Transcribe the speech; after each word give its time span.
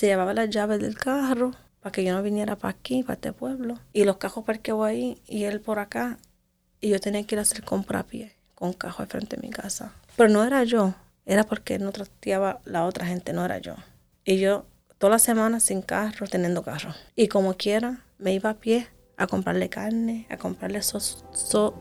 se 0.00 0.06
llevaba 0.06 0.32
las 0.32 0.48
llaves 0.48 0.80
del 0.80 0.96
carro 0.96 1.52
para 1.82 1.92
que 1.92 2.02
yo 2.02 2.14
no 2.14 2.22
viniera 2.22 2.56
para 2.56 2.72
aquí, 2.72 3.02
para 3.02 3.16
este 3.16 3.34
pueblo. 3.34 3.78
Y 3.92 4.04
los 4.04 4.16
cajos 4.16 4.44
parqueados 4.44 4.86
ahí 4.86 5.20
y 5.26 5.44
él 5.44 5.60
por 5.60 5.78
acá. 5.78 6.16
Y 6.80 6.88
yo 6.88 6.98
tenía 7.00 7.22
que 7.26 7.34
ir 7.34 7.38
a 7.38 7.42
hacer 7.42 7.62
compra 7.64 7.98
a 7.98 8.02
pie 8.04 8.34
con 8.54 8.72
cajo 8.72 9.02
al 9.02 9.08
frente 9.08 9.36
de 9.36 9.42
mi 9.42 9.50
casa. 9.50 9.92
Pero 10.16 10.30
no 10.30 10.42
era 10.42 10.64
yo, 10.64 10.94
era 11.26 11.44
porque 11.44 11.78
no 11.78 11.92
trateaba 11.92 12.60
la 12.64 12.86
otra 12.86 13.04
gente, 13.04 13.34
no 13.34 13.44
era 13.44 13.58
yo. 13.58 13.74
Y 14.24 14.38
yo 14.38 14.64
toda 14.96 15.10
la 15.10 15.18
semana 15.18 15.60
sin 15.60 15.82
carro, 15.82 16.26
teniendo 16.26 16.62
carro. 16.62 16.94
Y 17.14 17.28
como 17.28 17.52
quiera, 17.52 18.02
me 18.16 18.32
iba 18.32 18.48
a 18.48 18.54
pie 18.54 18.88
a 19.18 19.26
comprarle 19.26 19.68
carne, 19.68 20.26
a 20.30 20.38
comprarle 20.38 20.80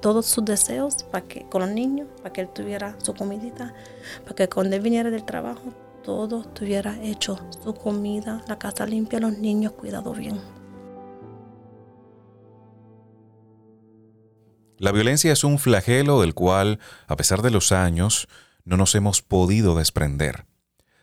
todos 0.02 0.26
sus 0.26 0.44
deseos 0.44 1.04
para 1.06 1.26
que, 1.26 1.46
con 1.48 1.62
los 1.62 1.72
niños, 1.72 2.10
para 2.18 2.34
que 2.34 2.42
él 2.42 2.50
tuviera 2.50 2.98
su 3.02 3.14
comidita, 3.14 3.74
para 4.24 4.36
que 4.36 4.50
cuando 4.50 4.76
él 4.76 4.82
viniera 4.82 5.10
del 5.10 5.24
trabajo, 5.24 5.74
todo 6.10 6.42
estuviera 6.42 6.98
hecho, 7.04 7.40
su 7.64 7.72
comida, 7.76 8.44
la 8.48 8.58
casa 8.58 8.88
limpia, 8.88 9.20
los 9.20 9.38
niños 9.38 9.74
cuidados 9.74 10.18
bien. 10.18 10.42
La 14.80 14.92
violencia 14.92 15.32
es 15.32 15.44
un 15.44 15.60
flagelo 15.60 16.22
del 16.22 16.34
cual, 16.34 16.80
a 17.06 17.16
pesar 17.16 17.44
de 17.44 17.52
los 17.52 17.72
años, 17.72 18.28
no 18.66 18.76
nos 18.76 18.96
hemos 18.96 19.22
podido 19.22 19.76
desprender. 19.76 20.48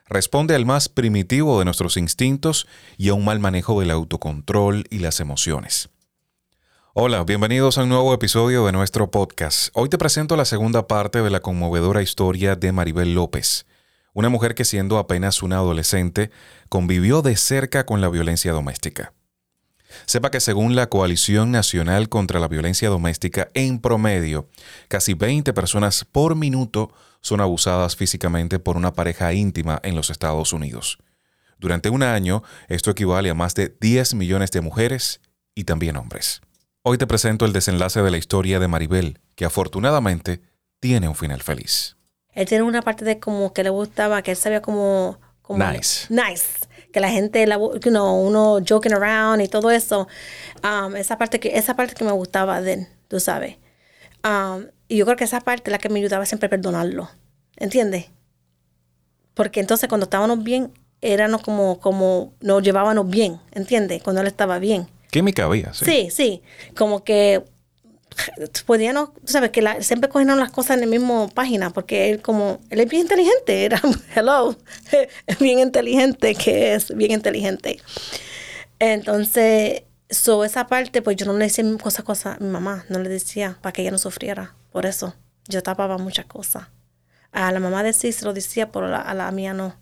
Responde 0.06 0.56
al 0.56 0.66
más 0.66 0.88
primitivo 0.88 1.60
de 1.60 1.66
nuestros 1.66 1.96
instintos 1.96 2.66
y 2.96 3.10
a 3.10 3.14
un 3.14 3.24
mal 3.24 3.38
manejo 3.38 3.78
del 3.78 3.92
autocontrol 3.92 4.86
y 4.90 4.98
las 4.98 5.20
emociones. 5.20 5.88
Hola, 6.94 7.22
bienvenidos 7.22 7.78
a 7.78 7.84
un 7.84 7.90
nuevo 7.90 8.12
episodio 8.12 8.66
de 8.66 8.72
nuestro 8.72 9.08
podcast. 9.12 9.68
Hoy 9.74 9.88
te 9.88 9.98
presento 9.98 10.34
la 10.34 10.44
segunda 10.44 10.88
parte 10.88 11.22
de 11.22 11.30
la 11.30 11.38
conmovedora 11.38 12.02
historia 12.02 12.56
de 12.56 12.72
Maribel 12.72 13.14
López, 13.14 13.66
una 14.16 14.30
mujer 14.30 14.54
que 14.54 14.64
siendo 14.64 14.96
apenas 14.96 15.42
una 15.42 15.56
adolescente 15.56 16.30
convivió 16.70 17.20
de 17.20 17.36
cerca 17.36 17.84
con 17.84 18.00
la 18.00 18.08
violencia 18.08 18.50
doméstica. 18.50 19.12
Sepa 20.06 20.30
que 20.30 20.40
según 20.40 20.74
la 20.74 20.88
Coalición 20.88 21.50
Nacional 21.52 22.08
contra 22.08 22.40
la 22.40 22.48
Violencia 22.48 22.88
Doméstica, 22.88 23.50
en 23.52 23.78
promedio, 23.78 24.48
casi 24.88 25.12
20 25.12 25.52
personas 25.52 26.06
por 26.06 26.34
minuto 26.34 26.90
son 27.20 27.42
abusadas 27.42 27.94
físicamente 27.94 28.58
por 28.58 28.78
una 28.78 28.94
pareja 28.94 29.34
íntima 29.34 29.80
en 29.82 29.94
los 29.94 30.08
Estados 30.08 30.54
Unidos. 30.54 30.96
Durante 31.58 31.90
un 31.90 32.02
año, 32.02 32.42
esto 32.68 32.90
equivale 32.90 33.28
a 33.28 33.34
más 33.34 33.54
de 33.54 33.76
10 33.80 34.14
millones 34.14 34.50
de 34.50 34.62
mujeres 34.62 35.20
y 35.54 35.64
también 35.64 35.98
hombres. 35.98 36.40
Hoy 36.80 36.96
te 36.96 37.06
presento 37.06 37.44
el 37.44 37.52
desenlace 37.52 38.00
de 38.00 38.10
la 38.10 38.16
historia 38.16 38.60
de 38.60 38.68
Maribel, 38.68 39.20
que 39.34 39.44
afortunadamente 39.44 40.40
tiene 40.80 41.06
un 41.06 41.16
final 41.16 41.42
feliz. 41.42 41.96
Él 42.36 42.46
tiene 42.46 42.62
una 42.62 42.82
parte 42.82 43.04
de 43.04 43.18
como 43.18 43.52
que 43.52 43.64
le 43.64 43.70
gustaba, 43.70 44.22
que 44.22 44.30
él 44.30 44.36
sabía 44.36 44.62
como... 44.62 45.18
nice. 45.48 46.06
Nice 46.08 46.66
que 46.92 47.00
la 47.00 47.10
gente, 47.10 47.46
la, 47.46 47.56
you 47.58 47.90
know, 47.90 48.26
uno 48.26 48.58
joking 48.66 48.94
around 48.94 49.42
y 49.42 49.48
todo 49.48 49.70
eso. 49.70 50.08
Um, 50.64 50.96
esa, 50.96 51.18
parte 51.18 51.38
que, 51.38 51.58
esa 51.58 51.76
parte 51.76 51.94
que 51.94 52.04
me 52.04 52.12
gustaba 52.12 52.62
de 52.62 52.72
él, 52.72 52.86
tú 53.08 53.20
sabes. 53.20 53.56
Um, 54.24 54.64
y 54.88 54.96
yo 54.96 55.04
creo 55.04 55.16
que 55.16 55.24
esa 55.24 55.42
parte 55.42 55.68
es 55.68 55.72
la 55.72 55.78
que 55.78 55.90
me 55.90 55.98
ayudaba 55.98 56.24
siempre 56.24 56.46
a 56.46 56.50
perdonarlo. 56.50 57.10
¿Entiendes? 57.58 58.06
Porque 59.34 59.60
entonces 59.60 59.90
cuando 59.90 60.04
estábamos 60.04 60.42
bien, 60.42 60.72
éramos 61.02 61.42
como, 61.42 61.80
como 61.80 62.32
nos 62.40 62.62
llevábamos 62.62 63.10
bien, 63.10 63.40
¿entiendes? 63.52 64.02
Cuando 64.02 64.22
él 64.22 64.28
estaba 64.28 64.58
bien. 64.58 64.88
Química 65.10 65.44
había, 65.44 65.74
sí. 65.74 65.84
Sí, 65.84 66.08
sí. 66.10 66.42
Como 66.74 67.04
que 67.04 67.44
podían, 68.64 68.96
sabes, 69.24 69.50
que 69.50 69.62
siempre 69.82 70.08
cogían 70.08 70.38
las 70.38 70.50
cosas 70.50 70.72
en 70.72 70.80
la 70.82 70.86
misma 70.86 71.28
página, 71.28 71.70
porque 71.70 72.10
él 72.10 72.22
como, 72.22 72.60
él 72.70 72.80
es 72.80 72.88
bien 72.88 73.02
inteligente, 73.02 73.64
era, 73.64 73.80
hello, 74.14 74.56
bien 75.40 75.58
inteligente, 75.58 76.34
que 76.34 76.74
es 76.74 76.94
bien 76.96 77.12
inteligente. 77.12 77.80
Entonces, 78.78 79.82
so, 80.10 80.44
esa 80.44 80.66
parte, 80.66 81.02
pues 81.02 81.16
yo 81.16 81.26
no 81.26 81.32
le 81.34 81.46
decía 81.46 81.64
cosas, 81.78 82.04
cosas 82.04 82.36
a 82.36 82.44
mi 82.44 82.48
mamá, 82.48 82.84
no 82.88 82.98
le 82.98 83.08
decía 83.08 83.58
para 83.60 83.72
que 83.72 83.82
ella 83.82 83.90
no 83.90 83.98
sufriera, 83.98 84.54
por 84.72 84.86
eso 84.86 85.14
yo 85.48 85.62
tapaba 85.62 85.98
muchas 85.98 86.26
cosas. 86.26 86.68
A 87.32 87.52
la 87.52 87.60
mamá 87.60 87.82
de 87.82 87.92
sí 87.92 88.12
se 88.12 88.24
lo 88.24 88.32
decía, 88.32 88.70
pero 88.72 88.86
a 88.94 89.14
la, 89.14 89.30
mía 89.30 89.52
no. 89.52 89.76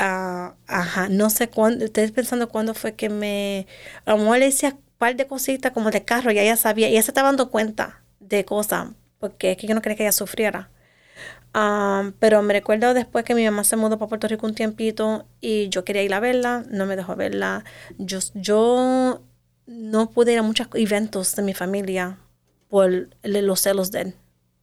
Uh, 0.00 0.54
ajá, 0.66 1.08
no 1.10 1.30
sé 1.30 1.48
cuándo, 1.48 1.84
estoy 1.84 2.10
pensando 2.10 2.48
cuándo 2.48 2.74
fue 2.74 2.94
que 2.94 3.08
me, 3.08 3.66
a 4.04 4.16
lo 4.16 4.34
le 4.34 4.46
decía 4.46 4.76
par 5.02 5.16
de 5.16 5.26
cositas 5.26 5.72
como 5.72 5.90
de 5.90 6.04
carro 6.04 6.30
y 6.30 6.38
ella 6.38 6.56
sabía, 6.56 6.88
y 6.88 6.92
ella 6.92 7.02
se 7.02 7.10
estaba 7.10 7.26
dando 7.26 7.50
cuenta 7.50 8.04
de 8.20 8.44
cosas, 8.44 8.90
porque 9.18 9.50
es 9.50 9.56
que 9.56 9.66
yo 9.66 9.74
no 9.74 9.82
quería 9.82 9.96
que 9.96 10.04
ella 10.04 10.12
sufriera. 10.12 10.70
Um, 11.56 12.12
pero 12.20 12.40
me 12.42 12.54
recuerdo 12.54 12.94
después 12.94 13.24
que 13.24 13.34
mi 13.34 13.44
mamá 13.44 13.64
se 13.64 13.74
mudó 13.74 13.98
para 13.98 14.10
Puerto 14.10 14.28
Rico 14.28 14.46
un 14.46 14.54
tiempito 14.54 15.26
y 15.40 15.68
yo 15.70 15.84
quería 15.84 16.04
ir 16.04 16.14
a 16.14 16.20
verla, 16.20 16.64
no 16.70 16.86
me 16.86 16.94
dejó 16.94 17.16
verla. 17.16 17.64
Yo, 17.98 18.20
yo 18.34 19.22
no 19.66 20.10
pude 20.10 20.34
ir 20.34 20.38
a 20.38 20.42
muchos 20.42 20.68
eventos 20.74 21.34
de 21.34 21.42
mi 21.42 21.52
familia 21.52 22.18
por 22.68 23.08
los 23.24 23.60
celos 23.60 23.90
de 23.90 24.02
él. 24.02 24.14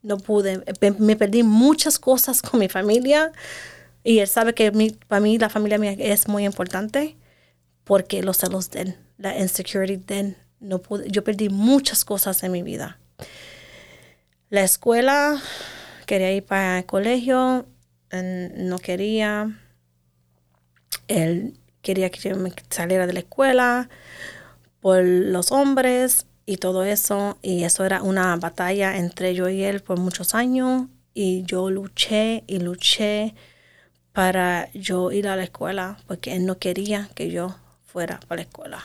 No 0.03 0.19
pude, 0.19 0.63
me 0.99 1.17
perdí 1.17 1.43
muchas 1.43 1.99
cosas 1.99 2.41
con 2.41 2.61
mi 2.61 2.69
familia 2.69 3.33
y 4.05 4.19
él 4.19 4.27
sabe 4.29 4.53
que 4.53 4.71
para 5.09 5.19
mí 5.19 5.37
la 5.37 5.49
familia 5.49 5.77
mía 5.77 5.97
es 5.99 6.29
muy 6.29 6.45
importante 6.45 7.17
porque 7.83 8.23
los 8.23 8.37
celos 8.37 8.71
de 8.71 8.81
él 8.83 9.08
la 9.19 9.37
insecurity 9.37 9.97
then 9.97 10.35
no 10.59 10.79
pude, 10.79 11.09
yo 11.09 11.23
perdí 11.23 11.49
muchas 11.49 12.03
cosas 12.03 12.41
en 12.43 12.51
mi 12.51 12.63
vida. 12.63 12.97
La 14.49 14.63
escuela, 14.63 15.39
quería 16.05 16.31
ir 16.31 16.43
para 16.43 16.79
el 16.79 16.85
colegio, 16.85 17.67
no 18.11 18.79
quería. 18.79 19.55
Él 21.07 21.53
quería 21.81 22.09
que 22.09 22.29
yo 22.29 22.35
me 22.35 22.51
saliera 22.69 23.05
de 23.05 23.13
la 23.13 23.19
escuela 23.19 23.89
por 24.79 25.03
los 25.03 25.51
hombres 25.51 26.25
y 26.45 26.57
todo 26.57 26.83
eso. 26.83 27.37
Y 27.41 27.63
eso 27.63 27.85
era 27.85 28.01
una 28.01 28.35
batalla 28.37 28.97
entre 28.97 29.35
yo 29.35 29.49
y 29.49 29.63
él 29.63 29.81
por 29.81 29.99
muchos 29.99 30.33
años. 30.33 30.87
Y 31.13 31.43
yo 31.43 31.69
luché 31.69 32.43
y 32.47 32.59
luché 32.59 33.35
para 34.13 34.71
yo 34.73 35.11
ir 35.11 35.27
a 35.27 35.35
la 35.35 35.43
escuela 35.43 35.97
porque 36.07 36.35
él 36.35 36.45
no 36.45 36.57
quería 36.57 37.09
que 37.13 37.29
yo 37.29 37.55
fuera 37.83 38.19
para 38.27 38.37
la 38.37 38.47
escuela. 38.47 38.83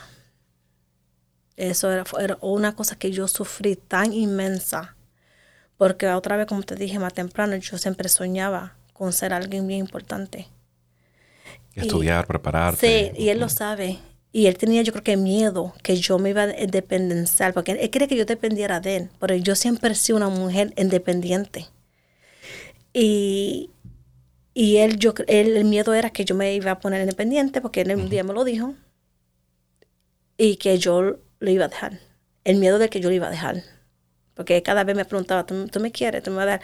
Eso 1.57 1.91
era, 1.91 2.37
una 2.41 2.75
cosa 2.75 2.97
que 2.97 3.11
yo 3.11 3.27
sufrí 3.27 3.75
tan 3.75 4.13
inmensa. 4.13 4.95
Porque 5.77 6.07
otra 6.07 6.37
vez, 6.37 6.47
como 6.47 6.63
te 6.63 6.75
dije 6.75 6.99
más 6.99 7.13
temprano, 7.13 7.55
yo 7.55 7.77
siempre 7.77 8.09
soñaba 8.09 8.75
con 8.93 9.13
ser 9.13 9.33
alguien 9.33 9.67
bien 9.67 9.81
importante. 9.81 10.47
Estudiar, 11.73 12.25
prepararte. 12.25 13.11
Sí, 13.15 13.21
y 13.21 13.29
él 13.29 13.39
lo 13.39 13.49
sabe. 13.49 13.99
Y 14.31 14.47
él 14.47 14.57
tenía, 14.57 14.81
yo 14.81 14.91
creo 14.91 15.03
que 15.03 15.17
miedo 15.17 15.73
que 15.81 15.95
yo 15.95 16.19
me 16.19 16.31
iba 16.31 16.43
a 16.43 16.47
dependenciar, 16.47 17.53
porque 17.53 17.71
él 17.71 17.89
quería 17.89 18.07
que 18.07 18.17
yo 18.17 18.25
dependiera 18.25 18.81
de 18.81 18.97
él, 18.97 19.09
pero 19.19 19.35
yo 19.35 19.55
siempre 19.55 19.91
he 19.91 19.95
sido 19.95 20.17
una 20.17 20.29
mujer 20.29 20.73
independiente. 20.75 21.67
Y, 22.93 23.69
y 24.53 24.77
él, 24.77 24.97
yo, 24.99 25.13
él, 25.27 25.55
el 25.55 25.65
miedo 25.65 25.93
era 25.93 26.09
que 26.09 26.25
yo 26.25 26.35
me 26.35 26.53
iba 26.53 26.71
a 26.71 26.79
poner 26.79 27.01
independiente, 27.01 27.61
porque 27.61 27.81
él 27.81 27.95
un 27.95 28.09
día 28.09 28.23
me 28.23 28.33
lo 28.33 28.43
dijo, 28.43 28.75
y 30.37 30.57
que 30.57 30.77
yo 30.77 31.17
lo 31.45 31.51
iba 31.51 31.65
a 31.65 31.69
dejar. 31.69 31.99
El 32.43 32.57
miedo 32.57 32.77
de 32.79 32.89
que 32.89 32.99
yo 32.99 33.09
lo 33.09 33.15
iba 33.15 33.27
a 33.27 33.31
dejar. 33.31 33.63
Porque 34.33 34.61
cada 34.61 34.83
vez 34.83 34.95
me 34.95 35.05
preguntaba, 35.05 35.45
¿tú, 35.45 35.79
me 35.79 35.91
quieres? 35.91 36.21
¿Tú 36.21 36.31
me 36.31 36.37
vas 36.37 36.43
a 36.43 36.49
dar? 36.49 36.61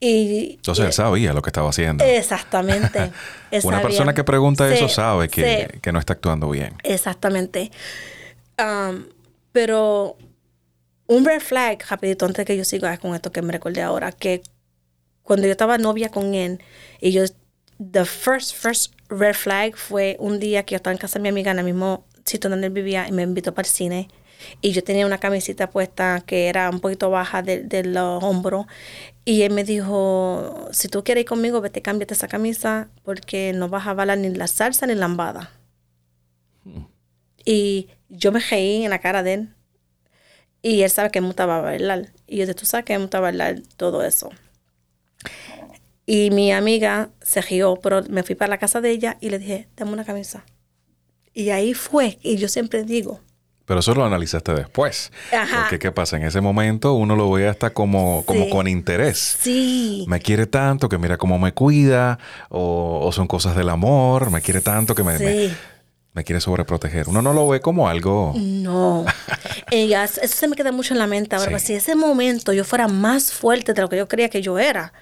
Y, 0.00 0.54
Entonces 0.54 0.86
él 0.86 0.92
sabía 0.92 1.32
lo 1.32 1.42
que 1.42 1.50
estaba 1.50 1.70
haciendo. 1.70 2.04
Exactamente. 2.04 3.12
Una 3.62 3.80
persona 3.80 4.14
que 4.14 4.24
pregunta 4.24 4.72
eso 4.72 4.88
sabe 4.88 5.28
que, 5.28 5.92
no 5.92 6.00
está 6.00 6.14
actuando 6.14 6.50
bien. 6.50 6.74
Exactamente. 6.82 7.70
Um, 8.58 9.04
pero 9.52 10.16
un 11.06 11.24
red 11.24 11.40
flag, 11.40 11.84
rapidito, 11.88 12.26
antes 12.26 12.44
que 12.44 12.56
yo 12.56 12.64
siga 12.64 12.96
con 12.98 13.14
esto 13.14 13.30
que 13.30 13.42
me 13.42 13.52
recordé 13.52 13.82
ahora, 13.82 14.10
que 14.10 14.42
cuando 15.22 15.46
yo 15.46 15.52
estaba 15.52 15.78
novia 15.78 16.08
con 16.08 16.34
él, 16.34 16.60
y 17.00 17.12
yo, 17.12 17.22
the 17.78 18.04
first, 18.04 18.56
first 18.56 18.94
red 19.08 19.34
flag 19.34 19.76
fue 19.76 20.16
un 20.18 20.40
día 20.40 20.64
que 20.64 20.72
yo 20.72 20.76
estaba 20.76 20.92
en 20.92 20.98
casa 20.98 21.18
de 21.18 21.22
mi 21.22 21.28
amiga 21.28 21.52
en 21.52 21.58
el 21.58 21.64
mismo 21.64 22.06
sitio 22.24 22.50
donde 22.50 22.66
él 22.68 22.72
vivía 22.72 23.06
y 23.08 23.12
me 23.12 23.22
invitó 23.22 23.54
para 23.54 23.66
el 23.66 23.72
cine. 23.72 24.08
Y 24.60 24.72
yo 24.72 24.82
tenía 24.82 25.06
una 25.06 25.18
camisita 25.18 25.70
puesta 25.70 26.22
que 26.26 26.48
era 26.48 26.68
un 26.70 26.80
poquito 26.80 27.10
baja 27.10 27.42
de, 27.42 27.62
de 27.62 27.84
los 27.84 28.22
hombros. 28.22 28.66
Y 29.24 29.42
él 29.42 29.52
me 29.52 29.64
dijo, 29.64 30.68
si 30.72 30.88
tú 30.88 31.04
quieres 31.04 31.22
ir 31.22 31.28
conmigo, 31.28 31.60
vete, 31.60 31.82
cámbiate 31.82 32.14
esa 32.14 32.28
camisa 32.28 32.88
porque 33.04 33.52
no 33.54 33.68
vas 33.68 33.86
a 33.86 33.94
bailar 33.94 34.18
ni 34.18 34.30
la 34.30 34.48
salsa 34.48 34.86
ni 34.86 34.94
la 34.94 35.00
lambada. 35.00 35.50
Y 37.44 37.88
yo 38.08 38.32
me 38.32 38.40
reí 38.40 38.84
en 38.84 38.90
la 38.90 38.98
cara 39.00 39.22
de 39.22 39.34
él. 39.34 39.54
Y 40.62 40.82
él 40.82 40.90
sabe 40.90 41.10
que 41.10 41.20
me 41.20 41.26
gustaba 41.26 41.60
bailar. 41.60 42.12
Y 42.26 42.36
yo 42.36 42.42
dije, 42.42 42.54
tú 42.54 42.66
sabes 42.66 42.84
que 42.84 42.94
me 42.94 43.04
gustaba 43.04 43.28
bailar 43.28 43.60
todo 43.76 44.04
eso. 44.04 44.30
Y 46.06 46.30
mi 46.30 46.52
amiga 46.52 47.10
se 47.20 47.40
rió, 47.42 47.78
pero 47.82 48.02
me 48.08 48.22
fui 48.22 48.34
para 48.34 48.50
la 48.50 48.58
casa 48.58 48.80
de 48.80 48.90
ella 48.90 49.16
y 49.20 49.30
le 49.30 49.38
dije, 49.38 49.68
dame 49.76 49.92
una 49.92 50.04
camisa. 50.04 50.44
Y 51.34 51.50
ahí 51.50 51.74
fue, 51.74 52.18
y 52.22 52.36
yo 52.36 52.48
siempre 52.48 52.84
digo. 52.84 53.20
Pero 53.64 53.80
eso 53.80 53.94
lo 53.94 54.04
analizaste 54.04 54.52
después. 54.54 55.12
Ajá. 55.32 55.60
Porque 55.62 55.78
¿qué 55.78 55.92
pasa? 55.92 56.16
En 56.16 56.24
ese 56.24 56.40
momento 56.40 56.94
uno 56.94 57.14
lo 57.16 57.30
ve 57.30 57.48
hasta 57.48 57.70
como, 57.70 58.24
como 58.26 58.50
con 58.50 58.66
interés. 58.66 59.38
Sí. 59.40 60.04
Me 60.08 60.20
quiere 60.20 60.46
tanto 60.46 60.88
que 60.88 60.98
mira 60.98 61.16
cómo 61.16 61.38
me 61.38 61.52
cuida, 61.52 62.18
o, 62.48 63.00
o 63.02 63.12
son 63.12 63.26
cosas 63.28 63.56
del 63.56 63.68
amor, 63.68 64.30
me 64.30 64.42
quiere 64.42 64.60
tanto 64.60 64.94
que 64.94 65.04
me, 65.04 65.16
Sí. 65.16 65.54
me 66.12 66.24
quiere 66.24 66.40
sobreproteger. 66.40 67.08
Uno 67.08 67.22
no 67.22 67.32
lo 67.32 67.48
ve 67.48 67.60
como 67.60 67.88
algo... 67.88 68.34
No. 68.36 69.06
Ella, 69.70 70.04
eso 70.04 70.20
se 70.26 70.48
me 70.48 70.56
queda 70.56 70.72
mucho 70.72 70.92
en 70.92 70.98
la 70.98 71.06
mente 71.06 71.36
ahora. 71.36 71.58
Sí. 71.60 71.66
Si 71.68 71.74
ese 71.74 71.94
momento 71.94 72.52
yo 72.52 72.64
fuera 72.64 72.88
más 72.88 73.32
fuerte 73.32 73.72
de 73.74 73.80
lo 73.80 73.88
que 73.88 73.96
yo 73.96 74.08
creía 74.08 74.28
que 74.28 74.42
yo 74.42 74.58
era, 74.58 74.92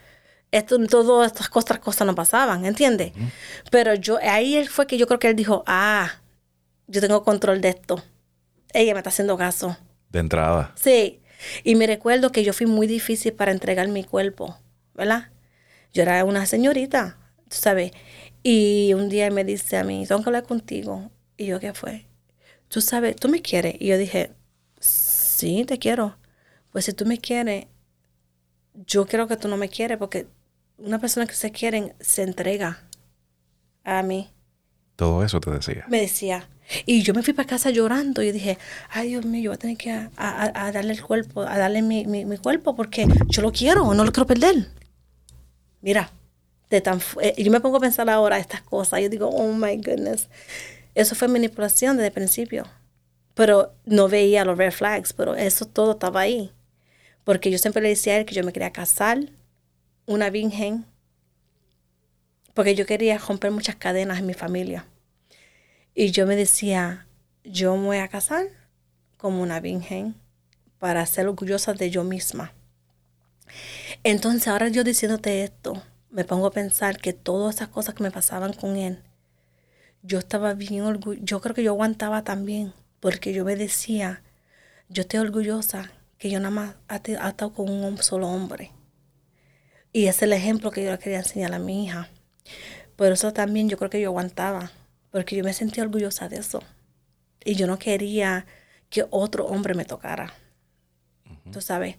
esto, 0.52 0.78
todas 0.86 1.32
estas 1.32 1.48
cosas, 1.48 1.78
cosas 1.78 2.06
no 2.06 2.14
pasaban, 2.14 2.64
¿entiendes? 2.64 3.12
Pero 3.70 3.94
yo, 3.94 4.18
ahí 4.22 4.56
él 4.56 4.68
fue 4.68 4.86
que 4.86 4.98
yo 4.98 5.06
creo 5.06 5.18
que 5.18 5.28
él 5.28 5.36
dijo, 5.36 5.62
ah, 5.66 6.20
yo 6.86 7.00
tengo 7.00 7.22
control 7.22 7.60
de 7.60 7.70
esto. 7.70 8.02
Ella 8.72 8.94
me 8.94 9.00
está 9.00 9.10
haciendo 9.10 9.36
caso. 9.36 9.76
De 10.10 10.18
entrada. 10.18 10.72
Sí. 10.74 11.20
Y 11.64 11.74
me 11.74 11.86
recuerdo 11.86 12.32
que 12.32 12.44
yo 12.44 12.52
fui 12.52 12.66
muy 12.66 12.86
difícil 12.86 13.32
para 13.32 13.52
entregar 13.52 13.88
mi 13.88 14.04
cuerpo, 14.04 14.58
¿verdad? 14.94 15.30
Yo 15.92 16.02
era 16.02 16.24
una 16.24 16.46
señorita, 16.46 17.16
tú 17.48 17.56
sabes. 17.56 17.92
Y 18.42 18.92
un 18.94 19.08
día 19.08 19.26
él 19.26 19.34
me 19.34 19.44
dice 19.44 19.76
a 19.76 19.84
mí, 19.84 20.04
tengo 20.06 20.22
que 20.22 20.28
hablar 20.28 20.44
contigo. 20.44 21.10
Y 21.36 21.46
yo, 21.46 21.60
¿qué 21.60 21.72
fue? 21.72 22.06
Tú 22.68 22.80
sabes, 22.80 23.16
tú 23.16 23.28
me 23.28 23.40
quieres. 23.40 23.76
Y 23.78 23.86
yo 23.88 23.98
dije, 23.98 24.32
sí, 24.80 25.64
te 25.64 25.78
quiero. 25.78 26.16
Pues 26.70 26.84
si 26.84 26.92
tú 26.92 27.06
me 27.06 27.18
quieres, 27.18 27.66
yo 28.74 29.06
creo 29.06 29.26
que 29.26 29.36
tú 29.36 29.48
no 29.48 29.56
me 29.56 29.68
quieres 29.68 29.98
porque 29.98 30.26
una 30.80 30.98
persona 30.98 31.26
que 31.26 31.34
se 31.34 31.50
quiere 31.52 31.94
se 32.00 32.22
entrega 32.22 32.82
a 33.84 34.02
mí 34.02 34.30
Todo 34.96 35.24
eso 35.24 35.40
te 35.40 35.50
decía. 35.50 35.84
me 35.88 36.00
decía. 36.00 36.48
Y 36.86 37.02
yo 37.02 37.14
me 37.14 37.22
fui 37.22 37.32
para 37.32 37.48
casa 37.48 37.70
llorando 37.70 38.22
y 38.22 38.30
dije, 38.30 38.56
ay 38.90 39.08
Dios 39.08 39.24
mío, 39.24 39.42
yo 39.42 39.50
voy 39.50 39.54
a 39.56 39.58
tener 39.58 39.76
que 39.76 39.90
a, 39.90 40.10
a- 40.16 40.66
a 40.66 40.72
darle 40.72 40.92
el 40.92 41.02
cuerpo, 41.02 41.40
a 41.42 41.58
darle 41.58 41.82
mi, 41.82 42.06
mi- 42.06 42.24
mi 42.24 42.36
cuerpo 42.36 42.76
porque 42.76 43.06
yo 43.28 43.42
lo 43.42 43.50
quiero, 43.50 43.92
no 43.94 44.04
lo 44.04 44.12
quiero 44.12 44.26
perder. 44.26 44.68
Mira, 45.80 46.10
de 46.68 46.80
tan, 46.80 47.00
eh, 47.22 47.34
yo 47.42 47.50
me 47.50 47.60
pongo 47.60 47.78
a 47.78 47.80
pensar 47.80 48.08
ahora 48.10 48.38
estas 48.38 48.62
cosas, 48.62 49.00
yo 49.00 49.08
digo, 49.08 49.28
oh 49.28 49.52
my 49.52 49.76
goodness. 49.78 50.28
Eso 50.94 51.14
fue 51.14 51.28
manipulación 51.28 51.96
desde 51.96 52.08
el 52.08 52.12
principio. 52.12 52.66
Pero 53.34 53.72
no 53.86 54.08
veía 54.08 54.44
los 54.44 54.58
red 54.58 54.70
flags, 54.72 55.12
pero 55.12 55.34
eso 55.34 55.64
todo 55.66 55.92
estaba 55.92 56.20
ahí. 56.20 56.52
Porque 57.24 57.50
yo 57.50 57.58
siempre 57.58 57.82
le 57.82 57.88
decía 57.90 58.14
a 58.14 58.16
él 58.18 58.26
que 58.26 58.34
yo 58.34 58.44
me 58.44 58.52
quería 58.52 58.72
casar, 58.72 59.18
una 60.06 60.30
virgen, 60.30 60.86
porque 62.54 62.74
yo 62.74 62.86
quería 62.86 63.18
romper 63.18 63.50
muchas 63.50 63.76
cadenas 63.76 64.18
en 64.18 64.26
mi 64.26 64.34
familia. 64.34 64.86
Y 65.94 66.10
yo 66.10 66.26
me 66.26 66.36
decía, 66.36 67.06
yo 67.44 67.76
me 67.76 67.86
voy 67.86 67.96
a 67.98 68.08
casar 68.08 68.46
como 69.16 69.42
una 69.42 69.60
virgen 69.60 70.14
para 70.78 71.04
ser 71.06 71.28
orgullosa 71.28 71.74
de 71.74 71.90
yo 71.90 72.04
misma. 72.04 72.52
Entonces 74.02 74.48
ahora 74.48 74.68
yo 74.68 74.84
diciéndote 74.84 75.44
esto, 75.44 75.82
me 76.10 76.24
pongo 76.24 76.46
a 76.46 76.52
pensar 76.52 76.98
que 76.98 77.12
todas 77.12 77.56
esas 77.56 77.68
cosas 77.68 77.94
que 77.94 78.02
me 78.02 78.10
pasaban 78.10 78.52
con 78.52 78.76
él, 78.76 79.02
yo 80.02 80.18
estaba 80.18 80.54
bien 80.54 80.82
orgullosa, 80.82 81.24
yo 81.24 81.40
creo 81.40 81.54
que 81.54 81.62
yo 81.62 81.72
aguantaba 81.72 82.24
también, 82.24 82.72
porque 83.00 83.32
yo 83.32 83.44
me 83.44 83.56
decía, 83.56 84.22
yo 84.88 85.02
estoy 85.02 85.20
orgullosa 85.20 85.92
que 86.18 86.30
yo 86.30 86.38
nada 86.40 86.50
más 86.50 86.74
he 87.04 87.12
estado 87.12 87.52
con 87.52 87.70
un 87.70 87.98
solo 87.98 88.28
hombre. 88.28 88.72
Y 89.92 90.02
ese 90.06 90.10
es 90.10 90.22
el 90.22 90.32
ejemplo 90.32 90.70
que 90.70 90.84
yo 90.84 90.90
le 90.90 90.98
quería 90.98 91.18
enseñar 91.18 91.52
a 91.54 91.58
mi 91.58 91.84
hija. 91.84 92.08
Pero 92.96 93.14
eso 93.14 93.32
también 93.32 93.68
yo 93.68 93.78
creo 93.78 93.90
que 93.90 94.00
yo 94.00 94.08
aguantaba, 94.10 94.72
porque 95.10 95.36
yo 95.36 95.44
me 95.44 95.52
sentía 95.54 95.84
orgullosa 95.84 96.28
de 96.28 96.36
eso. 96.38 96.62
Y 97.44 97.54
yo 97.56 97.66
no 97.66 97.78
quería 97.78 98.46
que 98.90 99.06
otro 99.10 99.46
hombre 99.46 99.74
me 99.74 99.84
tocara. 99.84 100.34
Tú 101.52 101.60
sabes. 101.60 101.96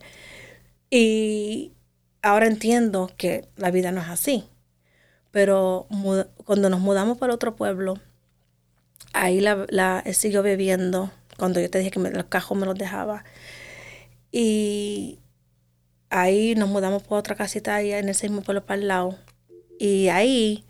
Y 0.90 1.74
ahora 2.22 2.48
entiendo 2.48 3.12
que 3.18 3.48
la 3.58 3.72
vida 3.72 3.92
no 3.92 4.02
es 4.02 4.10
así. 4.10 4.46
Pero 5.32 5.88
cuando 6.46 6.70
nos 6.70 6.80
mudamos 6.82 7.18
para 7.18 7.34
otro 7.34 7.56
pueblo, 7.56 7.96
ahí 9.14 9.40
la, 9.40 9.66
la 9.70 10.02
él 10.06 10.16
siguió 10.16 10.44
bebiendo. 10.44 11.12
Cuando 11.38 11.60
yo 11.60 11.70
te 11.70 11.80
dije 11.80 11.92
que 11.92 12.00
me- 12.00 12.12
los 12.12 12.26
cajos 12.26 12.58
me 12.58 12.66
los 12.66 12.76
dejaba. 12.78 13.24
Y 14.32 15.20
ahí 16.12 16.54
nos 16.56 16.70
mudamos 16.70 17.02
por 17.04 17.18
otra 17.18 17.36
casita 17.36 17.76
allá 17.76 17.98
en 17.98 18.10
ese 18.10 18.28
mismo 18.30 18.44
pueblo 18.44 18.64
para 18.66 18.80
el 18.80 18.88
lado. 18.88 19.18
Y 19.80 20.10
ahí 20.10 20.64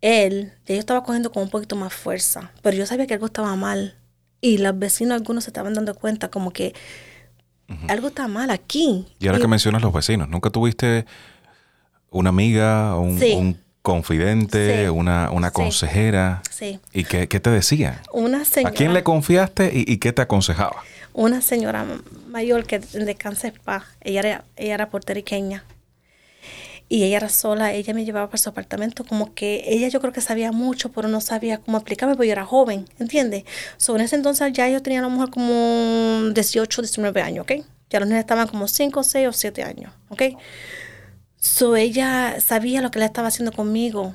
él, 0.00 0.52
ya 0.66 0.74
yo 0.74 0.80
estaba 0.80 1.04
cogiendo 1.04 1.30
con 1.30 1.44
un 1.44 1.50
poquito 1.50 1.76
más 1.76 1.92
fuerza, 1.92 2.50
pero 2.62 2.76
yo 2.76 2.84
sabía 2.86 3.06
que 3.06 3.14
algo 3.14 3.26
estaba 3.26 3.54
mal. 3.56 3.96
Y 4.40 4.58
los 4.58 4.78
vecinos 4.78 5.14
algunos 5.16 5.44
se 5.44 5.50
estaban 5.50 5.74
dando 5.74 5.94
cuenta 5.94 6.28
como 6.30 6.50
que 6.52 6.74
algo 7.88 8.08
está 8.08 8.28
mal 8.28 8.50
aquí. 8.50 9.06
Y 9.18 9.26
ahora 9.28 9.40
que 9.40 9.48
mencionas 9.48 9.82
los 9.82 9.92
vecinos, 9.92 10.28
¿nunca 10.28 10.50
tuviste 10.50 11.04
una 12.10 12.30
amiga, 12.30 12.96
un, 12.96 13.18
Sí. 13.18 13.32
un 13.36 13.58
confidente, 13.82 14.84
Sí. 14.84 14.88
una, 14.88 15.30
una 15.30 15.48
Sí. 15.48 15.54
consejera? 15.54 16.42
Sí, 16.50 16.78
¿Y 16.92 17.04
qué, 17.04 17.28
qué 17.28 17.40
te 17.40 17.50
decían? 17.50 18.00
una 18.12 18.44
señora, 18.44 18.70
¿A 18.70 18.74
quién 18.76 18.92
le 18.94 19.02
confiaste 19.02 19.70
y, 19.74 19.90
y 19.92 19.98
qué 19.98 20.12
te 20.12 20.22
aconsejaba? 20.22 20.82
Una 21.16 21.40
señora 21.40 21.86
mayor 22.28 22.66
que 22.66 22.78
de 22.78 23.14
cáncer 23.14 23.58
pa, 23.64 23.86
ella 24.02 24.20
era, 24.20 24.44
ella 24.54 24.74
era 24.74 24.90
puertorriqueña. 24.90 25.64
Y 26.88 27.04
ella 27.04 27.16
era 27.16 27.28
sola, 27.30 27.72
ella 27.72 27.94
me 27.94 28.04
llevaba 28.04 28.28
para 28.28 28.38
su 28.38 28.50
apartamento, 28.50 29.02
como 29.02 29.34
que 29.34 29.64
ella 29.66 29.88
yo 29.88 30.00
creo 30.00 30.12
que 30.12 30.20
sabía 30.20 30.52
mucho, 30.52 30.92
pero 30.92 31.08
no 31.08 31.20
sabía 31.20 31.58
cómo 31.58 31.78
explicarme, 31.78 32.14
porque 32.14 32.28
yo 32.28 32.32
era 32.32 32.44
joven, 32.44 32.86
¿entiendes? 32.98 33.44
So, 33.78 33.96
en 33.96 34.02
ese 34.02 34.14
entonces 34.14 34.52
ya 34.52 34.68
yo 34.68 34.82
tenía 34.82 35.00
a 35.00 35.02
lo 35.02 35.10
mejor 35.10 35.30
como 35.30 36.30
18, 36.32 36.82
19 36.82 37.22
años, 37.22 37.42
¿ok? 37.42 37.64
Ya 37.88 37.98
los 37.98 38.08
niños 38.08 38.20
estaban 38.20 38.46
como 38.46 38.68
5, 38.68 39.02
6 39.02 39.26
o 39.26 39.32
7 39.32 39.62
años, 39.64 39.92
¿ok? 40.10 40.22
So, 41.38 41.76
ella 41.76 42.36
sabía 42.40 42.82
lo 42.82 42.90
que 42.90 42.98
le 42.98 43.06
estaba 43.06 43.28
haciendo 43.28 43.52
conmigo, 43.52 44.14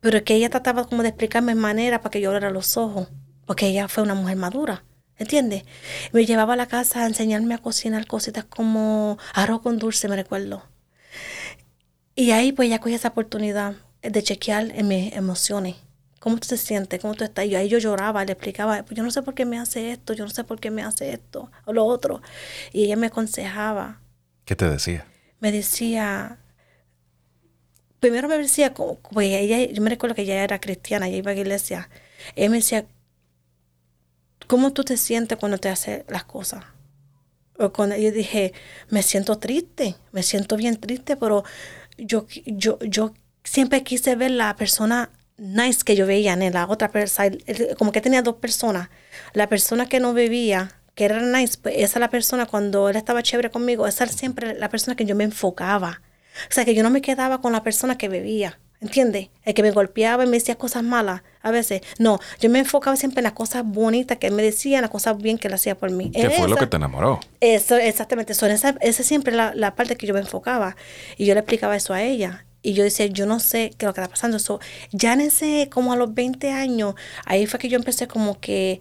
pero 0.00 0.22
que 0.24 0.34
ella 0.34 0.50
trataba 0.50 0.84
como 0.84 1.02
de 1.02 1.10
explicarme 1.10 1.52
en 1.52 1.58
manera 1.58 2.00
para 2.00 2.10
que 2.10 2.20
yo 2.20 2.30
abriera 2.30 2.50
los 2.50 2.76
ojos, 2.76 3.08
porque 3.46 3.68
ella 3.68 3.88
fue 3.88 4.02
una 4.02 4.14
mujer 4.14 4.36
madura, 4.36 4.82
¿entiendes? 5.18 5.64
Me 6.12 6.24
llevaba 6.26 6.54
a 6.54 6.56
la 6.56 6.66
casa 6.66 7.02
a 7.02 7.06
enseñarme 7.06 7.54
a 7.54 7.58
cocinar 7.58 8.06
cositas 8.06 8.44
como 8.44 9.18
arroz 9.34 9.62
con 9.62 9.78
dulce, 9.78 10.08
me 10.08 10.16
recuerdo. 10.16 10.64
Y 12.14 12.30
ahí 12.32 12.52
pues 12.52 12.68
ya 12.68 12.80
cogí 12.80 12.94
esa 12.94 13.08
oportunidad 13.08 13.74
de 14.02 14.22
chequear 14.22 14.70
en 14.74 14.88
mis 14.88 15.14
emociones. 15.14 15.76
¿Cómo 16.20 16.36
tú 16.38 16.48
te 16.48 16.56
sientes? 16.56 17.00
¿Cómo 17.00 17.14
tú 17.14 17.22
estás? 17.24 17.46
Y 17.46 17.54
ahí 17.54 17.68
yo 17.68 17.78
lloraba, 17.78 18.24
le 18.24 18.32
explicaba, 18.32 18.82
pues 18.82 18.96
yo 18.96 19.04
no 19.04 19.10
sé 19.12 19.22
por 19.22 19.34
qué 19.34 19.44
me 19.44 19.58
hace 19.58 19.92
esto, 19.92 20.14
yo 20.14 20.24
no 20.24 20.30
sé 20.30 20.42
por 20.42 20.58
qué 20.58 20.70
me 20.70 20.82
hace 20.82 21.12
esto 21.12 21.50
o 21.64 21.72
lo 21.72 21.84
otro. 21.84 22.20
Y 22.72 22.84
ella 22.84 22.96
me 22.96 23.06
aconsejaba, 23.06 24.00
¿Qué 24.44 24.56
te 24.56 24.68
decía? 24.68 25.04
me 25.40 25.52
decía, 25.52 26.38
primero 28.00 28.28
me 28.28 28.36
decía, 28.38 28.74
como- 28.74 28.98
pues 28.98 29.28
ella, 29.30 29.58
yo 29.72 29.80
me 29.82 29.90
recuerdo 29.90 30.16
que 30.16 30.22
ella 30.22 30.42
era 30.42 30.60
cristiana, 30.60 31.06
ella 31.08 31.18
iba 31.18 31.30
a 31.30 31.34
la 31.34 31.40
iglesia. 31.40 31.88
Ella 32.34 32.50
me 32.50 32.56
decía, 32.56 32.86
¿cómo 34.48 34.72
tú 34.72 34.82
te 34.82 34.96
sientes 34.96 35.38
cuando 35.38 35.58
te 35.58 35.68
hace 35.68 36.04
las 36.08 36.24
cosas? 36.24 36.64
O 37.56 37.72
cuando 37.72 37.96
yo 37.96 38.10
dije, 38.10 38.52
me 38.88 39.02
siento 39.04 39.38
triste, 39.38 39.94
me 40.10 40.24
siento 40.24 40.56
bien 40.56 40.76
triste, 40.76 41.16
pero 41.16 41.44
yo, 41.96 42.26
yo, 42.46 42.78
yo 42.80 43.14
siempre 43.44 43.84
quise 43.84 44.16
ver 44.16 44.32
la 44.32 44.56
persona 44.56 45.10
nice 45.36 45.84
que 45.84 45.94
yo 45.94 46.06
veía 46.06 46.32
en 46.32 46.52
la 46.52 46.66
otra 46.66 46.90
persona, 46.90 47.30
como 47.78 47.92
que 47.92 48.00
tenía 48.00 48.22
dos 48.22 48.36
personas. 48.36 48.88
La 49.32 49.48
persona 49.48 49.86
que 49.86 50.00
no 50.00 50.14
bebía, 50.14 50.80
que 50.94 51.04
era 51.04 51.20
nice, 51.20 51.58
pues 51.62 51.76
esa 51.76 51.98
es 51.98 52.00
la 52.00 52.10
persona 52.10 52.46
cuando 52.46 52.88
él 52.88 52.96
estaba 52.96 53.22
chévere 53.22 53.50
conmigo, 53.50 53.86
esa 53.86 54.04
era 54.04 54.12
siempre 54.12 54.54
la 54.58 54.68
persona 54.68 54.96
que 54.96 55.04
yo 55.04 55.14
me 55.14 55.24
enfocaba. 55.24 56.02
O 56.50 56.52
sea, 56.52 56.64
que 56.64 56.74
yo 56.74 56.82
no 56.82 56.90
me 56.90 57.02
quedaba 57.02 57.40
con 57.40 57.52
la 57.52 57.62
persona 57.62 57.98
que 57.98 58.08
bebía, 58.08 58.58
¿entiendes? 58.80 59.28
El 59.44 59.54
que 59.54 59.62
me 59.62 59.70
golpeaba 59.70 60.24
y 60.24 60.26
me 60.26 60.36
decía 60.36 60.56
cosas 60.56 60.82
malas 60.82 61.22
a 61.42 61.50
veces. 61.50 61.82
No, 61.98 62.18
yo 62.40 62.50
me 62.50 62.58
enfocaba 62.58 62.96
siempre 62.96 63.20
en 63.20 63.24
las 63.24 63.32
cosas 63.32 63.64
bonitas 63.64 64.18
que 64.18 64.28
él 64.28 64.34
me 64.34 64.42
decía, 64.42 64.78
en 64.78 64.82
las 64.82 64.90
cosas 64.90 65.18
bien 65.18 65.38
que 65.38 65.48
él 65.48 65.54
hacía 65.54 65.76
por 65.76 65.90
mí. 65.90 66.10
¿Qué 66.10 66.30
fue 66.30 66.48
lo 66.48 66.56
que 66.56 66.66
te 66.66 66.76
enamoró? 66.76 67.20
eso, 67.40 67.76
exactamente. 67.76 68.32
Eso, 68.32 68.46
esa, 68.46 68.76
esa 68.80 69.02
es 69.02 69.06
siempre 69.06 69.34
la, 69.34 69.54
la 69.54 69.74
parte 69.74 69.96
que 69.96 70.06
yo 70.06 70.14
me 70.14 70.20
enfocaba. 70.20 70.76
Y 71.16 71.26
yo 71.26 71.34
le 71.34 71.40
explicaba 71.40 71.76
eso 71.76 71.94
a 71.94 72.02
ella. 72.02 72.44
Y 72.62 72.72
yo 72.72 72.82
decía, 72.82 73.06
yo 73.06 73.24
no 73.26 73.38
sé 73.40 73.70
qué 73.78 73.86
es 73.86 73.88
lo 73.88 73.94
que 73.94 74.00
está 74.00 74.10
pasando. 74.10 74.36
Eso, 74.36 74.60
ya 74.92 75.12
en 75.12 75.22
ese, 75.22 75.68
como 75.70 75.92
a 75.92 75.96
los 75.96 76.12
20 76.14 76.50
años, 76.50 76.94
ahí 77.24 77.46
fue 77.46 77.58
que 77.58 77.68
yo 77.68 77.76
empecé 77.76 78.08
como 78.08 78.40
que 78.40 78.80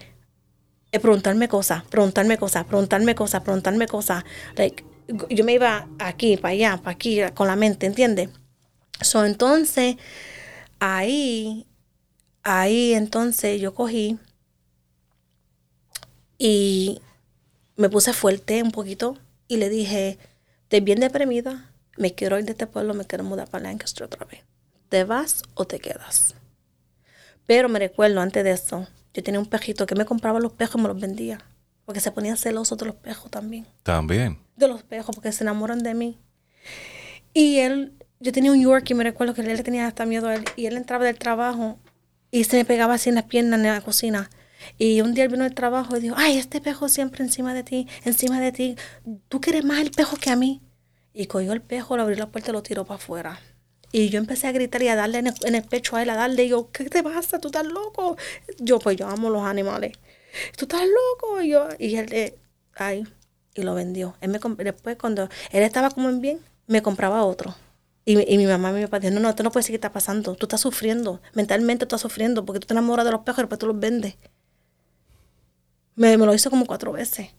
eh, 0.92 1.00
preguntarme 1.00 1.48
cosas, 1.48 1.84
preguntarme 1.84 2.38
cosas, 2.38 2.66
preguntarme 2.66 3.16
cosas, 3.16 3.42
preguntarme 3.42 3.88
cosas. 3.88 4.24
Like, 4.56 4.84
yo 5.30 5.46
me 5.46 5.54
iba 5.54 5.88
aquí, 6.00 6.38
para 6.38 6.54
allá, 6.54 6.77
para 6.77 6.92
aquí, 6.92 7.20
con 7.34 7.48
la 7.48 7.56
mente, 7.56 7.86
¿entiendes? 7.86 8.30
So, 9.01 9.25
entonces, 9.25 9.96
ahí, 10.80 11.66
ahí 12.44 12.94
entonces 12.94 13.62
yo 13.62 13.74
cogí 13.74 14.18
y 16.38 17.01
me 17.75 17.89
puse 17.89 18.13
fuerte 18.13 18.62
un 18.63 18.72
poquito 18.72 19.18
y 19.48 19.58
le 19.58 19.70
dije, 19.70 20.18
estoy 20.63 20.82
bien 20.82 21.00
deprimida, 21.00 21.72
me 21.98 22.13
quiero 22.13 22.38
ir 22.39 22.46
de 22.46 22.51
este 22.51 22.68
pueblo, 22.68 22.94
me 22.94 23.06
quiero 23.06 23.24
mudar 23.24 23.50
para 23.50 23.63
Lancaster 23.66 24.04
otra 24.04 24.25
vez. 24.25 24.42
¿Te 24.89 25.04
vas 25.04 25.44
o 25.54 25.66
te 25.66 25.80
quedas? 25.80 26.36
Pero 27.46 27.70
me 27.70 27.80
recuerdo 27.80 28.20
antes 28.22 28.44
de 28.44 28.51
eso, 28.51 28.88
yo 29.13 29.24
tenía 29.24 29.39
un 29.39 29.46
pejito 29.46 29.86
que 29.86 29.96
me 29.96 30.06
compraba 30.06 30.39
los 30.39 30.54
pejos 30.54 30.75
y 30.75 30.82
me 30.82 30.88
los 30.89 31.00
vendía. 31.00 31.39
porque 31.86 32.01
se 32.01 32.12
ponía 32.12 32.36
celoso 32.36 32.75
de 32.75 32.88
los 32.88 32.96
pejos 32.96 33.32
también. 33.32 33.66
También. 33.84 34.38
De 34.58 34.68
los 34.68 34.84
pejos, 34.84 35.16
porque 35.16 35.32
se 35.32 35.46
enamoran 35.46 35.84
de 35.84 35.94
mí. 35.94 36.20
Y 37.34 37.60
él, 37.60 37.94
yo 38.20 38.32
tenía 38.32 38.52
un 38.52 38.62
York 38.62 38.90
y 38.90 38.94
me 38.94 39.04
recuerdo 39.04 39.34
que 39.34 39.42
él 39.42 39.48
le 39.48 39.64
tenía 39.64 39.88
hasta 39.88 40.06
miedo 40.06 40.28
a 40.28 40.36
él. 40.36 40.46
Y 40.56 40.66
él 40.66 40.78
entraba 40.78 41.06
del 41.06 41.18
trabajo 41.18 41.78
y 42.32 42.44
se 42.44 42.58
me 42.58 42.66
pegaba 42.66 42.96
así 42.96 43.10
en 43.10 43.16
las 43.16 43.26
piernas 43.26 43.60
en 43.60 43.68
la 43.68 43.82
cocina. 43.82 44.30
Y 44.78 45.02
un 45.02 45.14
día 45.14 45.26
él 45.26 45.30
vino 45.30 45.44
del 45.44 45.54
trabajo 45.54 45.98
y 45.98 46.02
dijo, 46.02 46.16
ay, 46.18 46.38
este 46.38 46.62
pejo 46.62 46.90
siempre 46.90 47.24
encima 47.24 47.54
de 47.54 47.64
ti, 47.64 47.88
encima 48.06 48.40
de 48.40 48.52
ti. 48.52 48.76
Tú 49.30 49.40
quieres 49.40 49.64
más 49.64 49.80
el 49.80 49.92
pejo 49.92 50.18
que 50.18 50.30
a 50.30 50.36
mí. 50.36 50.62
Y 51.14 51.28
cogió 51.28 51.54
el 51.54 51.62
pejo, 51.62 51.96
le 51.96 52.04
abrió 52.04 52.18
la 52.18 52.28
puerta 52.28 52.52
y 52.52 52.54
lo 52.54 52.64
tiró 52.64 52.86
para 52.86 52.98
afuera. 52.98 53.40
Y 53.92 54.10
yo 54.10 54.20
empecé 54.20 54.48
a 54.48 54.52
gritar 54.52 54.84
y 54.84 54.90
a 54.90 54.96
darle 54.96 55.20
en 55.20 55.56
el, 55.56 55.64
pecho 55.64 55.96
a 55.96 56.04
él, 56.04 56.10
a 56.10 56.16
darle. 56.16 56.46
Y 56.46 56.50
yo, 56.50 56.70
¿qué 56.72 56.86
te 56.86 57.02
pasa? 57.02 57.40
¿Tú 57.40 57.48
estás 57.48 57.66
loco? 57.66 58.18
Yo, 58.60 58.80
pues 58.80 58.98
yo 58.98 59.08
amo 59.08 59.30
los 59.30 59.44
animales. 59.44 59.94
¿Tú 60.58 60.66
estás 60.66 60.82
loco? 60.82 61.42
Y, 61.42 61.50
yo, 61.50 61.70
y 61.80 61.96
él, 61.96 62.12
eh, 62.12 62.38
ay, 62.76 63.04
y 63.56 63.64
lo 63.64 63.74
vendió. 63.74 64.16
Él 64.22 64.30
me, 64.30 64.40
después, 64.64 64.98
cuando 64.98 65.24
él 65.52 65.64
estaba 65.64 65.90
como 65.90 66.10
en 66.10 66.22
bien, 66.22 66.40
me 66.68 66.82
compraba 66.82 67.24
otro. 67.24 67.56
Y, 68.10 68.16
mi- 68.16 68.24
y 68.26 68.38
mi 68.38 68.46
mamá 68.48 68.70
y 68.72 68.76
mi 68.76 68.82
papá 68.84 69.00
dijeron, 69.00 69.16
no, 69.16 69.22
no, 69.22 69.30
esto 69.30 69.44
no 69.44 69.52
puede 69.52 69.64
ser 69.64 69.72
que 69.74 69.76
está 69.76 69.92
pasando. 69.92 70.36
Tú 70.36 70.46
estás 70.46 70.62
sufriendo. 70.62 71.22
Mentalmente 71.34 71.84
estás 71.84 72.00
sufriendo 72.00 72.46
porque 72.46 72.62
tú 72.62 72.68
te 72.68 72.74
enamoras 72.74 73.06
de 73.06 73.12
los 73.12 73.22
pejos 73.22 73.40
y 73.40 73.42
después 73.42 73.60
tú 73.60 73.68
los 73.68 73.78
vendes. 73.80 74.16
Me, 75.96 76.18
me 76.18 76.26
lo 76.26 76.34
hizo 76.34 76.50
como 76.50 76.66
cuatro 76.66 76.92
veces. 76.94 77.30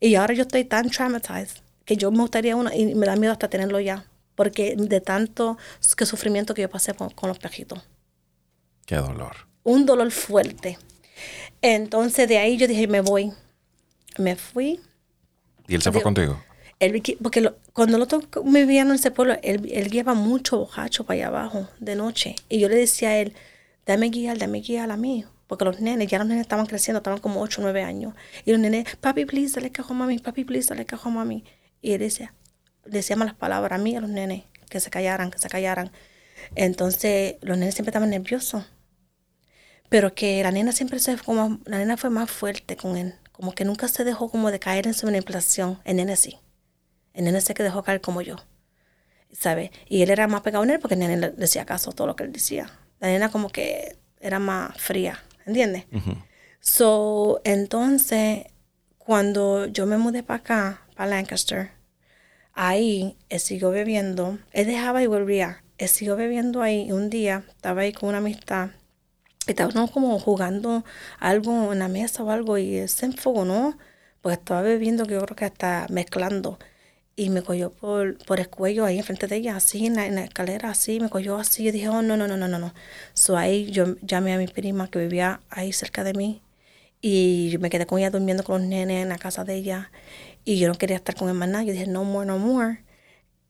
Y 0.00 0.14
ahora 0.16 0.34
yo 0.34 0.42
estoy 0.42 0.64
tan 0.64 0.90
traumatized 0.90 1.58
que 1.84 1.96
yo 1.96 2.10
me 2.10 2.18
gustaría 2.22 2.56
uno 2.56 2.70
y 2.74 2.94
me 2.94 3.06
da 3.06 3.14
miedo 3.16 3.32
hasta 3.32 3.48
tenerlo 3.48 3.78
ya. 3.80 4.04
Porque 4.34 4.74
de 4.76 5.00
tanto 5.00 5.58
que 5.96 6.06
sufrimiento 6.06 6.54
que 6.54 6.62
yo 6.62 6.70
pasé 6.70 6.94
con, 6.94 7.10
con 7.10 7.28
los 7.28 7.38
pejitos. 7.38 7.80
Qué 8.86 8.96
dolor. 8.96 9.36
Un 9.62 9.86
dolor 9.86 10.10
fuerte. 10.10 10.78
Entonces 11.62 12.28
de 12.28 12.38
ahí 12.38 12.56
yo 12.56 12.66
dije, 12.66 12.88
me 12.88 13.00
voy. 13.00 13.32
Me 14.18 14.34
fui. 14.34 14.80
¿Y 15.68 15.74
él 15.74 15.82
se 15.82 15.90
fue 15.92 16.00
Digo- 16.00 16.04
contigo? 16.04 16.42
Porque 17.22 17.40
lo- 17.42 17.56
cuando 17.74 17.98
nosotros 17.98 18.24
vivíamos 18.44 18.92
en 18.92 18.94
ese 19.00 19.10
pueblo, 19.10 19.36
él, 19.42 19.60
lleva 19.90 20.14
mucho 20.14 20.58
bojacho 20.58 21.04
para 21.04 21.16
allá 21.16 21.26
abajo 21.28 21.68
de 21.78 21.94
noche. 21.94 22.36
Y 22.48 22.58
yo 22.60 22.68
le 22.68 22.76
decía 22.76 23.10
a 23.10 23.18
él, 23.18 23.34
dame 23.86 24.08
guiar, 24.08 24.38
dame 24.38 24.60
guiar 24.62 24.90
a 24.90 24.96
mí. 24.96 25.24
Porque 25.46 25.64
los 25.66 25.80
nenes, 25.80 26.08
ya 26.08 26.18
los 26.18 26.26
nenes 26.26 26.42
estaban 26.42 26.64
creciendo, 26.66 26.98
estaban 26.98 27.20
como 27.20 27.40
8 27.42 27.60
o 27.60 27.64
9 27.64 27.82
años. 27.82 28.14
Y 28.46 28.52
los 28.52 28.60
nenes, 28.60 28.96
papi, 28.96 29.26
please, 29.26 29.54
dale 29.54 29.70
cajo 29.70 29.92
a 29.92 29.96
mami, 29.96 30.18
papi, 30.20 30.44
please, 30.44 30.68
dale 30.70 30.86
cajo 30.86 31.08
a 31.10 31.12
mami. 31.12 31.44
Y 31.82 31.92
él 31.92 31.98
decía, 32.00 32.34
decía 32.86 33.16
malas 33.16 33.34
palabras 33.34 33.78
a 33.78 33.82
mí 33.82 33.94
a 33.96 34.00
los 34.00 34.10
nenes, 34.10 34.44
que 34.70 34.80
se 34.80 34.90
callaran, 34.90 35.30
que 35.30 35.38
se 35.38 35.48
callaran. 35.50 35.90
Entonces, 36.54 37.36
los 37.42 37.58
nenes 37.58 37.74
siempre 37.74 37.90
estaban 37.90 38.10
nerviosos. 38.10 38.64
Pero 39.90 40.14
que 40.14 40.42
la 40.42 40.52
nena 40.52 40.72
siempre 40.72 40.98
se 41.00 41.16
como, 41.18 41.58
la 41.66 41.78
nena 41.78 41.96
fue 41.98 42.08
más 42.10 42.30
fuerte 42.30 42.76
con 42.76 42.96
él. 42.96 43.14
Como 43.32 43.52
que 43.52 43.64
nunca 43.66 43.88
se 43.88 44.04
dejó 44.04 44.30
como 44.30 44.50
de 44.50 44.58
caer 44.60 44.86
en 44.86 44.94
su 44.94 45.06
manipulación. 45.06 45.78
El 45.84 45.96
nene 45.96 46.16
sí. 46.16 46.38
El 47.14 47.24
nene 47.24 47.40
se 47.40 47.54
que 47.54 47.62
dejó 47.62 47.82
caer 47.82 48.00
como 48.00 48.22
yo. 48.22 48.36
¿Sabes? 49.32 49.70
Y 49.88 50.02
él 50.02 50.10
era 50.10 50.26
más 50.26 50.40
pegado 50.42 50.64
en 50.64 50.70
él 50.70 50.80
porque 50.80 50.94
el 50.94 51.00
nene 51.00 51.16
le 51.16 51.30
decía 51.30 51.64
caso 51.64 51.90
a 51.90 51.92
todo 51.92 52.06
lo 52.06 52.16
que 52.16 52.24
él 52.24 52.32
decía. 52.32 52.70
La 52.98 53.08
nena 53.08 53.30
como 53.30 53.48
que 53.48 53.96
era 54.20 54.38
más 54.38 54.76
fría. 54.80 55.22
¿Entiendes? 55.46 55.86
So, 56.60 57.40
entonces, 57.44 58.44
cuando 58.98 59.66
yo 59.66 59.86
me 59.86 59.98
mudé 59.98 60.22
para 60.22 60.40
acá, 60.40 60.82
para 60.94 61.10
Lancaster, 61.10 61.70
ahí 62.52 63.16
él 63.28 63.40
siguió 63.40 63.70
bebiendo. 63.70 64.38
Él 64.52 64.66
dejaba 64.66 65.02
y 65.02 65.06
volvía. 65.06 65.64
Él 65.78 65.88
siguió 65.88 66.16
bebiendo 66.16 66.62
ahí. 66.62 66.88
Y 66.88 66.92
un 66.92 67.08
día 67.08 67.44
estaba 67.48 67.82
ahí 67.82 67.92
con 67.92 68.10
una 68.10 68.18
amistad. 68.18 68.70
Y 69.46 69.52
estábamos 69.52 69.90
como 69.90 70.18
jugando 70.18 70.84
algo 71.18 71.72
en 71.72 71.78
la 71.78 71.88
mesa 71.88 72.22
o 72.22 72.30
algo. 72.30 72.58
Y 72.58 72.76
él 72.76 72.88
se 72.88 73.06
enfogonó. 73.06 73.78
Porque 74.20 74.34
estaba 74.34 74.60
bebiendo, 74.60 75.06
que 75.06 75.14
yo 75.14 75.22
creo 75.22 75.36
que 75.36 75.46
hasta 75.46 75.86
mezclando. 75.88 76.58
Y 77.20 77.28
me 77.28 77.42
cogió 77.42 77.70
por, 77.70 78.16
por 78.24 78.40
el 78.40 78.48
cuello 78.48 78.86
ahí 78.86 78.96
enfrente 78.96 79.26
de 79.26 79.36
ella, 79.36 79.54
así 79.54 79.84
en 79.84 79.96
la, 79.96 80.24
escalera, 80.24 80.70
así. 80.70 81.00
Me 81.00 81.10
cogió 81.10 81.36
así. 81.36 81.68
Y 81.68 81.70
dije, 81.70 81.86
oh, 81.90 82.00
no, 82.00 82.16
no, 82.16 82.26
no, 82.26 82.38
no, 82.38 82.48
no, 82.48 82.58
no. 82.58 82.72
So 83.12 83.36
ahí 83.36 83.70
yo 83.70 83.96
llamé 84.00 84.32
a 84.32 84.38
mi 84.38 84.46
prima 84.46 84.88
que 84.88 85.00
vivía 85.00 85.42
ahí 85.50 85.70
cerca 85.74 86.02
de 86.02 86.14
mí. 86.14 86.40
Y 87.02 87.50
yo 87.50 87.60
me 87.60 87.68
quedé 87.68 87.84
con 87.84 87.98
ella 87.98 88.08
durmiendo 88.08 88.42
con 88.42 88.62
los 88.62 88.70
nenes 88.70 89.02
en 89.02 89.10
la 89.10 89.18
casa 89.18 89.44
de 89.44 89.54
ella. 89.54 89.90
Y 90.46 90.58
yo 90.58 90.68
no 90.68 90.76
quería 90.76 90.96
estar 90.96 91.14
con 91.14 91.38
nada. 91.38 91.62
Yo 91.62 91.72
dije, 91.72 91.86
no 91.86 92.04
more, 92.04 92.26
no 92.26 92.38
more. 92.38 92.82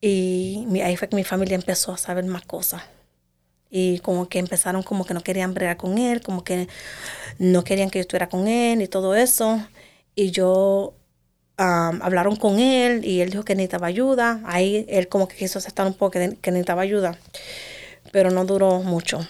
Y 0.01 0.67
ahí 0.83 0.97
fue 0.97 1.09
que 1.09 1.15
mi 1.15 1.23
familia 1.23 1.55
empezó 1.55 1.93
a 1.93 1.97
saber 1.97 2.25
más 2.25 2.43
cosas. 2.43 2.83
Y 3.71 4.01
como 4.01 4.29
que 4.29 4.41
empezaron 4.41 4.83
como 4.83 5.05
que 5.05 5.15
no 5.15 5.23
querían 5.23 5.55
bregar 5.55 5.77
con 5.77 5.97
él, 5.97 6.23
como 6.23 6.43
que 6.43 6.67
no 7.39 7.63
querían 7.63 7.89
que 7.91 8.01
yo 8.01 8.03
estuviera 8.03 8.29
con 8.29 8.49
él 8.49 8.83
y 8.83 8.89
todo 8.89 9.15
eso. 9.15 9.65
Y 10.17 10.33
yo 10.33 10.97
am, 11.61 12.01
hablaron 12.03 12.37
con 12.37 12.59
él 12.59 13.05
y 13.05 13.21
él 13.21 13.31
dijo 13.31 13.45
que 13.45 13.55
necesitaba 13.55 13.87
ayuda. 13.87 14.41
Ahí 14.47 14.87
él 14.89 15.09
como 15.09 15.29
que 15.29 15.37
quiso 15.37 15.59
aceptar 15.59 15.87
un 15.87 15.95
poco 15.95 16.13
que, 16.13 16.37
que 16.41 16.51
necesitaba 16.51 16.83
ayuda. 16.83 17.17
Pero 18.13 18.31
no 18.31 18.45
duró 18.45 18.81
mucho. 18.83 19.27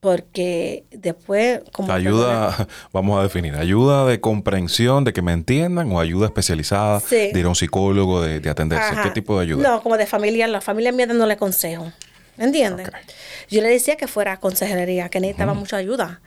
Porque 0.00 0.84
después 0.90 1.60
como... 1.72 1.90
Ayuda, 1.92 2.68
vamos 2.92 3.18
a 3.18 3.22
definir, 3.22 3.54
ayuda 3.54 4.04
de 4.06 4.20
comprensión, 4.20 5.02
de 5.04 5.12
que 5.14 5.22
me 5.22 5.32
entiendan, 5.32 5.90
o 5.92 5.98
ayuda 5.98 6.26
especializada, 6.26 7.00
Sí. 7.00 7.30
de 7.32 7.40
ir 7.40 7.46
a 7.46 7.48
un 7.48 7.54
psicólogo, 7.54 8.20
de, 8.20 8.38
de 8.40 8.50
atenderse. 8.50 8.84
Ajá. 8.92 9.02
¿Qué 9.04 9.10
tipo 9.10 9.36
de 9.38 9.44
ayuda? 9.44 9.66
No, 9.66 9.82
como 9.82 9.96
de 9.96 10.04
familia, 10.06 10.46
la 10.46 10.60
familia 10.60 10.92
mía 10.92 11.06
dándole 11.06 11.36
consejo. 11.38 11.90
¿Entiendes? 12.36 12.88
Ok. 12.88 12.94
Yo 13.50 13.62
le 13.62 13.68
decía 13.68 13.96
que 13.96 14.06
fuera 14.06 14.36
consejería, 14.38 15.08
que 15.08 15.20
necesitaba 15.20 15.54
mucha 15.54 15.76
ayuda 15.78 16.20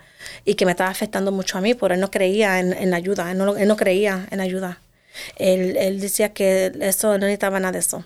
y 0.44 0.56
que 0.56 0.66
me 0.66 0.72
estaba 0.72 0.90
afectando 0.90 1.32
mucho 1.32 1.58
a 1.58 1.62
mí, 1.62 1.74
pero 1.76 1.94
él 1.94 2.00
no 2.00 2.10
creía 2.10 2.60
en, 2.60 2.74
en 2.74 2.94
ayuda, 2.96 3.30
él 3.32 3.38
no, 3.38 3.58
él 3.58 3.68
no 3.68 3.76
creía 3.76 4.26
en 4.32 4.40
ayuda. 4.42 4.80
Él, 5.38 5.76
él 5.78 6.00
decía 6.00 6.34
que 6.34 6.72
eso 6.82 7.10
no 7.14 7.18
necesitaba 7.20 7.60
nada 7.60 7.74
de 7.74 7.80
eso. 7.80 8.04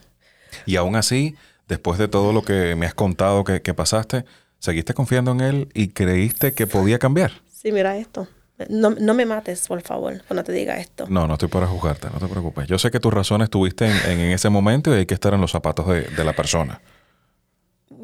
Y 0.65 0.75
aún 0.75 0.95
así, 0.95 1.35
después 1.67 1.97
de 1.99 2.07
todo 2.07 2.33
lo 2.33 2.41
que 2.43 2.75
me 2.75 2.85
has 2.85 2.93
contado 2.93 3.43
que, 3.43 3.61
que 3.61 3.73
pasaste, 3.73 4.25
¿seguiste 4.59 4.93
confiando 4.93 5.31
en 5.31 5.41
él 5.41 5.69
y 5.73 5.89
creíste 5.89 6.53
que 6.53 6.67
podía 6.67 6.99
cambiar? 6.99 7.31
Sí, 7.51 7.71
mira 7.71 7.95
esto. 7.97 8.27
No, 8.69 8.91
no 8.91 9.15
me 9.15 9.25
mates, 9.25 9.67
por 9.67 9.81
favor, 9.81 10.21
cuando 10.27 10.43
te 10.43 10.51
diga 10.51 10.77
esto. 10.77 11.07
No, 11.09 11.25
no 11.25 11.33
estoy 11.33 11.49
para 11.49 11.65
juzgarte, 11.65 12.09
no 12.13 12.19
te 12.19 12.27
preocupes. 12.27 12.67
Yo 12.67 12.77
sé 12.77 12.91
que 12.91 12.99
tus 12.99 13.11
razones 13.11 13.49
tuviste 13.49 13.85
en, 13.85 13.91
en- 14.11 14.19
en 14.19 14.31
ese 14.33 14.49
momento 14.49 14.93
y 14.93 14.99
hay 14.99 15.05
que 15.07 15.15
estar 15.15 15.33
en 15.33 15.41
los 15.41 15.51
zapatos 15.51 15.87
de, 15.87 16.01
de 16.01 16.23
la 16.23 16.33
persona. 16.33 16.79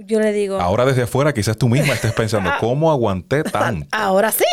Yo 0.06 0.20
le 0.20 0.32
digo, 0.32 0.60
Ahora 0.60 0.86
desde 0.86 1.04
afuera 1.04 1.34
quizás 1.34 1.58
tú 1.58 1.70
misma 1.70 1.94
estés 1.94 2.14
pensando, 2.14 2.50
¿cómo 2.60 2.92
aguanté 2.92 3.44
tanto? 3.44 3.88
ahora 3.92 4.32
sí. 4.32 4.46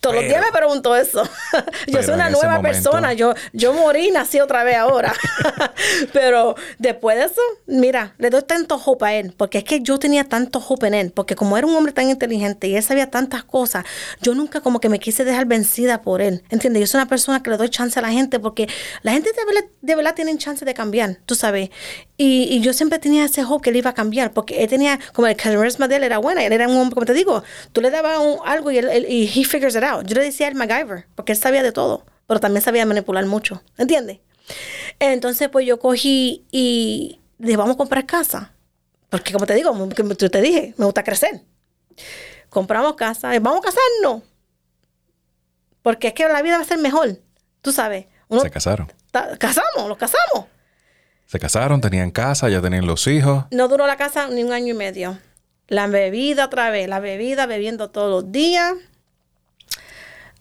Todos 0.00 0.16
los 0.16 0.24
días 0.24 0.42
me 0.44 0.52
pregunto 0.56 0.94
eso. 0.96 1.22
yo 1.86 2.02
soy 2.02 2.14
una 2.14 2.30
nueva 2.30 2.56
momento- 2.56 2.90
persona. 2.90 3.12
Yo, 3.14 3.34
yo 3.52 3.72
morí 3.72 4.08
y 4.08 4.10
nací 4.10 4.40
otra 4.40 4.62
vez 4.64 4.76
ahora. 4.76 5.12
pero 6.12 6.54
después 6.78 7.16
de 7.16 7.24
eso, 7.24 7.40
mira, 7.66 8.14
le 8.18 8.30
doy 8.30 8.42
tanto 8.42 8.76
hope 8.84 9.04
a 9.04 9.14
él. 9.14 9.34
Porque 9.36 9.58
es 9.58 9.64
que 9.64 9.80
yo 9.80 9.98
tenía 9.98 10.24
tanto 10.24 10.62
hope 10.66 10.86
en 10.86 10.94
él. 10.94 11.10
Porque 11.12 11.34
como 11.34 11.56
era 11.58 11.66
un 11.66 11.74
hombre 11.74 11.92
tan 11.92 12.08
inteligente 12.10 12.68
y 12.68 12.76
él 12.76 12.82
sabía 12.82 13.10
tantas 13.10 13.44
cosas, 13.44 13.84
yo 14.22 14.34
nunca 14.34 14.60
como 14.60 14.80
que 14.80 14.88
me 14.88 14.98
quise 15.00 15.24
dejar 15.24 15.46
vencida 15.46 16.02
por 16.02 16.20
él. 16.20 16.42
¿Entiendes? 16.50 16.80
Yo 16.80 16.86
soy 16.86 17.00
una 17.00 17.08
persona 17.08 17.42
que 17.42 17.50
le 17.50 17.56
doy 17.56 17.68
chance 17.68 17.98
a 17.98 18.02
la 18.02 18.10
gente 18.10 18.38
porque 18.38 18.68
la 19.02 19.12
gente 19.12 19.30
de 19.32 19.44
verdad, 19.44 19.68
de 19.80 19.94
verdad 19.96 20.14
tienen 20.14 20.38
chance 20.38 20.64
de 20.64 20.74
cambiar, 20.74 21.18
tú 21.26 21.34
sabes. 21.34 21.70
Y, 22.16 22.44
y 22.50 22.60
yo 22.60 22.72
siempre 22.72 22.98
tenía 22.98 23.24
ese 23.24 23.44
hope 23.44 23.64
que 23.64 23.70
él 23.70 23.76
iba 23.76 23.90
a 23.90 23.94
cambiar. 23.94 24.32
Porque 24.32 24.62
él 24.62 24.68
tenía, 24.68 24.98
como 25.12 25.26
el 25.28 25.36
carisma 25.36 25.88
de 25.88 25.96
él 25.96 26.04
era 26.04 26.18
buena. 26.18 26.44
Él 26.44 26.52
era 26.52 26.68
un 26.68 26.76
hombre, 26.76 26.94
como 26.94 27.06
te 27.06 27.14
digo, 27.14 27.42
tú 27.72 27.80
le 27.80 27.90
dabas 27.90 28.18
un- 28.18 28.38
algo 28.44 28.70
y 28.70 28.78
él, 28.78 28.88
él- 28.88 29.06
y 29.08 29.24
he 29.24 29.44
figures 29.44 29.74
it 29.76 29.82
out. 29.82 29.87
Yo 30.04 30.14
le 30.14 30.22
decía 30.22 30.48
al 30.48 30.54
MacGyver, 30.54 31.06
porque 31.14 31.32
él 31.32 31.38
sabía 31.38 31.62
de 31.62 31.72
todo, 31.72 32.04
pero 32.26 32.40
también 32.40 32.62
sabía 32.62 32.86
manipular 32.86 33.24
mucho, 33.26 33.62
¿entiendes? 33.76 34.20
Entonces, 34.98 35.48
pues 35.48 35.66
yo 35.66 35.78
cogí 35.78 36.46
y 36.50 37.20
dije, 37.38 37.56
vamos 37.56 37.74
a 37.74 37.78
comprar 37.78 38.06
casa. 38.06 38.52
Porque 39.10 39.32
como 39.32 39.46
te 39.46 39.54
digo, 39.54 39.70
como 39.72 40.14
yo 40.14 40.30
te 40.30 40.40
dije, 40.40 40.74
me 40.76 40.84
gusta 40.84 41.02
crecer. 41.02 41.42
Compramos 42.50 42.94
casa, 42.94 43.34
y 43.34 43.38
vamos 43.38 43.60
a 43.60 43.70
casarnos. 43.70 44.22
Porque 45.82 46.08
es 46.08 46.14
que 46.14 46.26
la 46.28 46.42
vida 46.42 46.56
va 46.56 46.62
a 46.62 46.66
ser 46.66 46.78
mejor, 46.78 47.18
tú 47.62 47.72
sabes. 47.72 48.06
Uno 48.28 48.42
Se 48.42 48.50
casaron. 48.50 48.92
casamos, 49.38 49.88
los 49.88 49.96
casamos. 49.96 50.46
Se 51.26 51.38
casaron, 51.38 51.80
tenían 51.80 52.10
casa, 52.10 52.48
ya 52.48 52.60
tenían 52.60 52.86
los 52.86 53.06
hijos. 53.06 53.44
No 53.50 53.68
duró 53.68 53.86
la 53.86 53.96
casa 53.96 54.28
ni 54.28 54.42
un 54.44 54.52
año 54.52 54.74
y 54.74 54.76
medio. 54.76 55.18
La 55.66 55.86
bebida 55.86 56.46
otra 56.46 56.70
vez, 56.70 56.88
la 56.88 57.00
bebida, 57.00 57.46
bebiendo 57.46 57.90
todos 57.90 58.10
los 58.10 58.32
días. 58.32 58.74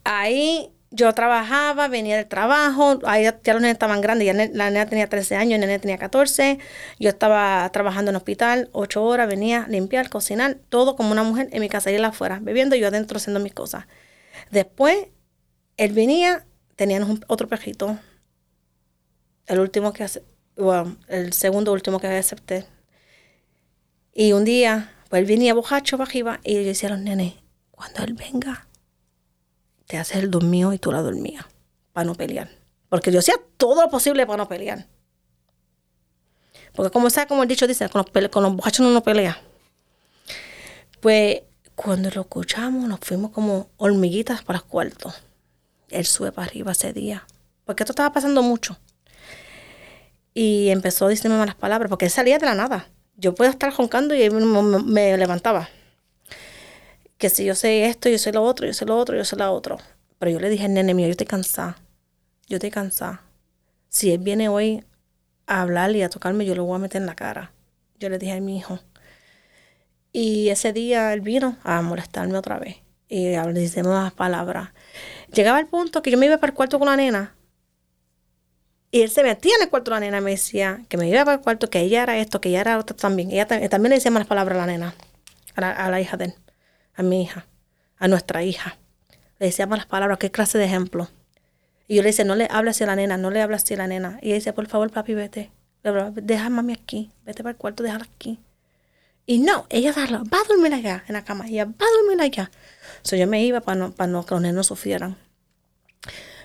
Ahí 0.10 0.72
yo 0.90 1.14
trabajaba, 1.14 1.90
venía 1.90 2.16
del 2.16 2.28
trabajo, 2.28 2.98
ahí 3.04 3.24
ya, 3.24 3.34
los 3.54 3.62
nenes 3.62 3.74
estaban 3.74 4.00
grandes, 4.00 4.26
ya 4.26 4.34
la 4.34 4.72
nena 4.72 4.86
tenía 4.86 5.10
13 5.10 5.36
años, 5.36 5.56
el 5.56 5.60
nene 5.60 5.80
tenía 5.80 5.98
14. 5.98 6.60
Yo 6.98 7.10
estaba 7.10 7.70
trabajando 7.74 8.12
en 8.12 8.16
el 8.16 8.18
hospital, 8.18 8.70
8 8.72 9.04
horas, 9.04 9.28
venía 9.28 9.64
a 9.64 9.68
limpiar, 9.68 10.10
cocinar, 10.10 10.60
todo 10.70 10.96
como 10.96 11.12
una 11.12 11.24
mujer 11.24 11.50
en 11.52 11.60
mi 11.60 11.68
casa 11.68 11.92
y 11.92 11.96
él 11.96 12.06
afuera, 12.06 12.40
bebiendo 12.42 12.78
y 12.78 12.80
yo 12.80 12.88
adentro 12.88 13.18
haciendo 13.18 13.42
mis 13.42 13.54
cosas. 13.54 13.86
Después, 14.50 15.08
él 15.76 15.92
venía, 15.92 16.46
teníamos 16.78 17.20
otro 17.28 17.50
perrito, 17.50 18.00
el 19.48 19.60
último 19.60 19.92
que 19.92 20.06
bueno, 20.56 20.96
el 21.10 21.34
segundo 21.34 21.74
último 21.74 22.00
que 22.00 22.08
acepté. 22.08 22.66
Y 24.14 24.32
un 24.32 24.46
día, 24.46 24.94
pues 25.10 25.20
él 25.20 25.26
venía 25.26 25.54
bojacho 25.54 25.98
para 25.98 26.10
y 26.46 26.54
yo 26.54 26.64
decía 26.64 26.88
a 26.88 26.94
los 26.94 27.02
nenes, 27.02 27.34
cuando 27.72 28.06
él 28.06 28.14
venga, 28.14 28.67
te 29.88 29.98
haces 29.98 30.18
el 30.18 30.30
dormido 30.30 30.74
y 30.74 30.80
tú 30.80 30.92
la 30.92 31.02
dormías, 31.02 31.46
para 31.94 32.06
no 32.06 32.16
pelear. 32.16 32.50
Porque 32.90 33.12
yo 33.12 33.20
hacía 33.20 33.36
todo 33.58 33.82
lo 33.82 33.90
posible 33.90 34.26
para 34.26 34.38
no 34.38 34.48
pelear. 34.48 34.86
Porque 36.74 36.92
como 36.92 37.10
sea, 37.10 37.26
como 37.26 37.44
el 37.44 37.50
dicho 37.50 37.66
dice, 37.66 37.90
con 37.90 38.04
los, 38.04 38.30
con 38.30 38.44
los 38.44 38.56
borrachos 38.56 38.82
no 38.82 38.90
uno 38.90 39.02
pelea. 39.02 39.42
Pues 41.02 41.42
cuando 41.76 42.10
lo 42.12 42.22
escuchamos, 42.22 42.88
nos 42.88 43.00
fuimos 43.00 43.32
como 43.32 43.70
hormiguitas 43.78 44.44
para 44.44 44.60
el 44.60 44.66
cuarto. 44.66 45.14
Él 45.90 46.06
sube 46.06 46.32
para 46.32 46.48
arriba 46.48 46.74
ese 46.74 46.94
día. 46.94 47.26
Porque 47.66 47.84
esto 47.84 47.94
estaba 47.94 48.14
pasando 48.14 48.44
mucho. 48.44 48.78
Y 50.34 50.70
empezó 50.70 51.06
a 51.06 51.10
decirme 51.10 51.38
malas 51.38 51.56
palabras, 51.56 51.90
porque 51.90 52.06
él 52.06 52.12
salía 52.12 52.38
de 52.38 52.46
la 52.46 52.54
nada. 52.54 52.88
Yo 53.16 53.34
podía 53.34 53.52
estar 53.52 53.76
roncando 53.76 54.14
y 54.14 54.22
él 54.22 54.34
me 54.34 55.18
levantaba. 55.18 55.70
Que 57.18 57.30
si 57.30 57.46
yo 57.46 57.56
sé 57.56 57.86
esto, 57.86 58.10
yo 58.10 58.18
sé 58.18 58.32
lo 58.32 58.44
otro, 58.44 58.68
yo 58.68 58.74
sé 58.74 58.86
lo 58.86 58.98
otro, 58.98 59.18
yo 59.18 59.26
sé 59.26 59.36
lo 59.36 59.52
otro. 59.52 59.78
Pero 60.20 60.32
yo 60.32 60.40
le 60.40 60.50
dije, 60.50 60.68
nene 60.68 60.94
mío, 60.94 61.08
yo 61.08 61.12
estoy 61.12 61.28
cansada. 61.28 61.78
Yo 62.48 62.58
estoy 62.58 62.72
cansada. 62.72 63.22
Si 63.90 64.12
él 64.12 64.20
viene 64.20 64.50
hoy 64.50 64.84
a 65.48 65.62
hablar 65.62 65.96
y 65.96 66.04
a 66.04 66.10
tocarme, 66.10 66.46
yo 66.46 66.56
lo 66.56 66.66
voy 66.66 66.76
a 66.76 66.80
meter 66.80 67.02
en 67.02 67.08
la 67.08 67.16
cara. 67.16 67.52
Yo 68.00 68.10
le 68.10 68.20
dije 68.20 68.34
a 68.34 68.42
mi 68.42 68.58
hijo. 68.58 68.80
Y 70.12 70.50
ese 70.50 70.74
día 70.74 71.14
él 71.14 71.22
vino 71.22 71.58
a 71.64 71.82
molestarme 71.82 72.38
otra 72.38 72.60
vez. 72.60 72.78
Y 73.10 73.34
a- 73.36 73.46
diciendo 73.48 73.94
las 73.94 74.14
palabras. 74.14 74.70
Llegaba 75.34 75.60
el 75.60 75.68
punto 75.68 76.02
que 76.02 76.12
yo 76.12 76.18
me 76.18 76.26
iba 76.26 76.38
para 76.38 76.52
el 76.52 76.56
cuarto 76.56 76.80
con 76.80 76.88
la 76.88 76.96
nena. 76.98 77.36
Y 78.92 79.02
él 79.02 79.10
se 79.10 79.24
metía 79.24 79.54
en 79.58 79.64
el 79.64 79.70
cuarto 79.70 79.92
de 79.92 79.96
la 79.96 80.00
nena 80.00 80.18
y 80.20 80.22
me 80.22 80.32
decía 80.32 80.82
que 80.90 80.98
me 80.98 81.10
iba 81.10 81.24
para 81.26 81.36
el 81.38 81.42
cuarto, 81.44 81.70
que 81.70 81.80
ella 81.82 82.04
era 82.04 82.18
esto, 82.18 82.40
que 82.42 82.50
ella 82.50 82.62
era 82.62 82.78
otra 82.80 82.96
también. 82.96 83.32
Ella 83.32 83.48
tam- 83.48 83.68
también 83.70 83.90
le 83.90 83.96
decía 83.98 84.12
malas 84.12 84.28
palabras 84.28 84.58
a 84.58 84.62
la 84.62 84.68
nena, 84.68 84.96
a 85.56 85.62
la, 85.62 85.72
a 85.72 85.90
la 85.92 86.00
hija 86.02 86.16
de 86.18 86.26
él, 86.26 86.36
a 86.98 87.04
mi 87.04 87.22
hija, 87.22 87.46
a 87.98 88.10
nuestra 88.10 88.44
hija. 88.44 88.78
Le 89.40 89.46
decía 89.46 89.68
malas 89.68 89.86
palabras, 89.86 90.18
qué 90.18 90.32
clase 90.32 90.58
de 90.58 90.66
ejemplo. 90.66 91.08
Y 91.88 91.96
yo 91.96 92.02
le 92.02 92.10
decía, 92.10 92.26
no 92.26 92.36
le 92.36 92.48
hables 92.52 92.82
a 92.82 92.86
la 92.86 92.96
nena, 92.96 93.18
no 93.18 93.32
le 93.32 93.42
hables 93.42 93.72
a 93.72 93.76
la 93.76 93.88
nena. 93.88 94.20
Y 94.22 94.28
ella 94.28 94.36
decía, 94.36 94.54
por 94.54 94.68
favor, 94.68 94.92
papi, 94.92 95.14
vete. 95.14 95.52
Deja 96.16 96.48
a 96.48 96.50
mami 96.50 96.74
aquí, 96.74 97.12
vete 97.24 97.44
para 97.44 97.52
el 97.52 97.58
cuarto, 97.58 97.84
déjala 97.84 98.04
aquí. 98.04 98.40
Y 99.26 99.40
no, 99.40 99.66
ella 99.70 99.94
va 99.96 100.04
a 100.04 100.48
dormir 100.48 100.74
allá 100.74 101.04
en 101.08 101.14
la 101.14 101.24
cama, 101.24 101.48
ella 101.48 101.66
va 101.66 101.86
a 101.86 102.02
dormir 102.02 102.22
allá. 102.22 102.52
So 103.04 103.16
yo 103.16 103.28
me 103.28 103.44
iba 103.44 103.62
para 103.62 103.78
no, 103.78 103.94
no 104.08 104.26
que 104.26 104.34
los 104.34 104.42
nenos 104.42 104.68
sufrieran. 104.68 105.18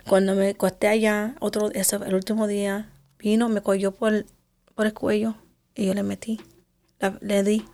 Cuando 0.07 0.35
me 0.35 0.51
acosté 0.51 0.89
allá, 0.89 1.35
otro, 1.41 1.71
ese, 1.73 1.97
el 1.97 2.15
último 2.15 2.47
día, 2.47 2.91
vino, 3.19 3.49
me 3.49 3.63
cogió 3.63 3.93
por 3.93 4.13
el, 4.13 4.27
por 4.75 4.87
el 4.87 4.95
cuello 4.95 5.37
y 5.75 5.87
yo 5.87 5.95
le 5.95 6.03
metí. 6.03 6.41
Le 7.21 7.43
di, 7.43 7.65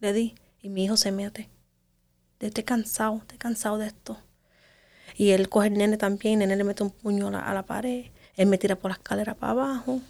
le 0.00 0.12
di. 0.12 0.34
Y 0.62 0.68
mi 0.68 0.84
hijo 0.84 0.96
se 0.96 1.10
mete. 1.10 1.48
Estoy 2.40 2.64
cansado, 2.64 3.18
estoy 3.18 3.38
cansado 3.38 3.76
de 3.78 3.86
esto. 3.88 4.18
Y 5.16 5.30
él 5.30 5.48
coge 5.50 5.68
el 5.68 5.74
nene 5.74 5.98
también, 5.98 6.40
el 6.40 6.48
nene 6.48 6.56
le 6.56 6.64
mete 6.64 6.82
un 6.82 6.90
puño 6.90 7.28
a 7.28 7.54
la, 7.54 7.62
pared. 7.64 8.06
Él 8.36 8.46
me 8.46 8.56
tira 8.56 8.76
por 8.76 8.90
la 8.90 8.96
escalera 8.96 9.34
para 9.34 9.52
abajo. 9.52 10.00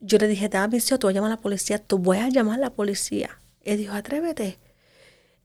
Yo 0.00 0.18
le 0.18 0.28
dije, 0.28 0.48
dame 0.50 0.78
tú 0.80 1.06
vas 1.06 1.12
a 1.12 1.14
llamar 1.14 1.32
a 1.32 1.36
la 1.36 1.40
policía, 1.40 1.78
tú 1.78 1.98
voy 1.98 2.18
a 2.18 2.28
llamar 2.28 2.56
a 2.58 2.60
la 2.60 2.70
policía. 2.70 3.38
Él 3.62 3.78
dijo, 3.78 3.94
atrévete. 3.94 4.58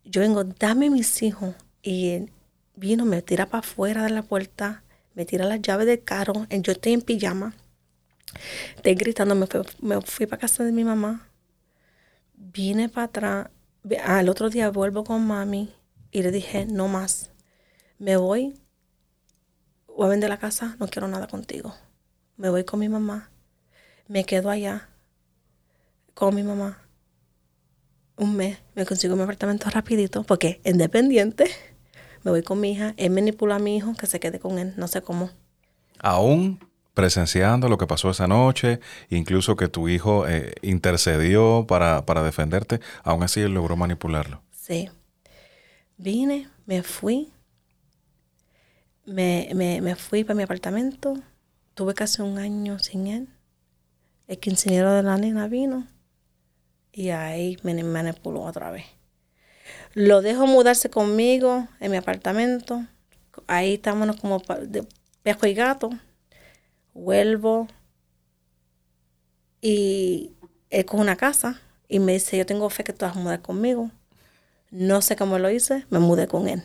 Yo 0.04 0.22
vengo, 0.22 0.44
dame 0.44 0.90
mis 0.90 1.22
hijos. 1.24 1.56
Y 1.82 2.10
él 2.10 2.32
vino, 2.76 3.06
me 3.06 3.22
tira 3.22 3.46
para 3.46 3.60
afuera 3.60 4.04
de 4.04 4.10
la 4.10 4.24
puerta, 4.24 4.84
me 5.14 5.26
tira 5.26 5.46
las 5.46 5.62
llaves 5.62 5.88
del 5.88 6.04
carro. 6.04 6.46
Yo 6.50 6.74
estoy 6.74 6.94
en 6.94 7.02
pijama. 7.02 7.56
Estoy 8.76 8.96
gritando, 8.96 9.36
me 9.36 9.48
fui, 9.48 9.62
me 9.82 10.02
fui 10.02 10.26
para 10.26 10.42
casa 10.42 10.66
de 10.66 10.74
mi 10.74 10.84
mamá. 10.84 11.30
Vine 12.36 12.90
para 12.90 13.06
atrás. 13.06 13.48
Al 14.04 14.30
otro 14.30 14.50
día 14.50 14.70
vuelvo 14.70 15.04
con 15.04 15.26
mami 15.26 15.74
y 16.12 16.22
le 16.22 16.32
dije, 16.32 16.66
no 16.66 16.88
más. 16.88 17.32
Me 17.98 18.16
voy, 18.18 18.60
voy 19.88 20.06
a 20.06 20.10
vender 20.10 20.30
la 20.30 20.40
casa, 20.40 20.76
no 20.80 20.88
quiero 20.88 21.08
nada 21.08 21.28
contigo. 21.28 21.74
Me 22.38 22.50
voy 22.50 22.64
con 22.64 22.80
mi 22.80 22.90
mamá. 22.90 23.32
Me 24.08 24.24
quedo 24.24 24.50
allá 24.50 24.90
con 26.14 26.36
mi 26.36 26.44
mamá. 26.44 26.80
Un 28.18 28.36
mes, 28.36 28.60
me 28.76 28.86
consigo 28.86 29.16
mi 29.16 29.24
apartamento 29.24 29.70
rapidito 29.70 30.24
porque 30.24 30.62
independiente. 30.64 31.50
Me 32.24 32.32
voy 32.32 32.44
con 32.44 32.60
mi 32.60 32.74
hija. 32.74 32.94
Él 32.98 33.12
manipula 33.12 33.56
a 33.56 33.60
mi 33.60 33.78
hijo 33.78 33.96
que 33.96 34.06
se 34.06 34.20
quede 34.20 34.40
con 34.40 34.60
él, 34.60 34.74
no 34.78 34.88
sé 34.88 35.02
cómo. 35.02 35.32
Aún 36.00 36.60
presenciando 36.94 37.70
lo 37.70 37.78
que 37.78 37.88
pasó 37.88 38.10
esa 38.10 38.28
noche, 38.28 38.80
incluso 39.10 39.56
que 39.56 39.68
tu 39.68 39.88
hijo 39.88 40.28
eh, 40.28 40.54
intercedió 40.62 41.66
para, 41.68 42.06
para 42.06 42.24
defenderte, 42.24 42.80
aún 43.04 43.24
así 43.24 43.42
él 43.42 43.54
logró 43.54 43.76
manipularlo. 43.76 44.42
Sí. 44.52 44.90
Vine, 45.98 46.50
me 46.66 46.84
fui. 46.84 47.32
Me, 49.06 49.50
me, 49.56 49.82
me 49.82 49.96
fui 49.96 50.24
para 50.24 50.36
mi 50.36 50.44
apartamento. 50.44 51.16
Tuve 51.74 51.94
casi 51.94 52.22
un 52.22 52.38
año 52.38 52.80
sin 52.80 53.08
él. 53.08 53.30
El 54.28 54.40
quinceañero 54.40 54.94
de 54.94 55.04
la 55.04 55.18
nena 55.18 55.48
vino. 55.48 55.88
Y 56.92 57.10
ahí 57.10 57.58
me 57.64 57.82
manipuló 57.84 58.42
otra 58.42 58.72
vez. 58.72 58.86
Lo 59.94 60.22
dejo 60.22 60.48
mudarse 60.48 60.90
conmigo 60.90 61.68
en 61.80 61.92
mi 61.92 61.98
apartamento. 61.98 62.86
Ahí 63.48 63.76
estábamos 63.76 64.16
como 64.18 64.42
de 64.68 64.86
y 65.24 65.54
gato. 65.54 65.90
Vuelvo. 66.94 67.68
Y 69.62 70.32
él 70.70 70.86
coge 70.86 71.02
una 71.02 71.16
casa. 71.16 71.62
Y 71.88 72.00
me 72.00 72.14
dice, 72.14 72.38
yo 72.38 72.46
tengo 72.46 72.70
fe 72.70 72.84
que 72.84 72.94
tú 72.94 73.06
vas 73.06 73.16
a 73.16 73.20
mudar 73.20 73.42
conmigo. 73.42 73.92
No 74.72 75.02
sé 75.02 75.18
cómo 75.18 75.38
lo 75.38 75.50
hice, 75.50 75.86
me 75.90 76.00
mudé 76.00 76.28
con 76.28 76.48
él. 76.48 76.64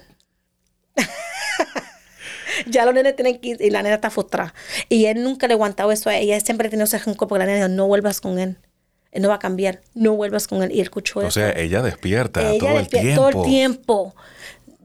ya 2.67 2.85
los 2.85 2.95
nenes 2.95 3.17
tienen 3.17 3.41
que 3.41 3.49
ir 3.49 3.57
y 3.61 3.71
la 3.71 3.83
nena 3.83 3.97
está 3.97 4.11
frustrada. 4.11 4.55
Y 4.89 5.07
él 5.07 5.25
nunca 5.25 5.49
le 5.49 5.55
ha 5.55 5.57
aguantado 5.57 5.91
eso 5.91 6.09
a 6.09 6.17
ella. 6.17 6.37
Él 6.37 6.43
siempre 6.43 6.69
tenido 6.69 6.85
ese 6.85 6.99
rencor 6.99 7.27
porque 7.27 7.41
la 7.41 7.47
nena 7.47 7.67
dijo, 7.67 7.77
no 7.77 7.89
vuelvas 7.89 8.21
con 8.21 8.39
él. 8.39 8.59
Él 9.11 9.23
no 9.23 9.29
va 9.29 9.37
a 9.37 9.39
cambiar. 9.41 9.81
No 9.95 10.15
vuelvas 10.15 10.47
con 10.47 10.63
él. 10.63 10.71
Y 10.71 10.77
él 10.77 10.83
escuchó 10.83 11.21
O 11.21 11.23
eso. 11.23 11.33
sea, 11.33 11.51
ella 11.51 11.83
despierta 11.83 12.49
Ella 12.49 12.59
todo 12.59 12.79
el 12.79 12.89
tiempo. 12.89 13.15
Todo 13.15 13.29
el 13.29 13.51
tiempo. 13.51 14.15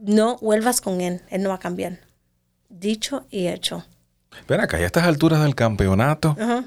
No 0.00 0.38
vuelvas 0.38 0.80
con 0.80 1.00
él. 1.00 1.22
Él 1.30 1.42
no 1.42 1.50
va 1.50 1.56
a 1.56 1.60
cambiar. 1.60 2.00
Dicho 2.68 3.26
y 3.30 3.46
hecho. 3.46 3.86
Ven 4.48 4.60
acá, 4.60 4.78
y 4.80 4.82
a 4.82 4.86
estas 4.86 5.04
alturas 5.04 5.42
del 5.42 5.54
campeonato, 5.54 6.36
Ajá. 6.40 6.64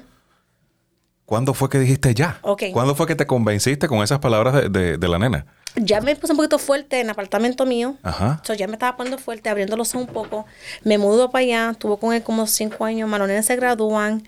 ¿cuándo 1.24 1.54
fue 1.54 1.68
que 1.68 1.78
dijiste 1.78 2.14
ya? 2.14 2.40
¿Cuándo 2.72 2.94
fue 2.94 3.06
que 3.06 3.14
te 3.16 3.26
convenciste 3.26 3.88
con 3.88 4.02
esas 4.02 4.18
palabras 4.20 4.54
de, 4.54 4.68
de- 4.68 4.98
de 4.98 5.08
la 5.08 5.18
nena? 5.18 5.46
Ya 5.78 6.00
me 6.00 6.16
puse 6.16 6.32
un 6.32 6.38
poquito 6.38 6.58
fuerte 6.58 7.00
en 7.00 7.06
el 7.06 7.10
apartamento 7.10 7.66
mío. 7.66 7.96
Ajá. 8.02 8.40
So, 8.46 8.54
ya 8.54 8.66
me 8.66 8.72
estaba 8.74 8.96
poniendo 8.96 9.18
fuerte, 9.18 9.50
abriendo 9.50 9.76
los 9.76 9.94
un 9.94 10.06
poco. 10.06 10.46
Me 10.84 10.96
mudo 10.96 11.30
para 11.30 11.42
allá, 11.42 11.74
tuve 11.78 11.98
con 11.98 12.14
él 12.14 12.22
como 12.22 12.46
cinco 12.46 12.86
años. 12.86 13.10
Nenes 13.10 13.44
se 13.44 13.56
gradúan, 13.56 14.26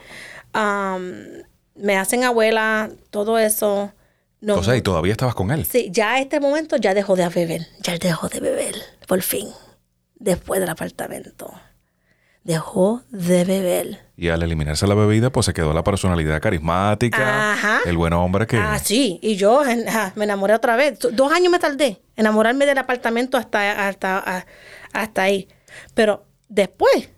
me 1.74 1.96
hacen 1.96 2.24
abuela, 2.24 2.90
todo 3.10 3.38
eso. 3.38 3.92
No, 4.40 4.56
O 4.56 4.62
sea, 4.62 4.76
y 4.76 4.82
todavía 4.82 5.12
estabas 5.12 5.34
con 5.34 5.50
él. 5.50 5.64
sí, 5.64 5.88
ya 5.90 6.12
a 6.12 6.20
este 6.20 6.38
momento 6.38 6.76
ya 6.76 6.94
dejó 6.94 7.16
de 7.16 7.28
beber. 7.28 7.66
Ya 7.82 7.96
dejó 7.98 8.28
de 8.28 8.40
beber, 8.40 8.74
por 9.06 9.22
fin. 9.22 9.48
Después 10.16 10.60
del 10.60 10.68
apartamento. 10.68 11.52
Dejó 12.44 13.02
de 13.10 13.44
beber. 13.44 14.06
Y 14.16 14.30
al 14.30 14.42
eliminarse 14.42 14.86
la 14.86 14.94
bebida, 14.94 15.30
pues 15.30 15.46
se 15.46 15.52
quedó 15.52 15.72
la 15.74 15.84
personalidad 15.84 16.40
carismática, 16.40 17.52
Ajá. 17.52 17.80
el 17.84 17.96
buen 17.96 18.12
hombre 18.14 18.46
que... 18.46 18.56
Ah, 18.56 18.78
sí. 18.78 19.18
Y 19.22 19.36
yo 19.36 19.60
ah, 19.62 20.12
me 20.16 20.24
enamoré 20.24 20.54
otra 20.54 20.74
vez. 20.76 20.98
Do- 20.98 21.10
Dos 21.10 21.30
años 21.32 21.52
me 21.52 21.58
tardé 21.58 21.86
en 21.86 21.98
enamorarme 22.16 22.64
del 22.66 22.78
apartamento 22.78 23.36
hasta, 23.36 23.86
hasta, 23.88 24.18
a- 24.18 24.46
hasta 24.92 25.22
ahí. 25.22 25.46
Pero 25.94 26.24
después 26.48 27.10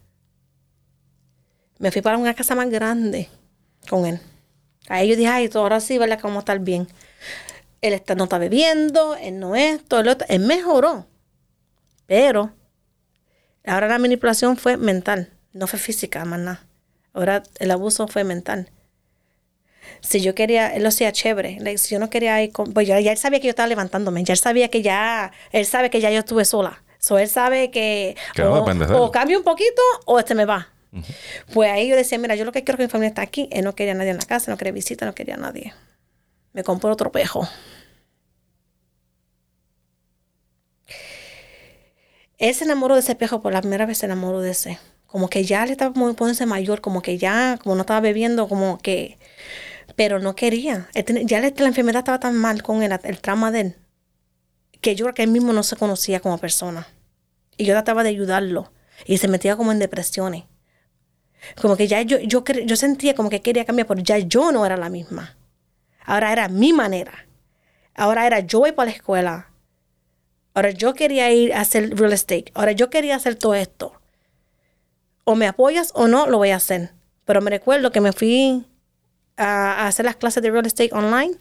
me 1.78 1.90
fui 1.90 2.02
para 2.02 2.18
una 2.18 2.34
casa 2.34 2.54
más 2.54 2.68
grande 2.68 3.28
con 3.88 4.04
él. 4.06 4.20
Ahí 4.88 5.08
yo 5.08 5.16
dije, 5.16 5.28
ay, 5.28 5.48
todo 5.48 5.62
ahora 5.62 5.80
sí, 5.80 5.96
¿verdad? 5.96 6.18
Cómo 6.20 6.40
estar 6.40 6.58
bien. 6.58 6.88
Él 7.80 7.92
está, 7.94 8.14
no 8.14 8.24
está 8.24 8.38
bebiendo, 8.38 9.14
él 9.16 9.38
no 9.38 9.54
esto, 9.54 10.00
el 10.00 10.08
otro. 10.08 10.26
Él 10.28 10.40
mejoró. 10.40 11.06
Pero 12.06 12.50
ahora 13.66 13.88
la 13.88 13.98
manipulación 13.98 14.56
fue 14.56 14.76
mental, 14.76 15.30
no 15.52 15.66
fue 15.66 15.78
física, 15.78 16.24
más 16.24 16.40
nada. 16.40 16.66
Ahora 17.12 17.42
el 17.58 17.70
abuso 17.70 18.06
fue 18.08 18.24
mental 18.24 18.70
si 20.00 20.20
yo 20.20 20.34
quería, 20.34 20.68
él 20.68 20.82
lo 20.82 20.88
hacía 20.88 21.12
chévere. 21.12 21.58
like, 21.60 21.78
si 21.78 21.94
yo 21.94 21.98
no 21.98 22.10
quería 22.10 22.42
ir 22.42 22.52
con, 22.52 22.72
pues 22.72 22.86
ya, 22.86 23.00
ya 23.00 23.12
él 23.12 23.18
sabía 23.18 23.40
que 23.40 23.46
yo 23.46 23.50
estaba 23.50 23.68
levantándome, 23.68 24.24
ya 24.24 24.32
él 24.32 24.38
sabía 24.38 24.68
que 24.68 24.82
ya, 24.82 25.32
él 25.52 25.66
sabe 25.66 25.90
que 25.90 26.00
ya 26.00 26.10
yo 26.10 26.20
estuve 26.20 26.44
sola. 26.44 26.82
So, 26.98 27.18
él 27.18 27.28
sabe 27.28 27.70
que, 27.70 28.14
o, 28.42 29.04
o 29.04 29.10
cambio 29.10 29.38
un 29.38 29.44
poquito 29.44 29.80
o 30.04 30.18
este 30.18 30.34
me 30.34 30.44
va. 30.44 30.68
Pues 31.54 31.70
ahí 31.70 31.88
yo 31.88 31.96
decía, 31.96 32.18
mira, 32.18 32.34
yo 32.34 32.44
lo 32.44 32.52
que 32.52 32.62
quiero 32.62 32.74
es 32.74 32.78
que 32.78 32.84
mi 32.84 32.90
familia 32.90 33.08
está 33.08 33.22
aquí. 33.22 33.48
Él 33.52 33.64
no 33.64 33.74
quería 33.74 33.92
a 33.92 33.94
nadie 33.94 34.10
en 34.10 34.18
la 34.18 34.24
casa, 34.24 34.50
no 34.50 34.58
quería 34.58 34.72
visita, 34.72 35.06
no 35.06 35.14
quería 35.14 35.36
a 35.36 35.38
nadie. 35.38 35.72
Me 36.52 36.62
compró 36.62 36.90
otro 36.90 37.10
pejo. 37.10 37.48
Él 42.40 42.54
se 42.54 42.64
enamoró 42.64 42.94
de 42.94 43.00
ese 43.02 43.14
pejo 43.14 43.40
por 43.40 43.52
la 43.52 43.60
primera 43.60 43.86
vez 43.86 43.98
se 43.98 44.06
enamoró 44.06 44.40
de 44.40 44.50
ese. 44.50 44.80
Como 45.06 45.28
que 45.28 45.44
ya 45.44 45.64
le 45.66 45.72
estaba 45.72 45.92
poniéndose 45.94 46.46
mayor, 46.46 46.80
como 46.80 47.02
que 47.02 47.18
ya, 47.18 47.58
como 47.62 47.76
no 47.76 47.82
estaba 47.82 48.00
bebiendo, 48.00 48.48
como 48.48 48.78
que... 48.78 49.18
Pero 49.94 50.18
no 50.20 50.34
quería. 50.34 50.88
Ya 51.26 51.40
le- 51.40 51.54
la 51.56 51.66
enfermedad 51.68 52.00
estaba 52.00 52.18
tan 52.20 52.34
mal 52.36 52.62
con 52.62 52.82
él, 52.82 52.98
el 53.04 53.20
trauma 53.20 53.50
de 53.52 53.60
él, 53.60 53.76
que 54.80 54.94
yo 54.96 55.04
creo 55.04 55.14
que 55.14 55.22
él 55.24 55.30
mismo 55.30 55.52
no 55.52 55.62
se 55.62 55.76
conocía 55.76 56.20
como 56.20 56.38
persona. 56.38 56.88
Y 57.58 57.66
yo 57.66 57.74
trataba 57.74 58.02
de 58.02 58.08
ayudarlo. 58.08 58.72
Y 59.04 59.18
se 59.18 59.28
metía 59.28 59.56
como 59.56 59.72
en 59.72 59.78
depresiones. 59.78 60.44
Como 61.60 61.76
que 61.76 61.88
ya 61.88 62.00
yo, 62.02 62.18
yo, 62.20 62.42
yo 62.44 62.76
sentía 62.76 63.14
como 63.14 63.28
que 63.30 63.42
quería 63.42 63.64
cambiar, 63.66 63.86
pero 63.86 64.00
ya 64.00 64.18
yo 64.18 64.50
no 64.52 64.64
era 64.64 64.76
la 64.76 64.88
misma. 64.88 65.36
Ahora 66.04 66.32
era 66.32 66.48
mi 66.48 66.72
manera. 66.72 67.26
Ahora 67.94 68.26
era 68.26 68.40
yo 68.40 68.60
voy 68.60 68.72
para 68.72 68.90
la 68.90 68.96
escuela. 68.96 69.49
Ahora 70.60 70.72
yo 70.72 70.92
quería 70.92 71.32
ir 71.32 71.54
a 71.54 71.62
hacer 71.62 71.96
real 71.96 72.12
estate. 72.12 72.52
Ahora 72.52 72.72
yo 72.72 72.90
quería 72.90 73.16
hacer 73.16 73.34
todo 73.34 73.54
esto. 73.54 73.94
O 75.24 75.34
me 75.34 75.46
apoyas 75.46 75.90
o 75.94 76.06
no, 76.06 76.26
lo 76.26 76.36
voy 76.36 76.50
a 76.50 76.56
hacer. 76.56 76.90
Pero 77.24 77.40
me 77.40 77.48
recuerdo 77.48 77.90
que 77.92 78.02
me 78.02 78.12
fui 78.12 78.66
a, 79.38 79.86
hacer 79.86 80.04
las 80.04 80.16
clases 80.16 80.42
de 80.42 80.50
real 80.50 80.66
estate 80.66 80.90
online 80.92 81.34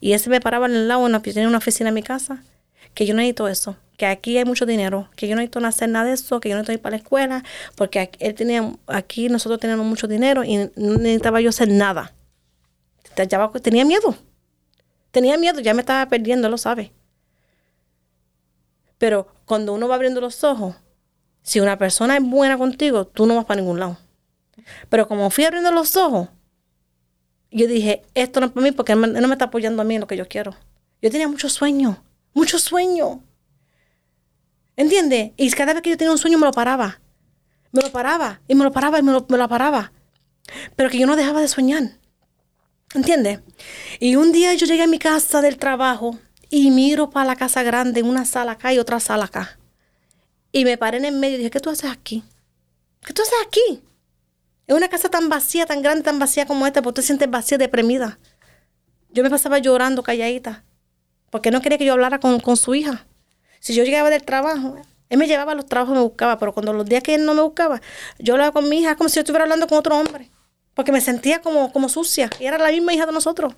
y 0.00 0.14
ese 0.14 0.30
me 0.30 0.40
paraba 0.40 0.64
en 0.64 0.72
el 0.72 0.88
lado, 0.88 1.06
en 1.06 1.20
tenía 1.20 1.48
una 1.48 1.58
oficina 1.58 1.90
en 1.90 1.94
mi 1.96 2.02
casa, 2.02 2.42
que 2.94 3.04
yo 3.04 3.12
no 3.12 3.18
necesito 3.18 3.46
eso, 3.46 3.76
que 3.98 4.06
aquí 4.06 4.38
hay 4.38 4.46
mucho 4.46 4.64
dinero, 4.64 5.10
que 5.16 5.28
yo 5.28 5.34
no 5.34 5.42
necesito 5.42 5.66
hacer 5.66 5.90
nada 5.90 6.06
de 6.06 6.14
eso, 6.14 6.40
que 6.40 6.48
yo 6.48 6.54
no 6.54 6.62
necesito 6.62 6.78
ir 6.78 6.80
para 6.80 6.96
la 6.96 7.02
escuela, 7.02 7.44
porque 7.76 8.00
aquí, 8.00 8.24
él 8.24 8.34
tenía, 8.34 8.72
aquí 8.86 9.28
nosotros 9.28 9.60
teníamos 9.60 9.84
mucho 9.84 10.08
dinero 10.08 10.44
y 10.44 10.56
no 10.76 10.94
necesitaba 10.94 11.42
yo 11.42 11.50
hacer 11.50 11.68
nada. 11.68 12.14
Tenía 13.62 13.84
miedo. 13.84 14.16
Tenía 15.10 15.36
miedo, 15.36 15.60
ya 15.60 15.74
me 15.74 15.80
estaba 15.82 16.08
perdiendo, 16.08 16.48
lo 16.48 16.56
sabe. 16.56 16.90
Pero 19.02 19.26
cuando 19.46 19.72
uno 19.74 19.88
va 19.88 19.96
abriendo 19.96 20.20
los 20.20 20.44
ojos, 20.44 20.76
si 21.42 21.58
una 21.58 21.76
persona 21.76 22.16
es 22.16 22.22
buena 22.22 22.56
contigo, 22.56 23.04
tú 23.04 23.26
no 23.26 23.34
vas 23.34 23.46
para 23.46 23.60
ningún 23.60 23.80
lado. 23.80 23.98
Pero 24.88 25.08
como 25.08 25.28
fui 25.28 25.44
abriendo 25.44 25.72
los 25.72 25.96
ojos, 25.96 26.28
yo 27.50 27.66
dije, 27.66 28.04
esto 28.14 28.38
no 28.38 28.46
es 28.46 28.52
para 28.52 28.62
mí 28.62 28.70
porque 28.70 28.92
él 28.92 29.00
no 29.00 29.26
me 29.26 29.34
está 29.34 29.46
apoyando 29.46 29.82
a 29.82 29.84
mí 29.84 29.96
en 29.96 30.02
lo 30.02 30.06
que 30.06 30.16
yo 30.16 30.28
quiero. 30.28 30.54
Yo 31.00 31.10
tenía 31.10 31.26
mucho 31.26 31.48
sueño, 31.48 32.00
mucho 32.32 32.60
sueño. 32.60 33.24
¿Entiendes? 34.76 35.32
Y 35.36 35.50
cada 35.50 35.72
vez 35.72 35.82
que 35.82 35.90
yo 35.90 35.96
tenía 35.96 36.12
un 36.12 36.18
sueño 36.18 36.38
me 36.38 36.46
lo 36.46 36.52
paraba. 36.52 37.00
Me 37.72 37.82
lo 37.82 37.90
paraba 37.90 38.40
y 38.46 38.54
me 38.54 38.62
lo 38.62 38.70
paraba 38.70 39.00
y 39.00 39.02
me 39.02 39.10
lo, 39.10 39.26
me 39.28 39.36
lo 39.36 39.48
paraba. 39.48 39.90
Pero 40.76 40.90
que 40.90 40.98
yo 40.98 41.08
no 41.08 41.16
dejaba 41.16 41.40
de 41.40 41.48
soñar. 41.48 41.98
¿Entiendes? 42.94 43.40
Y 43.98 44.14
un 44.14 44.30
día 44.30 44.54
yo 44.54 44.64
llegué 44.64 44.84
a 44.84 44.86
mi 44.86 45.00
casa 45.00 45.42
del 45.42 45.56
trabajo 45.56 46.20
y 46.52 46.70
miro 46.70 47.08
para 47.08 47.24
la 47.24 47.34
casa 47.34 47.62
grande, 47.62 48.02
una 48.02 48.26
sala 48.26 48.52
acá 48.52 48.74
y 48.74 48.78
otra 48.78 49.00
sala 49.00 49.24
acá. 49.24 49.58
Y 50.52 50.66
me 50.66 50.76
paré 50.76 50.98
en 50.98 51.06
el 51.06 51.14
medio 51.14 51.36
y 51.36 51.38
dije, 51.38 51.50
¿qué 51.50 51.60
tú 51.60 51.70
haces 51.70 51.90
aquí? 51.90 52.22
¿Qué 53.02 53.14
tú 53.14 53.22
haces 53.22 53.34
aquí? 53.46 53.82
Es 54.66 54.76
una 54.76 54.88
casa 54.90 55.08
tan 55.08 55.30
vacía, 55.30 55.64
tan 55.64 55.80
grande, 55.80 56.04
tan 56.04 56.18
vacía 56.18 56.44
como 56.44 56.66
esta, 56.66 56.82
porque 56.82 56.96
tú 56.96 57.00
te 57.00 57.06
sientes 57.06 57.30
vacía, 57.30 57.56
deprimida. 57.56 58.18
Yo 59.08 59.22
me 59.22 59.30
pasaba 59.30 59.60
llorando 59.60 60.02
calladita, 60.02 60.62
porque 61.30 61.50
no 61.50 61.62
quería 61.62 61.78
que 61.78 61.86
yo 61.86 61.94
hablara 61.94 62.20
con, 62.20 62.38
con 62.38 62.58
su 62.58 62.74
hija. 62.74 63.06
Si 63.58 63.74
yo 63.74 63.82
llegaba 63.82 64.10
del 64.10 64.22
trabajo, 64.22 64.76
él 65.08 65.18
me 65.18 65.26
llevaba 65.26 65.52
a 65.52 65.54
los 65.54 65.64
trabajos 65.64 65.94
me 65.94 66.02
buscaba, 66.02 66.38
pero 66.38 66.52
cuando 66.52 66.74
los 66.74 66.84
días 66.84 67.02
que 67.02 67.14
él 67.14 67.24
no 67.24 67.32
me 67.32 67.40
buscaba, 67.40 67.80
yo 68.18 68.34
hablaba 68.34 68.52
con 68.52 68.68
mi 68.68 68.80
hija 68.80 68.94
como 68.96 69.08
si 69.08 69.14
yo 69.14 69.20
estuviera 69.20 69.44
hablando 69.44 69.66
con 69.68 69.78
otro 69.78 69.98
hombre, 69.98 70.30
porque 70.74 70.92
me 70.92 71.00
sentía 71.00 71.40
como, 71.40 71.72
como 71.72 71.88
sucia, 71.88 72.28
y 72.38 72.44
era 72.44 72.58
la 72.58 72.70
misma 72.70 72.92
hija 72.92 73.06
de 73.06 73.12
nosotros. 73.12 73.54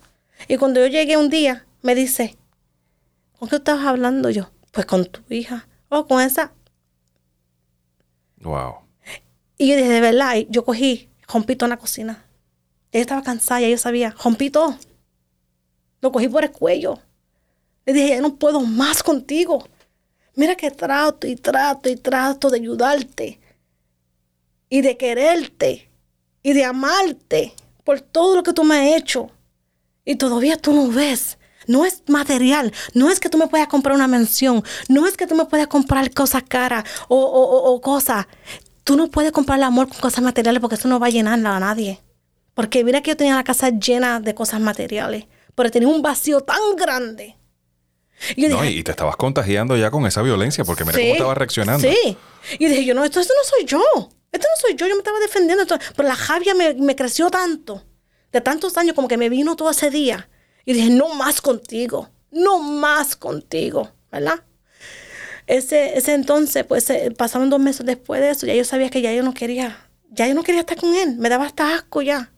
Y 0.46 0.58
cuando 0.58 0.78
yo 0.78 0.86
llegué 0.86 1.16
un 1.16 1.28
día, 1.28 1.66
me 1.82 1.96
dice, 1.96 2.36
¿con 3.38 3.48
qué 3.48 3.56
estabas 3.56 3.86
hablando 3.86 4.30
yo? 4.30 4.50
Pues 4.70 4.86
con 4.86 5.04
tu 5.06 5.20
hija. 5.32 5.68
O 5.88 6.06
con 6.06 6.20
esa. 6.20 6.52
Wow. 8.40 8.76
Y 9.56 9.68
yo 9.68 9.76
dije, 9.76 9.88
de 9.88 10.00
verdad, 10.00 10.34
yo 10.48 10.64
cogí, 10.64 11.08
rompí 11.28 11.56
todo 11.56 11.66
en 11.66 11.70
la 11.70 11.78
cocina. 11.78 12.26
Ella 12.90 13.02
estaba 13.02 13.22
cansada, 13.22 13.60
ya 13.60 13.68
yo 13.68 13.78
sabía, 13.78 14.14
rompí 14.22 14.50
todo. 14.50 14.76
Lo 16.00 16.12
cogí 16.12 16.28
por 16.28 16.44
el 16.44 16.52
cuello. 16.52 16.98
Le 17.86 17.92
dije, 17.92 18.08
ya 18.10 18.20
no 18.20 18.36
puedo 18.36 18.60
más 18.60 19.02
contigo. 19.02 19.66
Mira 20.34 20.56
que 20.56 20.70
trato 20.70 21.26
y 21.26 21.36
trato 21.36 21.88
y 21.88 21.96
trato 21.96 22.50
de 22.50 22.58
ayudarte. 22.58 23.40
Y 24.68 24.82
de 24.82 24.96
quererte. 24.96 25.90
Y 26.42 26.52
de 26.52 26.64
amarte 26.64 27.54
por 27.84 28.00
todo 28.00 28.36
lo 28.36 28.42
que 28.42 28.52
tú 28.52 28.64
me 28.64 28.76
has 28.76 29.00
hecho. 29.00 29.30
Y 30.04 30.16
todavía 30.16 30.56
tú 30.56 30.72
no 30.72 30.88
ves. 30.88 31.38
No 31.66 31.84
es 31.84 32.02
material. 32.08 32.72
No 32.94 33.10
es 33.10 33.20
que 33.20 33.28
tú 33.28 33.38
me 33.38 33.46
puedas 33.48 33.68
comprar 33.68 33.94
una 33.96 34.08
mención. 34.08 34.62
No 34.88 35.06
es 35.06 35.16
que 35.16 35.26
tú 35.26 35.34
me 35.34 35.44
puedas 35.46 35.66
comprar 35.68 36.10
cosas 36.12 36.42
caras 36.46 36.84
o, 37.08 37.16
o, 37.16 37.72
o- 37.72 37.80
cosas. 37.80 38.26
Tú 38.84 38.96
no 38.96 39.08
puedes 39.10 39.32
comprar 39.32 39.58
el 39.58 39.64
amor 39.64 39.88
con 39.88 39.98
cosas 39.98 40.22
materiales 40.22 40.60
porque 40.60 40.76
eso 40.76 40.88
no 40.88 40.98
va 41.00 41.06
a 41.06 41.10
llenarla 41.10 41.56
a 41.56 41.60
nadie. 41.60 42.00
Porque 42.54 42.84
mira 42.84 43.00
que 43.02 43.10
yo 43.12 43.16
tenía 43.16 43.34
la 43.34 43.44
casa 43.44 43.70
llena 43.70 44.20
de 44.20 44.34
cosas 44.34 44.60
materiales. 44.60 45.26
Pero 45.54 45.70
tenía 45.70 45.88
un 45.88 46.02
vacío 46.02 46.40
tan 46.40 46.76
grande. 46.76 47.36
Y 48.36 48.42
yo 48.42 48.48
No, 48.50 48.64
y 48.64 48.82
te 48.84 48.90
estabas 48.92 49.16
contagiando 49.16 49.76
ya 49.76 49.90
con 49.90 50.06
esa 50.06 50.22
violencia, 50.22 50.64
porque 50.64 50.84
mira 50.84 50.98
cómo 50.98 51.12
estabas 51.14 51.38
reaccionando. 51.38 51.88
Sí. 51.88 52.16
Y 52.58 52.66
dije, 52.66 52.84
yo 52.84 52.94
no, 52.94 53.04
esto, 53.04 53.20
esto 53.20 53.32
no 53.36 53.48
soy 53.48 53.64
yo. 53.64 53.82
Esto 54.30 54.46
no 54.48 54.60
soy 54.60 54.74
yo. 54.76 54.86
Yo 54.86 54.94
me 54.94 54.98
estaba 55.00 55.18
defendiendo. 55.18 55.62
esto- 55.62 55.78
pero 55.96 56.08
la 56.08 56.14
rabia 56.14 56.54
me, 56.54 56.74
me 56.74 56.94
creció 56.94 57.30
tanto. 57.30 57.82
De 58.32 58.40
tantos 58.40 58.76
años, 58.76 58.94
como 58.94 59.08
que 59.08 59.16
me 59.16 59.28
vino 59.28 59.56
todo 59.56 59.70
ese 59.70 59.90
día. 59.90 60.28
Y 60.64 60.72
dije, 60.72 60.90
no 60.90 61.14
más 61.14 61.40
contigo. 61.40 62.08
No 62.30 62.58
más 62.58 63.16
contigo. 63.16 63.90
¿Verdad? 64.10 64.44
Ese, 65.46 65.98
ese 65.98 66.14
entonces, 66.14 66.64
pues 66.64 66.88
eh, 66.90 67.12
pasaron 67.16 67.50
dos 67.50 67.60
meses 67.60 67.84
después 67.84 68.20
de 68.20 68.30
eso. 68.30 68.46
Ya 68.46 68.54
yo 68.54 68.64
sabía 68.64 68.90
que 68.90 69.02
ya 69.02 69.12
yo 69.12 69.22
no 69.22 69.34
quería. 69.34 69.88
Ya 70.10 70.26
yo 70.26 70.34
no 70.34 70.42
quería 70.42 70.60
estar 70.60 70.78
con 70.78 70.94
él. 70.94 71.16
Me 71.16 71.28
daba 71.28 71.46
hasta 71.46 71.74
asco 71.74 72.02
ya. 72.02 72.30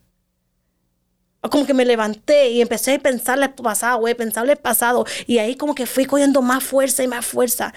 Como 1.43 1.65
que 1.65 1.75
me 1.75 1.85
levanté 1.85 2.49
y 2.51 2.61
empecé 2.61 2.95
a 2.95 2.99
pensarle 2.99 3.47
el 3.47 3.55
pasado, 3.55 3.99
güey, 4.01 4.15
pensarle 4.15 4.53
el 4.53 4.59
pasado. 4.59 5.07
Y 5.29 5.39
ahí 5.39 5.55
como 5.55 5.77
que 5.77 5.87
fui 5.87 6.05
cogiendo 6.05 6.43
más 6.43 6.65
fuerza 6.65 7.05
y 7.05 7.09
más 7.09 7.25
fuerza. 7.25 7.73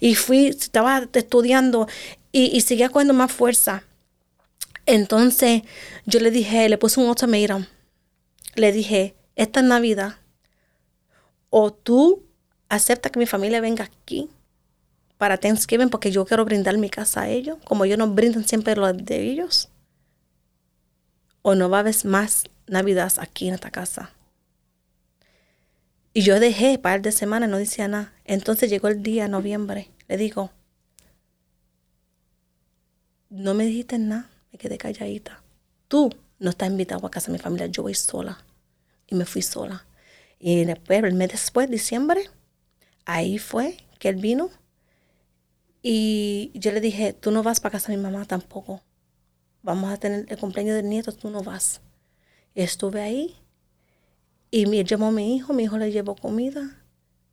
Y 0.00 0.14
fui, 0.14 0.48
estaba 0.48 1.08
estudiando 1.12 1.88
y, 2.32 2.54
y 2.54 2.60
seguía 2.60 2.90
cogiendo 2.90 3.14
más 3.14 3.32
fuerza. 3.32 3.84
Entonces 4.84 5.62
yo 6.04 6.20
le 6.20 6.30
dije, 6.30 6.68
le 6.68 6.76
puse 6.76 7.00
un 7.00 7.08
ultimatum. 7.08 7.64
Le 8.56 8.72
dije, 8.72 9.14
esta 9.36 9.62
Navidad, 9.62 10.16
o 11.50 11.72
tú 11.72 12.22
aceptas 12.68 13.12
que 13.12 13.18
mi 13.18 13.26
familia 13.26 13.60
venga 13.60 13.84
aquí 13.84 14.28
para 15.18 15.38
Thanksgiving 15.38 15.90
porque 15.90 16.10
yo 16.10 16.24
quiero 16.24 16.44
brindar 16.44 16.76
mi 16.78 16.90
casa 16.90 17.22
a 17.22 17.28
ellos, 17.28 17.58
como 17.64 17.84
ellos 17.84 17.98
nos 17.98 18.14
brindan 18.14 18.46
siempre 18.46 18.74
lo 18.76 18.92
de 18.92 19.22
ellos 19.22 19.70
o 21.46 21.54
no 21.54 21.68
va 21.68 21.76
a 21.76 21.80
haber 21.80 21.94
más 22.04 22.44
Navidades 22.66 23.18
aquí 23.18 23.46
en 23.46 23.54
esta 23.54 23.70
casa. 23.70 24.10
Y 26.14 26.22
yo 26.22 26.40
dejé 26.40 26.78
par 26.78 27.02
de 27.02 27.12
semanas, 27.12 27.50
no 27.50 27.58
decía 27.58 27.86
nada. 27.86 28.14
Entonces 28.24 28.70
llegó 28.70 28.88
el 28.88 29.02
día, 29.02 29.28
noviembre. 29.28 29.90
Le 30.08 30.16
digo, 30.16 30.50
no 33.28 33.52
me 33.52 33.66
dijiste 33.66 33.98
nada, 33.98 34.30
me 34.50 34.58
quedé 34.58 34.78
calladita. 34.78 35.42
Tú 35.88 36.10
no 36.38 36.50
estás 36.50 36.70
invitado 36.70 37.06
a 37.06 37.10
casa 37.10 37.26
de 37.26 37.34
mi 37.34 37.38
familia, 37.38 37.66
yo 37.66 37.82
voy 37.82 37.94
sola. 37.94 38.42
Y 39.06 39.14
me 39.14 39.24
fui 39.24 39.42
sola. 39.42 39.86
Y 40.38 40.64
después, 40.64 41.02
el 41.04 41.14
mes 41.14 41.30
después, 41.30 41.70
diciembre, 41.70 42.28
ahí 43.04 43.38
fue 43.38 43.76
que 43.98 44.08
él 44.08 44.16
vino. 44.16 44.50
Y 45.82 46.50
yo 46.54 46.72
le 46.72 46.80
dije, 46.80 47.12
tú 47.12 47.30
no 47.30 47.42
vas 47.42 47.60
para 47.60 47.72
casa 47.72 47.92
de 47.92 47.98
mi 47.98 48.02
mamá 48.02 48.24
tampoco 48.24 48.82
vamos 49.64 49.90
a 49.90 49.96
tener 49.96 50.26
el 50.28 50.38
cumpleaños 50.38 50.76
del 50.76 50.88
nieto, 50.88 51.12
tú 51.12 51.30
no 51.30 51.42
vas. 51.42 51.80
Estuve 52.54 53.00
ahí 53.00 53.34
y 54.50 54.66
me 54.66 54.84
llamó 54.84 55.06
a 55.06 55.10
mi 55.10 55.34
hijo, 55.34 55.52
mi 55.52 55.64
hijo 55.64 55.78
le 55.78 55.90
llevó 55.90 56.14
comida. 56.14 56.84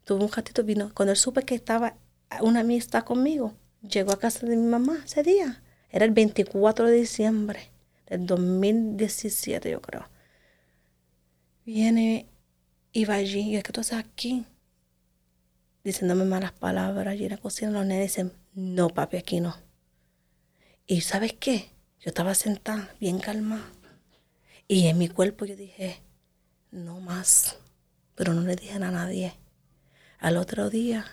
Tuve 0.05 0.23
un 0.23 0.31
ratito, 0.31 0.63
vino. 0.63 0.91
Cuando 0.95 1.11
él 1.11 1.17
supe 1.17 1.43
que 1.43 1.53
estaba 1.53 1.95
una 2.41 2.61
amistad 2.61 3.03
conmigo, 3.03 3.53
llegó 3.87 4.13
a 4.13 4.19
casa 4.19 4.47
de 4.47 4.55
mi 4.55 4.65
mamá 4.65 4.99
ese 5.05 5.21
día. 5.21 5.61
Era 5.91 6.05
el 6.05 6.11
24 6.11 6.87
de 6.87 6.93
diciembre 6.93 7.69
del 8.07 8.25
2017, 8.25 9.69
yo 9.69 9.81
creo. 9.81 10.07
Viene 11.73 12.27
y 12.91 13.05
va 13.05 13.13
allí, 13.13 13.39
y 13.51 13.55
es 13.55 13.63
que 13.63 13.71
tú 13.71 13.79
estás 13.79 13.99
aquí, 13.99 14.43
diciéndome 15.85 16.25
malas 16.25 16.51
palabras. 16.51 17.15
Y 17.15 17.23
en 17.23 17.29
la 17.29 17.37
cocina 17.37 17.71
los 17.71 17.85
nenes 17.85 18.09
dicen, 18.09 18.33
no, 18.53 18.89
papi, 18.89 19.15
aquí 19.15 19.39
no. 19.39 19.55
Y 20.85 20.99
¿sabes 20.99 21.31
qué? 21.31 21.69
Yo 22.01 22.09
estaba 22.09 22.35
sentada, 22.35 22.93
bien 22.99 23.19
calmada. 23.19 23.71
Y 24.67 24.87
en 24.87 24.97
mi 24.97 25.07
cuerpo 25.07 25.45
yo 25.45 25.55
dije, 25.55 26.01
no 26.71 26.99
más. 26.99 27.55
Pero 28.15 28.33
no 28.33 28.41
le 28.41 28.57
dije 28.57 28.73
a 28.73 28.79
nadie. 28.79 29.33
Al 30.19 30.35
otro 30.35 30.69
día, 30.69 31.05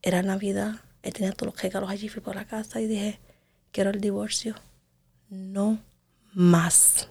era 0.00 0.22
Navidad. 0.22 0.80
Él 1.02 1.12
tenía 1.12 1.32
todos 1.32 1.52
los 1.52 1.62
regalos 1.62 1.90
allí, 1.90 2.08
fui 2.08 2.22
por 2.22 2.34
la 2.34 2.46
casa 2.46 2.80
y 2.80 2.86
dije, 2.86 3.20
quiero 3.72 3.90
el 3.90 4.00
divorcio. 4.00 4.54
No 5.28 5.78
más. 6.32 7.10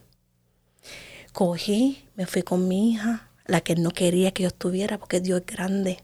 Cogí, 1.34 2.04
me 2.16 2.26
fui 2.26 2.42
con 2.42 2.68
mi 2.68 2.92
hija, 2.92 3.30
la 3.46 3.62
que 3.62 3.76
no 3.76 3.92
quería 3.92 4.32
que 4.32 4.44
yo 4.44 4.50
estuviera 4.50 4.98
porque 4.98 5.20
Dios 5.20 5.42
es 5.42 5.46
grande. 5.46 6.04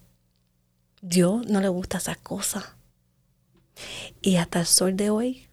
Dios 1.01 1.45
no 1.47 1.61
le 1.61 1.67
gusta 1.67 1.97
esas 1.97 2.17
cosas. 2.17 2.63
Y 4.21 4.38
hasta 4.38 4.61
el 4.61 4.65
sol 4.65 4.95
de 4.95 5.09
hoy, 5.09 5.47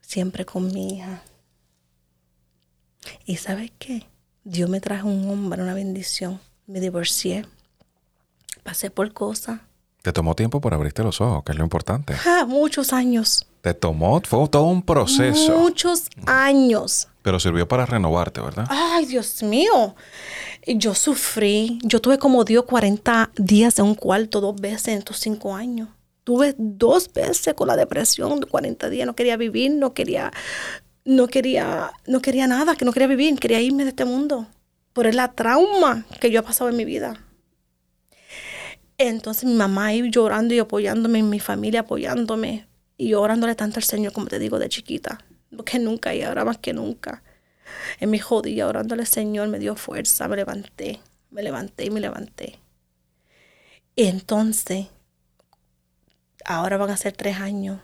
siempre 0.00 0.44
con 0.44 0.72
mi 0.72 0.96
hija. 0.96 1.22
¿Y 3.24 3.36
sabes 3.36 3.72
qué? 3.78 4.06
Dios 4.44 4.70
me 4.70 4.80
trajo 4.80 5.08
un 5.08 5.28
hombre, 5.28 5.62
una 5.62 5.74
bendición. 5.74 6.40
Me 6.66 6.80
divorcié. 6.80 7.44
Pasé 8.62 8.90
por 8.90 9.12
cosas. 9.12 9.60
Te 10.02 10.12
tomó 10.12 10.34
tiempo 10.34 10.60
por 10.60 10.72
abrirte 10.72 11.02
los 11.02 11.20
ojos, 11.20 11.42
que 11.44 11.52
es 11.52 11.58
lo 11.58 11.64
importante. 11.64 12.14
Ah, 12.24 12.44
muchos 12.46 12.92
años. 12.92 13.46
Te 13.60 13.74
tomó, 13.74 14.20
fue 14.20 14.48
todo 14.48 14.64
un 14.64 14.82
proceso. 14.82 15.58
Muchos 15.58 16.04
años. 16.26 17.08
Pero 17.26 17.40
sirvió 17.40 17.66
para 17.66 17.86
renovarte, 17.86 18.40
¿verdad? 18.40 18.66
Ay, 18.68 19.04
Dios 19.04 19.42
mío. 19.42 19.96
Yo 20.64 20.94
sufrí. 20.94 21.80
Yo 21.82 22.00
tuve 22.00 22.18
como 22.18 22.44
Dios 22.44 22.66
40 22.66 23.32
días 23.34 23.80
en 23.80 23.86
un 23.86 23.94
cuarto 23.96 24.40
dos 24.40 24.54
veces 24.54 24.86
en 24.86 24.98
estos 24.98 25.18
cinco 25.18 25.52
años. 25.52 25.88
Tuve 26.22 26.54
dos 26.56 27.12
veces 27.12 27.52
con 27.54 27.66
la 27.66 27.74
depresión 27.74 28.38
de 28.38 28.46
40 28.46 28.88
días. 28.90 29.08
No 29.08 29.16
quería 29.16 29.36
vivir, 29.36 29.72
no 29.72 29.92
quería, 29.92 30.30
no 31.04 31.26
quería, 31.26 31.90
no 32.06 32.22
quería 32.22 32.46
nada, 32.46 32.76
que 32.76 32.84
no 32.84 32.92
quería 32.92 33.08
vivir, 33.08 33.36
quería 33.40 33.60
irme 33.60 33.82
de 33.82 33.88
este 33.90 34.04
mundo. 34.04 34.46
Por 34.92 35.12
la 35.12 35.32
trauma 35.32 36.06
que 36.20 36.30
yo 36.30 36.38
he 36.38 36.42
pasado 36.44 36.70
en 36.70 36.76
mi 36.76 36.84
vida. 36.84 37.20
Entonces 38.98 39.46
mi 39.46 39.54
mamá 39.54 39.86
ahí 39.86 40.08
llorando 40.12 40.54
y 40.54 40.60
apoyándome, 40.60 41.24
mi 41.24 41.40
familia 41.40 41.80
apoyándome 41.80 42.68
y 42.96 43.14
orándole 43.14 43.56
tanto 43.56 43.80
al 43.80 43.84
Señor, 43.84 44.12
como 44.12 44.28
te 44.28 44.38
digo, 44.38 44.60
de 44.60 44.68
chiquita. 44.68 45.24
Porque 45.54 45.78
nunca 45.78 46.14
y 46.14 46.22
ahora 46.22 46.44
más 46.44 46.58
que 46.58 46.72
nunca. 46.72 47.22
En 48.00 48.10
mi 48.10 48.18
jodilla, 48.18 48.66
orándole 48.66 49.02
al 49.02 49.08
Señor, 49.08 49.48
me 49.48 49.58
dio 49.58 49.76
fuerza, 49.76 50.28
me 50.28 50.36
levanté, 50.36 51.00
me 51.30 51.42
levanté 51.42 51.84
y 51.84 51.90
me 51.90 52.00
levanté. 52.00 52.58
Y 53.94 54.06
entonces, 54.06 54.88
ahora 56.44 56.76
van 56.76 56.90
a 56.90 56.96
ser 56.96 57.12
tres 57.12 57.38
años 57.38 57.80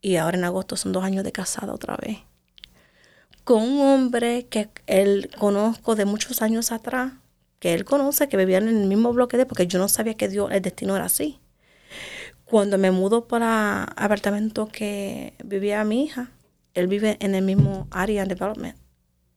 y 0.00 0.16
ahora 0.16 0.36
en 0.36 0.44
agosto 0.44 0.76
son 0.76 0.92
dos 0.92 1.04
años 1.04 1.24
de 1.24 1.32
casada 1.32 1.72
otra 1.72 1.96
vez. 1.96 2.18
Con 3.44 3.62
un 3.62 3.80
hombre 3.80 4.46
que 4.46 4.70
él 4.86 5.30
conozco 5.38 5.94
de 5.94 6.04
muchos 6.04 6.42
años 6.42 6.72
atrás, 6.72 7.12
que 7.60 7.74
él 7.74 7.84
conoce, 7.84 8.28
que 8.28 8.36
vivía 8.36 8.58
en 8.58 8.68
el 8.68 8.86
mismo 8.86 9.12
bloque 9.12 9.36
de, 9.36 9.46
porque 9.46 9.66
yo 9.66 9.78
no 9.78 9.88
sabía 9.88 10.14
que 10.14 10.28
Dios, 10.28 10.50
el 10.50 10.62
destino 10.62 10.96
era 10.96 11.06
así. 11.06 11.38
Cuando 12.44 12.78
me 12.78 12.90
mudo 12.90 13.28
para 13.28 13.84
apartamento 13.84 14.68
que 14.68 15.34
vivía 15.44 15.84
mi 15.84 16.04
hija, 16.04 16.30
él 16.74 16.86
vive 16.86 17.16
en 17.20 17.34
el 17.34 17.44
mismo 17.44 17.86
área 17.90 18.22
de 18.22 18.34
development. 18.34 18.76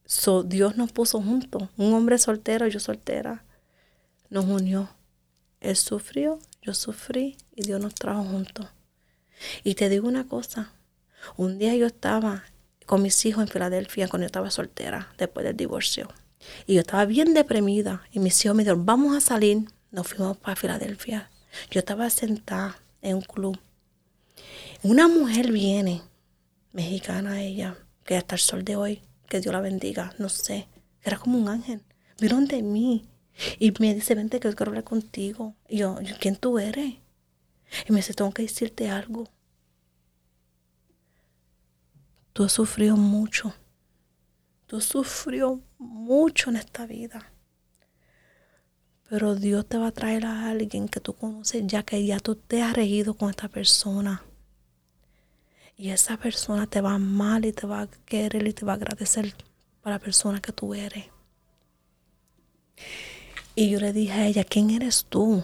So, 0.05 0.43
Dios 0.43 0.77
nos 0.77 0.91
puso 0.91 1.21
juntos, 1.21 1.69
un 1.77 1.93
hombre 1.93 2.17
soltero, 2.17 2.67
yo 2.67 2.79
soltera, 2.79 3.43
nos 4.29 4.45
unió. 4.45 4.89
Él 5.61 5.75
sufrió, 5.75 6.39
yo 6.61 6.73
sufrí 6.73 7.37
y 7.55 7.63
Dios 7.63 7.81
nos 7.81 7.95
trajo 7.95 8.23
juntos. 8.23 8.67
Y 9.63 9.75
te 9.75 9.89
digo 9.89 10.07
una 10.07 10.27
cosa, 10.27 10.71
un 11.37 11.57
día 11.57 11.75
yo 11.75 11.87
estaba 11.87 12.43
con 12.85 13.01
mis 13.01 13.25
hijos 13.25 13.41
en 13.43 13.47
Filadelfia 13.47 14.07
cuando 14.07 14.23
yo 14.23 14.27
estaba 14.27 14.51
soltera, 14.51 15.11
después 15.17 15.43
del 15.45 15.57
divorcio. 15.57 16.09
Y 16.67 16.75
yo 16.75 16.81
estaba 16.81 17.05
bien 17.05 17.33
deprimida. 17.33 18.03
Y 18.11 18.19
mis 18.19 18.43
hijos 18.43 18.55
me 18.55 18.63
dijeron, 18.63 18.85
vamos 18.85 19.15
a 19.15 19.21
salir. 19.21 19.65
Nos 19.91 20.07
fuimos 20.07 20.37
para 20.37 20.55
Filadelfia. 20.55 21.29
Yo 21.71 21.79
estaba 21.79 22.09
sentada 22.09 22.77
en 23.01 23.15
un 23.15 23.21
club. 23.21 23.57
Una 24.83 25.07
mujer 25.07 25.51
viene, 25.51 26.01
mexicana 26.75 27.41
ella, 27.41 27.77
que 28.03 28.17
hasta 28.17 28.35
el 28.35 28.41
sol 28.41 28.63
de 28.63 28.75
hoy, 28.75 29.01
que 29.29 29.39
Dios 29.39 29.53
la 29.53 29.61
bendiga, 29.61 30.13
no 30.19 30.29
sé. 30.29 30.67
Era 31.01 31.17
como 31.17 31.37
un 31.39 31.47
ángel. 31.47 31.81
Vieron 32.19 32.45
de 32.45 32.61
mí. 32.61 33.07
Y 33.59 33.73
me 33.79 33.93
dice, 33.93 34.15
vente 34.15 34.39
que 34.39 34.49
yo 34.49 34.55
quiero 34.55 34.71
hablar 34.71 34.83
contigo. 34.83 35.55
Y 35.67 35.77
yo, 35.77 35.97
¿quién 36.19 36.35
tú 36.35 36.59
eres? 36.59 36.95
Y 37.87 37.91
me 37.91 37.97
dice, 37.97 38.13
tengo 38.13 38.31
que 38.31 38.43
decirte 38.43 38.89
algo. 38.89 39.25
Tú 42.33 42.43
has 42.43 42.51
sufrido 42.51 42.97
mucho. 42.97 43.55
Tú 44.67 44.81
sufrió 44.81 45.61
mucho 45.77 46.49
en 46.49 46.57
esta 46.57 46.85
vida. 46.85 47.31
Pero 49.09 49.35
Dios 49.35 49.67
te 49.67 49.77
va 49.77 49.87
a 49.87 49.91
traer 49.91 50.25
a 50.25 50.49
alguien 50.49 50.89
que 50.89 50.99
tú 50.99 51.13
conoces 51.13 51.63
ya 51.65 51.83
que 51.83 52.05
ya 52.05 52.19
tú 52.19 52.35
te 52.35 52.61
has 52.61 52.73
reído 52.73 53.13
con 53.13 53.29
esta 53.29 53.47
persona. 53.47 54.23
Y 55.77 55.89
esa 55.89 56.17
persona 56.17 56.67
te 56.67 56.81
va 56.81 56.91
a 56.91 56.95
amar 56.95 57.45
y 57.45 57.51
te 57.51 57.67
va 57.67 57.81
a 57.81 57.87
querer 57.87 58.47
y 58.47 58.53
te 58.53 58.65
va 58.65 58.73
a 58.73 58.75
agradecer 58.75 59.35
por 59.81 59.91
la 59.91 59.99
persona 59.99 60.41
que 60.41 60.51
tú 60.51 60.73
eres. 60.73 61.05
Y 63.55 63.69
yo 63.69 63.79
le 63.79 63.93
dije 63.93 64.13
a 64.13 64.27
ella, 64.27 64.43
¿quién 64.43 64.69
eres 64.69 65.05
tú? 65.07 65.43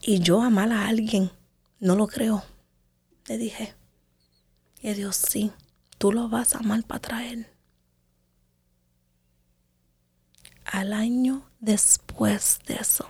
Y 0.00 0.20
yo 0.20 0.42
amar 0.42 0.72
a 0.72 0.88
alguien, 0.88 1.30
no 1.78 1.96
lo 1.96 2.06
creo. 2.06 2.42
Le 3.26 3.38
dije. 3.38 3.74
Y 4.80 4.92
Dios, 4.94 5.16
sí, 5.16 5.52
tú 5.98 6.12
lo 6.12 6.28
vas 6.28 6.54
a 6.54 6.58
amar 6.58 6.82
para 6.84 7.00
traer. 7.00 7.60
al 10.70 10.92
año 10.92 11.42
después 11.58 12.60
de 12.66 12.74
eso, 12.74 13.08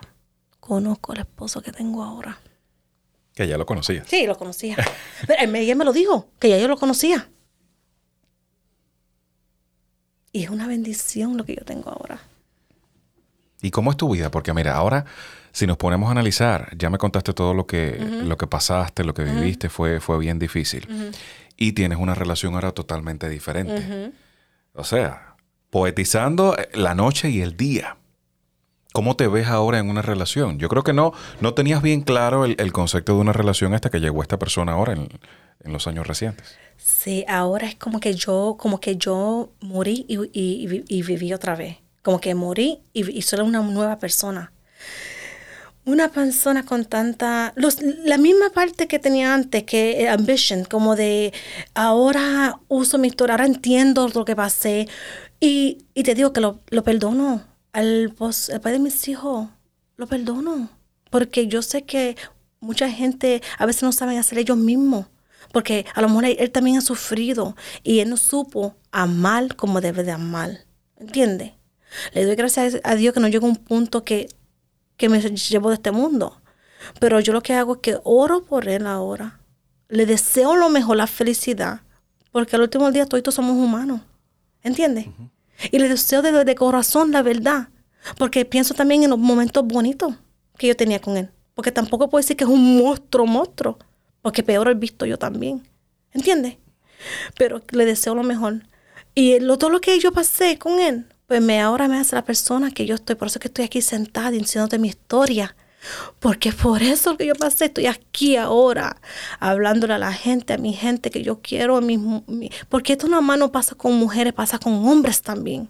conozco 0.61 1.13
al 1.13 1.21
esposo 1.21 1.61
que 1.61 1.73
tengo 1.73 2.03
ahora. 2.03 2.41
Que 3.41 3.49
ya 3.49 3.57
lo 3.57 3.65
conocía. 3.65 4.05
Sí, 4.07 4.27
lo 4.27 4.37
conocía. 4.37 4.77
Pero 5.27 5.55
ella 5.57 5.75
me 5.75 5.87
lo 5.87 5.95
dijo, 5.95 6.29
que 6.39 6.51
ya 6.51 6.59
yo 6.59 6.69
lo 6.69 6.77
conocía. 6.77 7.31
Y 10.31 10.45
es 10.45 10.51
una 10.51 10.67
bendición 10.67 11.39
lo 11.39 11.47
que 11.47 11.57
yo 11.57 11.65
tengo 11.65 11.89
ahora. 11.89 12.21
¿Y 13.63 13.71
cómo 13.71 13.93
es 13.93 13.97
tu 13.97 14.11
vida? 14.11 14.31
Porque 14.31 14.53
mira, 14.53 14.75
ahora 14.77 15.07
si 15.53 15.67
nos 15.67 15.79
ponemos 15.79 16.09
a 16.09 16.11
analizar, 16.13 16.77
ya 16.77 16.91
me 16.91 16.99
contaste 16.99 17.33
todo 17.33 17.55
lo 17.55 17.67
que, 17.67 17.97
lo 18.25 18.37
que 18.37 18.47
pasaste, 18.47 19.05
lo 19.05 19.15
que 19.15 19.25
viviste, 19.25 19.71
fue, 19.71 20.01
fue 20.01 20.19
bien 20.19 20.39
difícil. 20.39 20.87
Y 21.57 21.73
tienes 21.73 21.97
una 21.99 22.15
relación 22.15 22.57
ahora 22.57 22.73
totalmente 22.73 23.27
diferente. 23.27 24.13
O 24.75 24.85
sea, 24.85 25.37
poetizando 25.71 26.59
eh, 26.59 26.69
la 26.75 26.95
noche 26.95 27.31
y 27.31 27.41
el 27.41 27.57
día. 27.57 27.97
¿Cómo 28.93 29.15
te 29.15 29.29
ves 29.29 29.47
ahora 29.47 29.79
en 29.79 29.89
una 29.89 30.03
relación? 30.03 30.59
Yo 30.59 30.69
creo 30.69 30.83
que 30.83 30.93
no, 30.93 31.13
no 31.41 31.55
tenías 31.55 31.81
bien 31.81 32.01
claro 32.01 32.45
el, 32.45 32.73
concepto 32.73 33.15
de 33.15 33.21
una 33.21 33.33
relación 33.33 33.73
hasta 33.73 33.89
que 33.89 34.01
llegó 34.01 34.21
esta 34.23 34.39
persona 34.39 34.73
ahora 34.73 34.95
en, 34.95 35.09
los 35.63 35.87
años 35.87 36.07
recientes. 36.07 36.57
Sí, 36.77 37.25
ahora 37.29 37.69
es 37.69 37.77
como 37.77 38.01
que 38.01 38.15
yo, 38.15 38.57
como 38.59 38.81
que 38.81 38.97
yo 38.97 39.53
morí 39.61 40.07
y, 40.09 41.03
viví 41.03 41.33
otra 41.33 41.55
vez. 41.55 41.77
Como 42.03 42.21
que 42.21 42.35
morí 42.35 42.81
y, 42.93 43.23
soy 43.23 43.41
una 43.41 43.61
nueva 43.61 43.99
persona. 43.99 44.53
Una 45.85 46.09
persona 46.09 46.65
con 46.65 46.85
tanta... 46.85 47.53
la 48.05 48.19
misma 48.19 48.51
parte 48.51 48.89
que 48.89 48.99
tenía 48.99 49.35
antes, 49.35 49.63
que 49.65 50.09
ambition, 50.09 50.65
como 50.65 50.97
de 50.97 51.33
ahora 51.75 52.59
uso 52.67 52.99
mi 52.99 53.09
historia, 53.09 53.35
ahora 53.35 53.47
entiendo 53.47 54.09
lo 54.09 54.25
que 54.25 54.35
pasé, 54.35 54.89
y, 55.39 55.79
y 55.95 56.03
te 56.03 56.15
digo 56.15 56.33
que 56.33 56.41
lo 56.41 56.83
perdono. 56.83 57.50
Al, 57.73 58.15
padre 58.17 58.73
de 58.73 58.79
mis 58.79 59.09
hijos, 59.09 59.49
lo 59.97 60.07
perdono. 60.07 60.71
Porque 61.11 61.47
yo 61.47 61.63
sé 61.63 61.83
que 61.83 62.17
mucha 62.61 62.91
gente 62.91 63.43
a 63.59 63.67
veces 63.67 63.83
no 63.83 63.93
saben 63.93 64.19
hacer 64.19 64.39
ellos 64.39 64.57
mismos. 64.57 65.07
Porque 65.53 65.87
a 65.95 66.01
lo 66.01 66.09
mejor 66.09 66.25
él, 66.27 66.51
también 66.51 66.79
ha 66.79 66.81
sufrido 66.81 67.57
y 67.83 68.01
él 68.01 68.11
no 68.11 68.17
supo 68.17 68.77
amar 68.93 69.57
como 69.57 69.81
debe 69.81 70.05
de 70.05 70.13
amar. 70.13 70.67
¿Entiendes? 70.97 71.53
Le 72.13 72.25
doy 72.25 72.37
gracias 72.37 72.79
a 72.85 72.95
Dios 72.95 73.15
que 73.15 73.21
no 73.21 73.29
llegó 73.29 73.47
a 73.47 73.51
un 73.51 73.57
punto 73.57 74.05
que, 74.05 74.29
que 74.97 75.09
me 75.09 75.21
llevó 75.21 75.71
de 75.71 75.77
este 75.77 75.91
mundo. 75.91 76.41
Pero 76.99 77.21
yo 77.21 77.33
lo 77.33 77.43
que 77.43 77.55
hago 77.55 77.75
es 77.75 77.81
que 77.81 77.99
oro 78.05 78.45
por 78.45 78.69
él 78.69 78.87
ahora. 78.87 79.41
Le 79.89 80.07
deseo 80.07 80.57
lo 80.57 80.69
mejor, 80.69 80.97
la 80.97 81.07
felicidad. 81.07 81.81
Porque 82.31 82.57
al 82.57 82.63
último 82.63 82.91
día 82.93 83.07
todos 83.07 83.35
somos 83.35 83.57
humanos. 83.57 84.01
¿Entiendes? 84.63 85.07
Y 85.71 85.79
le 85.79 85.89
deseo 85.89 86.23
de, 86.23 86.55
corazón 86.55 87.13
la 87.13 87.23
verdad. 87.23 87.69
Porque 88.17 88.45
pienso 88.45 88.75
también 88.75 89.03
en 89.03 89.11
los 89.11 89.19
momentos 89.19 89.65
bonitos 89.67 90.15
que 90.57 90.69
yo 90.69 90.77
tenía 90.77 91.01
con 91.01 91.17
él. 91.17 91.31
Porque 91.55 91.73
tampoco 91.73 92.09
puedo 92.09 92.23
decir 92.23 92.37
que 92.37 92.45
es 92.45 92.51
un 92.51 92.79
monstruo, 92.79 93.27
monstruo. 93.27 93.79
Porque 94.23 94.43
peor 94.43 94.69
he 94.69 94.75
visto 94.75 95.07
yo 95.07 95.19
también. 95.19 95.67
¿Entiendes? 96.13 96.57
Pero 97.37 97.63
le 97.71 97.85
deseo 97.85 98.15
lo 98.15 98.23
mejor. 98.23 98.63
Y 99.15 99.39
lo, 99.41 99.59
todo 99.59 99.71
lo 99.71 99.81
que 99.81 99.99
yo 99.99 100.13
pasé 100.13 100.59
con 100.59 100.81
él, 100.81 101.07
pues 101.27 101.43
me 101.43 101.61
ahora 101.61 101.89
me 101.89 101.99
hace 101.99 102.17
la 102.17 102.25
persona 102.25 102.71
que 102.71 102.87
yo 102.87 102.95
estoy. 102.95 103.17
Por 103.17 103.29
eso 103.29 103.41
que 103.41 103.49
estoy 103.49 103.65
aquí 103.65 103.83
sentada 103.83 104.31
diciéndote 104.31 104.79
mi 104.79 104.89
historia. 104.89 105.55
Porque 106.19 106.53
por 106.53 106.83
eso 106.83 107.17
que 107.17 107.27
yo 107.27 107.35
pasé, 107.35 107.67
estoy 107.67 107.87
aquí 107.87 108.37
ahora, 108.37 109.01
hablándole 109.39 109.95
a 109.95 109.99
la 109.99 110.13
gente, 110.13 110.53
a 110.53 110.59
mi 110.59 110.73
gente 110.75 111.11
que 111.11 111.23
yo 111.23 111.41
quiero, 111.41 111.79
a 111.79 111.83
porque 112.69 112.93
esto 112.93 113.09
nada 113.09 113.23
más 113.23 113.39
no 113.39 113.51
pasa 113.51 113.75
con 113.75 113.95
mujeres, 113.95 114.33
pasa 114.33 114.59
con 114.59 114.87
hombres 114.87 115.23
también. 115.23 115.69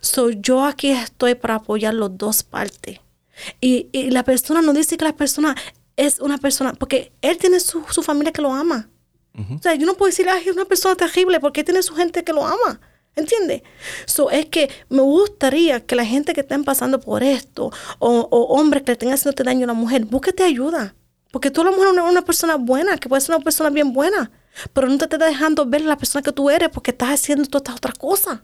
Soy 0.00 0.38
yo 0.40 0.64
aquí 0.64 0.90
estoy 0.90 1.34
para 1.34 1.56
apoyar 1.56 1.94
las 1.94 2.16
dos 2.16 2.42
partes. 2.42 3.00
Y, 3.60 3.88
la 4.10 4.24
persona 4.24 4.62
no 4.62 4.72
dice 4.72 4.96
que 4.96 5.04
la 5.04 5.16
persona 5.16 5.56
es 5.96 6.20
una 6.20 6.38
persona, 6.38 6.72
porque 6.74 7.12
él 7.22 7.38
tiene 7.38 7.60
su, 7.60 7.82
familia 8.02 8.32
que 8.32 8.42
lo 8.42 8.52
ama. 8.52 8.88
O 9.56 9.62
sea, 9.62 9.76
yo 9.76 9.86
no 9.86 9.94
puedo 9.94 10.10
decir, 10.10 10.28
ay, 10.28 10.48
es 10.48 10.52
una 10.52 10.64
persona 10.64 10.96
terrible, 10.96 11.38
porque 11.38 11.60
él 11.60 11.64
tiene 11.64 11.82
su 11.82 11.94
gente 11.94 12.24
que 12.24 12.32
lo 12.32 12.44
ama. 12.44 12.80
¿Entiendes? 13.18 13.62
So, 14.06 14.30
es 14.30 14.46
que 14.46 14.70
me 14.88 15.02
gustaría 15.02 15.84
que 15.84 15.96
la 15.96 16.04
gente 16.04 16.32
que 16.32 16.42
estén 16.42 16.62
pasando 16.62 17.00
por 17.00 17.22
esto, 17.22 17.72
o, 17.98 18.20
hombres 18.30 18.84
que 18.84 18.90
le 18.90 18.92
estén 18.92 19.12
haciendo 19.12 19.42
daño 19.42 19.64
a 19.64 19.66
la 19.66 19.72
mujer, 19.74 20.04
búsquete 20.04 20.44
ayuda. 20.44 20.94
Porque 21.32 21.50
tú 21.50 21.62
a 21.62 21.64
lo 21.64 21.72
mejor 21.72 21.88
eres 21.88 22.10
una, 22.10 22.22
persona 22.22 22.54
buena, 22.56 22.96
que 22.96 23.08
puede 23.08 23.20
ser 23.20 23.34
una 23.34 23.44
persona 23.44 23.70
bien 23.70 23.92
buena, 23.92 24.30
pero 24.72 24.88
no 24.88 24.96
te 24.96 25.04
estás 25.04 25.18
dejando 25.18 25.66
ver 25.66 25.82
la 25.82 25.96
persona 25.96 26.22
que 26.22 26.32
tú 26.32 26.48
eres 26.48 26.68
porque 26.70 26.92
estás 26.92 27.10
haciendo 27.10 27.44
todas 27.46 27.62
estas 27.62 27.76
otras 27.76 27.94
cosas. 27.98 28.40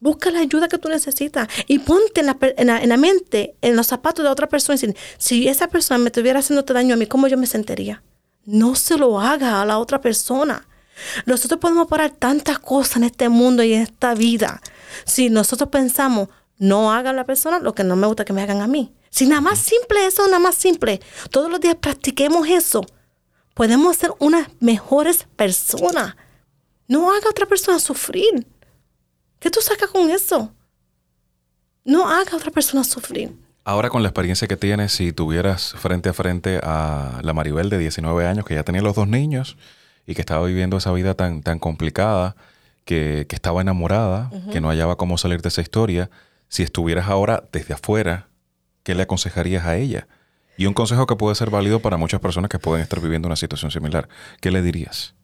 Busca 0.00 0.32
la 0.32 0.40
ayuda 0.40 0.68
que 0.68 0.78
tú 0.78 0.88
necesitas 0.88 1.48
y 1.68 1.78
ponte 1.78 2.20
en 2.20 2.26
la, 2.26 2.36
en 2.40 2.88
la, 2.88 2.96
mente, 2.96 3.54
en 3.62 3.76
los 3.76 3.86
zapatos 3.86 4.24
de 4.24 4.30
otra 4.30 4.48
persona 4.48 4.74
y 4.74 4.80
decir, 4.80 4.96
si 5.16 5.46
esa 5.46 5.68
persona 5.68 5.98
me 5.98 6.08
estuviera 6.08 6.40
haciéndote 6.40 6.72
daño 6.72 6.94
a 6.94 6.96
mí, 6.96 7.06
¿cómo 7.06 7.28
yo 7.28 7.38
me 7.38 7.46
sentiría? 7.46 8.02
no 8.44 8.74
se 8.74 8.98
lo 8.98 9.20
haga 9.20 9.60
a 9.60 9.64
la 9.66 9.78
otra 9.78 10.00
persona. 10.00 10.66
Nosotros 11.26 11.60
podemos 11.60 11.88
parar 11.88 12.10
tantas 12.10 12.58
cosas 12.58 12.96
en 12.96 13.04
este 13.04 13.28
mundo 13.28 13.62
y 13.62 13.74
en 13.74 13.82
esta 13.82 14.14
vida. 14.14 14.60
Si 15.04 15.30
nosotros 15.30 15.70
pensamos, 15.70 16.28
no 16.58 16.92
haga 16.92 17.10
a 17.10 17.14
la 17.14 17.24
persona 17.24 17.58
lo 17.58 17.74
que 17.74 17.84
no 17.84 17.96
me 17.96 18.06
gusta 18.06 18.24
que 18.24 18.32
me 18.32 18.42
hagan 18.42 18.60
a 18.60 18.66
mí. 18.66 18.94
Si 19.10 19.26
nada 19.26 19.40
más 19.40 19.58
simple 19.58 20.06
eso, 20.06 20.24
nada 20.26 20.38
más 20.38 20.54
simple, 20.54 21.00
todos 21.30 21.50
los 21.50 21.60
días 21.60 21.76
practiquemos 21.76 22.48
eso, 22.48 22.84
podemos 23.54 23.96
ser 23.96 24.12
unas 24.18 24.48
mejores 24.60 25.26
personas. 25.36 26.16
No 26.88 27.10
haga 27.10 27.26
a 27.26 27.30
otra 27.30 27.46
persona 27.46 27.78
sufrir. 27.78 28.46
¿Qué 29.38 29.50
tú 29.50 29.60
sacas 29.60 29.90
con 29.90 30.10
eso? 30.10 30.52
No 31.84 32.08
haga 32.08 32.32
a 32.32 32.36
otra 32.36 32.50
persona 32.50 32.84
sufrir. 32.84 33.36
Ahora 33.64 33.90
con 33.90 34.02
la 34.02 34.08
experiencia 34.08 34.48
que 34.48 34.56
tienes, 34.56 34.92
si 34.92 35.12
tuvieras 35.12 35.74
frente 35.78 36.08
a 36.08 36.12
frente 36.12 36.60
a 36.62 37.20
la 37.22 37.32
Maribel 37.32 37.70
de 37.70 37.78
19 37.78 38.26
años, 38.26 38.44
que 38.44 38.54
ya 38.54 38.64
tenía 38.64 38.82
los 38.82 38.96
dos 38.96 39.08
niños 39.08 39.56
y 40.06 40.14
que 40.14 40.20
estaba 40.20 40.46
viviendo 40.46 40.76
esa 40.76 40.92
vida 40.92 41.14
tan, 41.14 41.42
tan 41.42 41.58
complicada, 41.58 42.36
que, 42.84 43.26
estaba 43.30 43.60
enamorada, 43.60 44.30
que 44.52 44.60
no 44.60 44.68
hallaba 44.68 44.96
cómo 44.96 45.18
salir 45.18 45.40
de 45.42 45.48
esa 45.48 45.60
historia, 45.60 46.10
si 46.48 46.62
estuvieras 46.62 47.08
ahora 47.08 47.44
desde 47.52 47.74
afuera, 47.74 48.28
¿qué 48.82 48.94
le 48.94 49.04
aconsejarías 49.04 49.64
a 49.64 49.76
ella? 49.76 50.08
Y 50.56 50.66
un 50.66 50.74
consejo 50.74 51.06
que 51.06 51.16
puede 51.16 51.34
ser 51.34 51.50
válido 51.50 51.80
para 51.80 51.96
muchas 51.96 52.20
personas 52.20 52.50
que 52.50 52.58
pueden 52.58 52.82
estar 52.82 53.00
viviendo 53.00 53.26
una 53.26 53.36
situación 53.36 53.70
similar. 53.70 54.08
¿Qué 54.40 54.50
le 54.50 54.60
dirías? 54.60 55.14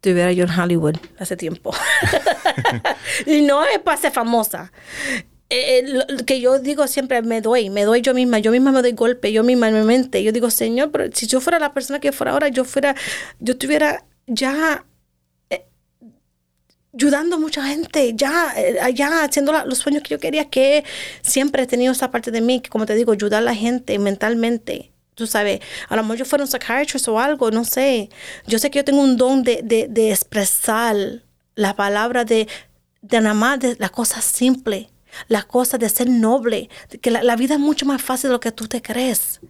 Tuviera 0.00 0.32
yo 0.32 0.44
en 0.44 0.50
Hollywood 0.50 0.96
hace 1.18 1.36
tiempo. 1.36 1.74
y 3.26 3.42
no 3.42 3.64
es 3.64 3.78
para 3.78 3.96
ser 3.96 4.12
famosa. 4.12 4.72
Eh, 5.52 5.84
que 6.26 6.40
yo 6.40 6.60
digo 6.60 6.86
siempre, 6.86 7.22
me 7.22 7.40
doy, 7.40 7.70
me 7.70 7.82
doy 7.82 8.02
yo 8.02 8.14
misma, 8.14 8.38
yo 8.38 8.52
misma 8.52 8.70
me 8.70 8.82
doy 8.82 8.92
golpe, 8.92 9.32
yo 9.32 9.42
misma 9.42 9.68
en 9.68 9.80
mi 9.80 9.82
mente. 9.84 10.22
Yo 10.22 10.30
digo, 10.30 10.48
Señor, 10.48 10.92
pero 10.92 11.10
si 11.12 11.26
yo 11.26 11.40
fuera 11.40 11.58
la 11.58 11.74
persona 11.74 11.98
que 11.98 12.12
fuera 12.12 12.32
ahora, 12.32 12.48
yo 12.48 12.64
fuera, 12.64 12.94
yo 13.40 13.52
estuviera 13.54 14.04
ya 14.28 14.86
eh, 15.50 15.66
ayudando 16.94 17.34
a 17.34 17.38
mucha 17.40 17.64
gente, 17.66 18.12
ya, 18.14 18.54
eh, 18.56 18.78
ya 18.94 19.24
haciendo 19.24 19.52
los 19.64 19.78
sueños 19.78 20.04
que 20.04 20.10
yo 20.10 20.20
quería, 20.20 20.48
que 20.48 20.84
siempre 21.22 21.64
he 21.64 21.66
tenido 21.66 21.92
esa 21.92 22.12
parte 22.12 22.30
de 22.30 22.40
mí, 22.40 22.60
que 22.60 22.70
como 22.70 22.86
te 22.86 22.94
digo, 22.94 23.10
ayudar 23.12 23.42
a 23.42 23.44
la 23.44 23.54
gente 23.54 23.98
mentalmente. 23.98 24.92
Tú 25.16 25.26
sabes, 25.26 25.60
a 25.88 25.96
lo 25.96 26.02
mejor 26.02 26.18
yo 26.18 26.24
fuera 26.26 26.44
un 26.44 26.50
psychiatrist 26.50 27.08
o 27.08 27.18
algo, 27.18 27.50
no 27.50 27.64
sé. 27.64 28.08
Yo 28.46 28.60
sé 28.60 28.70
que 28.70 28.78
yo 28.78 28.84
tengo 28.84 29.02
un 29.02 29.16
don 29.16 29.42
de, 29.42 29.62
de, 29.64 29.88
de 29.88 30.10
expresar 30.10 30.96
la 31.56 31.74
palabra 31.74 32.24
de, 32.24 32.46
de 33.02 33.20
nada 33.20 33.34
más 33.34 33.58
de 33.58 33.76
las 33.80 33.90
cosas 33.90 34.24
simples 34.24 34.86
las 35.28 35.44
cosas 35.44 35.80
de 35.80 35.88
ser 35.88 36.08
noble, 36.08 36.68
que 37.00 37.10
la, 37.10 37.36
vida 37.36 37.54
es 37.54 37.60
mucho 37.60 37.86
más 37.86 38.02
fácil 38.02 38.28
de 38.28 38.34
lo 38.34 38.40
que 38.40 38.52
tú 38.52 38.68
te 38.68 38.82
crees. 38.82 39.40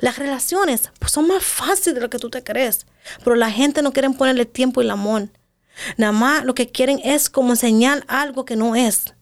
Las 0.00 0.18
relaciones 0.18 0.90
pues, 0.98 1.12
son 1.12 1.28
más 1.28 1.44
fáciles 1.44 1.94
de 1.94 2.00
lo 2.00 2.10
que 2.10 2.18
tú 2.18 2.30
te 2.30 2.42
crees, 2.42 2.86
pero 3.22 3.36
la 3.36 3.50
gente 3.50 3.82
no 3.82 3.92
quiere 3.92 4.10
ponerle 4.10 4.44
tiempo 4.46 4.80
y 4.80 4.84
el 4.84 4.90
amor. 4.90 5.28
Nada 5.96 6.12
más 6.12 6.44
lo 6.44 6.54
que 6.54 6.70
quieren 6.70 7.00
es 7.04 7.30
como 7.30 7.50
enseñar 7.50 8.04
algo 8.08 8.44
que 8.44 8.56
no 8.56 8.74
es. 8.74 9.14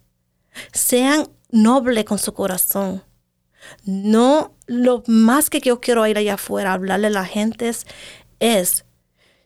Sean 0.73 1.29
nobles 1.51 2.05
con 2.05 2.19
su 2.19 2.33
corazón. 2.33 3.03
No, 3.85 4.55
lo 4.67 5.03
más 5.07 5.51
que 5.51 5.61
yo 5.61 5.81
quiero 5.81 6.07
ir 6.07 6.19
allá 6.19 6.35
afuera, 6.35 6.73
hablarle 6.73 7.09
a 7.09 7.11
la 7.11 7.25
gente 7.25 7.69
es, 7.69 7.87
es, 8.41 8.85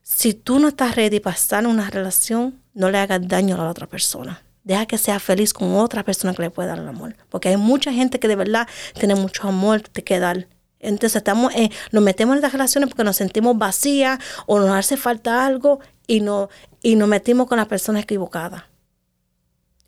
si 0.03 0.35
tú 0.35 0.59
no 0.59 0.69
estás 0.69 0.97
ready 0.97 1.21
para 1.21 1.37
estar 1.37 1.65
en 1.65 1.71
una 1.71 1.91
relación, 1.91 2.63
no 2.75 2.91
le 2.91 2.99
hagas 2.99 3.27
daño 3.27 3.55
a 3.55 3.65
la 3.65 3.71
otra 3.71 3.87
persona. 3.87 4.43
Deja 4.69 4.85
que 4.85 4.99
sea 4.99 5.19
feliz 5.19 5.55
con 5.55 5.77
otra 5.77 6.05
persona 6.05 6.35
que 6.35 6.43
le 6.43 6.51
pueda 6.51 6.69
dar 6.69 6.81
el 6.81 6.89
amor. 6.89 7.17
Porque 7.31 7.49
hay 7.49 7.57
mucha 7.57 7.91
gente 7.91 8.21
que 8.21 8.29
de 8.29 8.37
verdad 8.37 8.69
tiene 8.99 9.15
mucho 9.15 9.49
amor 9.49 9.81
que 9.81 10.19
dar. 10.19 10.47
Entonces 10.79 11.17
estamos, 11.17 11.55
nos 11.91 12.03
metemos 12.03 12.35
en 12.35 12.37
estas 12.41 12.53
relaciones 12.53 12.91
porque 12.91 13.03
nos 13.03 13.17
sentimos 13.17 13.57
vacías 13.57 14.19
o 14.45 14.59
nos 14.61 14.69
hace 14.73 14.99
falta 14.99 15.47
algo 15.47 15.81
y, 16.07 16.21
no, 16.21 16.51
y 16.83 16.97
nos 16.97 17.09
metimos 17.09 17.47
con 17.47 17.57
las 17.57 17.67
personas 17.67 18.03
equivocadas. 18.03 18.65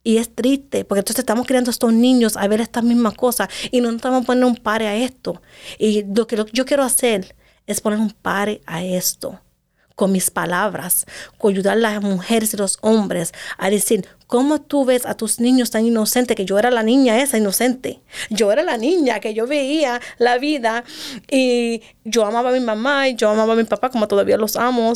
Y 0.02 0.16
es 0.16 0.34
triste, 0.34 0.86
porque 0.86 1.00
entonces 1.00 1.18
estamos 1.18 1.46
criando 1.46 1.68
a 1.68 1.72
estos 1.72 1.92
niños 1.92 2.38
a 2.38 2.48
ver 2.48 2.62
estas 2.62 2.82
mismas 2.82 3.12
cosas 3.12 3.50
y 3.70 3.82
no 3.82 3.90
estamos 3.90 4.24
poniendo 4.24 4.46
un 4.46 4.56
pare 4.56 4.86
a 4.86 4.96
esto. 4.96 5.42
Y 5.78 6.04
lo 6.04 6.26
que 6.26 6.42
yo 6.54 6.64
quiero 6.64 6.84
hacer 6.84 7.36
es 7.66 7.82
poner 7.82 7.98
un 7.98 8.12
pare 8.12 8.62
a 8.64 8.82
esto 8.82 9.40
con 10.00 10.12
mis 10.12 10.30
palabras, 10.30 11.04
con 11.36 11.52
ayudar 11.52 11.76
a 11.76 11.80
las 11.80 12.02
mujeres 12.02 12.54
y 12.54 12.56
los 12.56 12.78
hombres 12.80 13.34
a 13.58 13.68
decir, 13.68 14.06
¿cómo 14.26 14.58
tú 14.58 14.86
ves 14.86 15.04
a 15.04 15.14
tus 15.14 15.40
niños 15.40 15.70
tan 15.70 15.84
inocentes? 15.84 16.34
Que 16.38 16.46
yo 16.46 16.58
era 16.58 16.70
la 16.70 16.82
niña 16.82 17.20
esa 17.20 17.36
inocente. 17.36 18.00
Yo 18.30 18.50
era 18.50 18.62
la 18.62 18.78
niña 18.78 19.20
que 19.20 19.34
yo 19.34 19.46
veía 19.46 20.00
la 20.16 20.38
vida 20.38 20.84
y 21.30 21.82
yo 22.02 22.24
amaba 22.24 22.48
a 22.48 22.52
mi 22.54 22.60
mamá 22.60 23.08
y 23.08 23.14
yo 23.14 23.28
amaba 23.28 23.52
a 23.52 23.56
mi 23.56 23.64
papá 23.64 23.90
como 23.90 24.08
todavía 24.08 24.38
los 24.38 24.56
amo. 24.56 24.94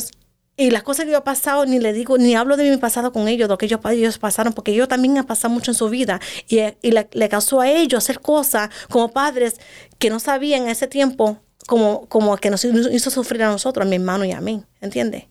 Y 0.57 0.71
las 0.71 0.81
cosas 0.81 1.05
que 1.05 1.11
yo 1.11 1.19
he 1.19 1.21
pasado, 1.21 1.67
ni 1.67 1.77
le 1.77 1.93
digo, 1.93 2.17
ni 2.17 2.33
hablo 2.33 2.57
de 2.57 2.67
mi 2.67 2.77
pasado 2.77 3.13
con 3.13 3.27
ellos, 3.27 3.47
lo 3.47 3.59
que 3.59 3.67
ellos, 3.67 4.17
pasaron, 4.17 4.53
porque 4.53 4.71
ellos 4.71 4.87
también 4.87 5.19
han 5.19 5.25
pasado 5.27 5.53
mucho 5.53 5.69
en 5.69 5.75
su 5.75 5.87
vida. 5.87 6.19
Y, 6.47 6.63
le, 6.81 7.29
causó 7.29 7.61
a 7.61 7.69
ellos 7.69 8.03
hacer 8.03 8.21
cosas 8.21 8.71
como 8.89 9.11
padres 9.11 9.57
que 9.99 10.09
no 10.09 10.19
sabían 10.19 10.63
en 10.63 10.69
ese 10.69 10.87
tiempo 10.87 11.37
como, 11.67 12.07
como 12.07 12.37
que 12.37 12.49
nos 12.49 12.63
hizo 12.65 13.09
sufrir 13.09 13.43
a 13.43 13.49
nosotros, 13.49 13.85
a 13.85 13.89
mi 13.89 13.95
hermano 13.95 14.25
y 14.25 14.31
a 14.31 14.41
mí, 14.41 14.63
¿entiendes? 14.81 15.25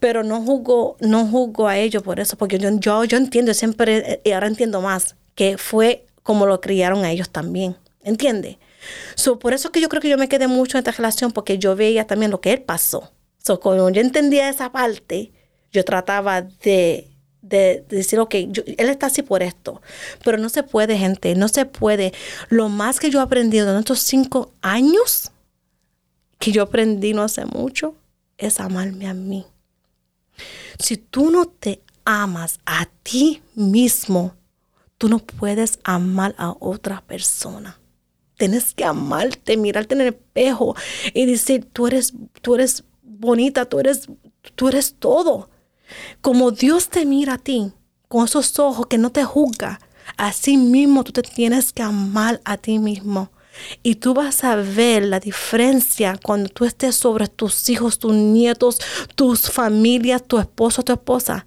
Pero 0.00 0.22
no 0.22 0.42
juzgo, 0.42 0.96
no 1.00 1.26
juzgo 1.26 1.68
a 1.68 1.78
ellos 1.78 2.02
por 2.02 2.20
eso, 2.20 2.36
porque 2.36 2.58
yo, 2.58 2.70
yo, 2.78 3.04
yo 3.04 3.16
entiendo 3.16 3.52
siempre, 3.54 4.20
y 4.24 4.32
ahora 4.32 4.46
entiendo 4.46 4.80
más, 4.80 5.16
que 5.34 5.58
fue 5.58 6.06
como 6.22 6.46
lo 6.46 6.60
criaron 6.60 7.04
a 7.04 7.10
ellos 7.10 7.30
también, 7.30 7.76
¿entiendes? 8.02 8.56
So, 9.14 9.38
por 9.38 9.52
eso 9.54 9.68
es 9.68 9.72
que 9.72 9.80
yo 9.80 9.88
creo 9.88 10.02
que 10.02 10.08
yo 10.08 10.18
me 10.18 10.28
quedé 10.28 10.48
mucho 10.48 10.76
en 10.76 10.80
esta 10.80 10.92
relación, 10.92 11.32
porque 11.32 11.58
yo 11.58 11.76
veía 11.76 12.06
también 12.06 12.30
lo 12.30 12.40
que 12.40 12.52
él 12.52 12.62
pasó. 12.62 13.12
So, 13.38 13.60
yo 13.62 14.00
entendía 14.00 14.48
esa 14.48 14.72
parte, 14.72 15.32
yo 15.72 15.84
trataba 15.84 16.42
de, 16.42 17.10
de, 17.42 17.84
decir, 17.88 18.18
ok, 18.18 18.34
él 18.34 18.88
está 18.88 19.06
así 19.06 19.22
por 19.22 19.42
esto. 19.42 19.80
Pero 20.24 20.38
no 20.38 20.48
se 20.48 20.62
puede, 20.62 20.98
gente, 20.98 21.34
no 21.34 21.48
se 21.48 21.64
puede. 21.64 22.12
Lo 22.48 22.68
más 22.68 22.98
que 22.98 23.10
yo 23.10 23.20
he 23.20 23.22
aprendido 23.22 23.70
en 23.70 23.78
estos 23.78 24.00
cinco 24.00 24.52
años 24.62 25.32
que 26.38 26.52
yo 26.52 26.62
aprendí 26.62 27.12
no 27.12 27.22
hace 27.22 27.44
mucho 27.46 27.94
es 28.38 28.60
amarme 28.60 29.08
a 29.08 29.14
mí. 29.14 29.46
Si 30.78 30.96
tú 30.96 31.30
no 31.30 31.46
te 31.46 31.80
amas 32.04 32.60
a 32.66 32.86
ti 33.02 33.42
mismo, 33.54 34.34
tú 34.98 35.08
no 35.08 35.18
puedes 35.18 35.78
amar 35.84 36.34
a 36.38 36.54
otra 36.58 37.02
persona. 37.02 37.78
Tienes 38.36 38.74
que 38.74 38.84
amarte, 38.84 39.56
mirarte 39.56 39.94
en 39.94 40.02
el 40.02 40.08
espejo 40.08 40.76
y 41.14 41.24
decir, 41.24 41.66
tú 41.72 41.86
eres, 41.86 42.12
tú 42.42 42.54
eres 42.54 42.84
bonita, 43.02 43.64
tú 43.64 43.80
eres, 43.80 44.08
tú 44.54 44.68
eres 44.68 44.94
todo. 44.98 45.48
Como 46.20 46.50
Dios 46.50 46.88
te 46.90 47.06
mira 47.06 47.34
a 47.34 47.38
ti, 47.38 47.72
con 48.08 48.26
esos 48.26 48.58
ojos 48.58 48.86
que 48.86 48.98
no 48.98 49.10
te 49.10 49.24
juzga, 49.24 49.80
así 50.16 50.56
mismo 50.56 51.02
tú 51.02 51.12
te 51.12 51.22
tienes 51.22 51.72
que 51.72 51.82
amar 51.82 52.40
a 52.44 52.56
ti 52.58 52.78
mismo. 52.78 53.30
Y 53.82 53.96
tú 53.96 54.14
vas 54.14 54.44
a 54.44 54.56
ver 54.56 55.04
la 55.04 55.20
diferencia 55.20 56.18
cuando 56.22 56.48
tú 56.48 56.64
estés 56.64 56.94
sobre 56.94 57.28
tus 57.28 57.68
hijos, 57.68 57.98
tus 57.98 58.14
nietos, 58.14 58.78
tus 59.14 59.50
familias, 59.50 60.22
tu 60.26 60.38
esposo, 60.38 60.82
tu 60.82 60.92
esposa. 60.92 61.46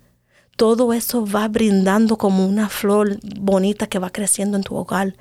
Todo 0.55 0.91
eso 0.91 1.25
va 1.25 1.47
brindando 1.47 2.17
como 2.17 2.45
una 2.45 2.67
flor 2.67 3.17
bonita 3.39 3.87
que 3.87 3.97
va 3.97 4.09
creciendo 4.09 4.57
en 4.57 4.63
tu 4.63 4.75
hogar. 4.75 5.15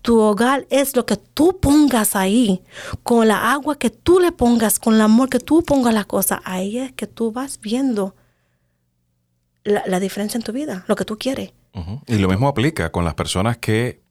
Tu 0.00 0.16
hogar 0.20 0.64
es 0.70 0.94
lo 0.94 1.04
que 1.04 1.16
tú 1.16 1.58
pongas 1.58 2.14
ahí, 2.14 2.62
con 3.02 3.26
la 3.26 3.50
agua 3.50 3.76
que 3.78 3.90
tú 3.90 4.20
le 4.20 4.30
pongas, 4.30 4.78
con 4.78 4.94
el 4.94 5.00
amor 5.00 5.28
que 5.28 5.40
tú 5.40 5.64
pongas 5.64 5.92
la 5.92 6.04
cosa. 6.04 6.40
Ahí 6.44 6.78
es 6.78 6.92
que 6.92 7.08
tú 7.08 7.32
vas 7.32 7.58
viendo 7.60 8.14
la, 9.64 9.98
diferencia 9.98 10.38
en 10.38 10.44
tu 10.44 10.52
vida, 10.52 10.84
lo 10.86 10.94
que 10.94 11.04
tú 11.04 11.18
quieres. 11.18 11.52
Y 12.06 12.18
lo 12.18 12.28
mismo 12.28 12.48
aplica 12.48 12.90
con 12.90 13.04
las 13.04 13.14
personas 13.14 13.58
que 13.58 14.05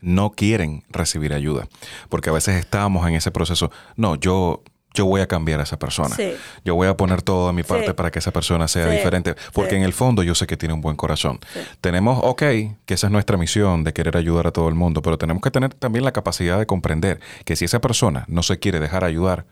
no 0.00 0.32
quieren 0.32 0.84
recibir 0.88 1.32
ayuda, 1.32 1.68
porque 2.08 2.30
a 2.30 2.32
veces 2.32 2.56
estamos 2.56 3.06
en 3.08 3.14
ese 3.14 3.30
proceso, 3.30 3.70
no, 3.96 4.16
yo 4.16 4.62
yo 4.96 5.04
voy 5.04 5.20
a 5.20 5.26
cambiar 5.26 5.60
a 5.60 5.64
esa 5.64 5.78
persona. 5.78 6.16
Yo 6.64 6.74
voy 6.74 6.88
a 6.88 6.96
poner 6.96 7.20
todo 7.20 7.48
de 7.48 7.52
mi 7.52 7.62
parte 7.62 7.92
para 7.92 8.10
que 8.10 8.18
esa 8.18 8.32
persona 8.32 8.66
sea 8.66 8.88
diferente, 8.88 9.36
porque 9.52 9.76
en 9.76 9.82
el 9.82 9.92
fondo 9.92 10.22
yo 10.22 10.34
sé 10.34 10.46
que 10.46 10.56
tiene 10.56 10.72
un 10.72 10.80
buen 10.80 10.96
corazón. 10.96 11.38
Tenemos, 11.82 12.18
ok, 12.22 12.42
que 12.86 12.94
esa 12.94 13.06
es 13.06 13.10
nuestra 13.10 13.36
misión 13.36 13.84
de 13.84 13.92
querer 13.92 14.16
ayudar 14.16 14.46
a 14.46 14.52
todo 14.52 14.68
el 14.68 14.74
mundo, 14.74 15.02
pero 15.02 15.18
tenemos 15.18 15.42
que 15.42 15.50
tener 15.50 15.74
también 15.74 16.02
la 16.02 16.12
capacidad 16.12 16.58
de 16.58 16.64
comprender 16.64 17.20
que 17.44 17.56
si 17.56 17.66
esa 17.66 17.80
persona 17.80 18.24
no 18.26 18.42
se 18.42 18.58
quiere 18.58 18.80
dejar 18.80 19.04
ayudar, 19.04 19.44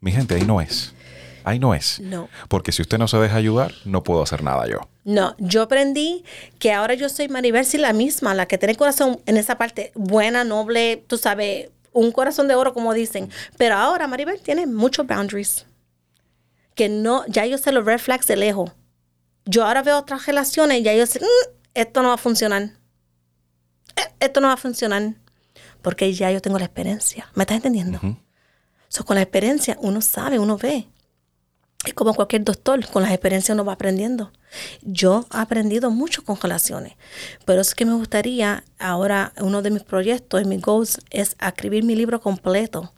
mi 0.00 0.10
gente, 0.10 0.34
ahí 0.34 0.42
no 0.42 0.60
es 0.60 0.94
ahí 1.44 1.58
no 1.58 1.74
es. 1.74 2.00
No. 2.00 2.28
Porque 2.48 2.72
si 2.72 2.82
usted 2.82 2.98
no 2.98 3.08
se 3.08 3.16
deja 3.18 3.36
ayudar, 3.36 3.72
no 3.84 4.02
puedo 4.02 4.22
hacer 4.22 4.42
nada 4.42 4.66
yo. 4.66 4.80
No, 5.04 5.34
yo 5.38 5.62
aprendí 5.62 6.24
que 6.58 6.72
ahora 6.72 6.94
yo 6.94 7.08
soy 7.08 7.28
Maribel 7.28 7.64
sí 7.64 7.78
la 7.78 7.92
misma, 7.92 8.34
la 8.34 8.46
que 8.46 8.58
tiene 8.58 8.74
corazón 8.74 9.20
en 9.26 9.36
esa 9.36 9.56
parte 9.56 9.92
buena, 9.94 10.44
noble, 10.44 11.04
tú 11.06 11.16
sabes, 11.16 11.70
un 11.92 12.12
corazón 12.12 12.48
de 12.48 12.54
oro, 12.54 12.74
como 12.74 12.94
dicen. 12.94 13.30
Pero 13.56 13.76
ahora 13.76 14.06
Maribel 14.06 14.40
tiene 14.40 14.66
muchos 14.66 15.06
boundaries. 15.06 15.66
Que 16.74 16.88
no, 16.88 17.24
ya 17.26 17.46
yo 17.46 17.58
sé 17.58 17.72
los 17.72 17.84
red 17.84 17.98
flags 17.98 18.26
de 18.26 18.36
lejos. 18.36 18.70
Yo 19.44 19.64
ahora 19.64 19.82
veo 19.82 19.98
otras 19.98 20.26
relaciones 20.26 20.80
y 20.80 20.82
ya 20.82 20.94
yo 20.94 21.06
sé, 21.06 21.20
mm, 21.20 21.50
esto 21.74 22.02
no 22.02 22.08
va 22.08 22.14
a 22.14 22.18
funcionar. 22.18 22.62
E, 23.96 24.24
esto 24.24 24.40
no 24.40 24.48
va 24.48 24.54
a 24.54 24.58
funcionar. 24.58 25.14
Porque 25.82 26.12
ya 26.12 26.30
yo 26.30 26.40
tengo 26.40 26.58
la 26.58 26.66
experiencia. 26.66 27.28
¿Me 27.34 27.44
estás 27.44 27.56
entendiendo? 27.56 28.00
So, 28.88 29.04
con 29.04 29.16
la 29.16 29.22
experiencia 29.22 29.76
uno 29.80 30.00
sabe, 30.00 30.38
uno 30.38 30.56
ve. 30.56 30.88
Es 31.84 31.94
como 31.94 32.14
cualquier 32.14 32.42
doctor, 32.42 32.84
con 32.88 33.04
la 33.04 33.10
experiencia 33.10 33.54
uno 33.54 33.64
va 33.64 33.74
aprendiendo. 33.74 34.32
Yo 34.82 35.26
he 35.32 35.36
aprendido 35.36 35.90
mucho 35.90 36.24
con 36.24 36.40
relaciones, 36.40 36.94
pero 37.44 37.60
es 37.60 37.74
que 37.74 37.84
me 37.84 37.94
gustaría, 37.94 38.64
ahora 38.78 39.32
uno 39.40 39.62
de 39.62 39.70
mis 39.70 39.84
proyectos, 39.84 40.44
mis 40.44 40.60
goals, 40.60 41.00
es 41.10 41.36
escribir 41.40 41.84
mi 41.84 41.94
libro 41.94 42.20
completo 42.20 42.92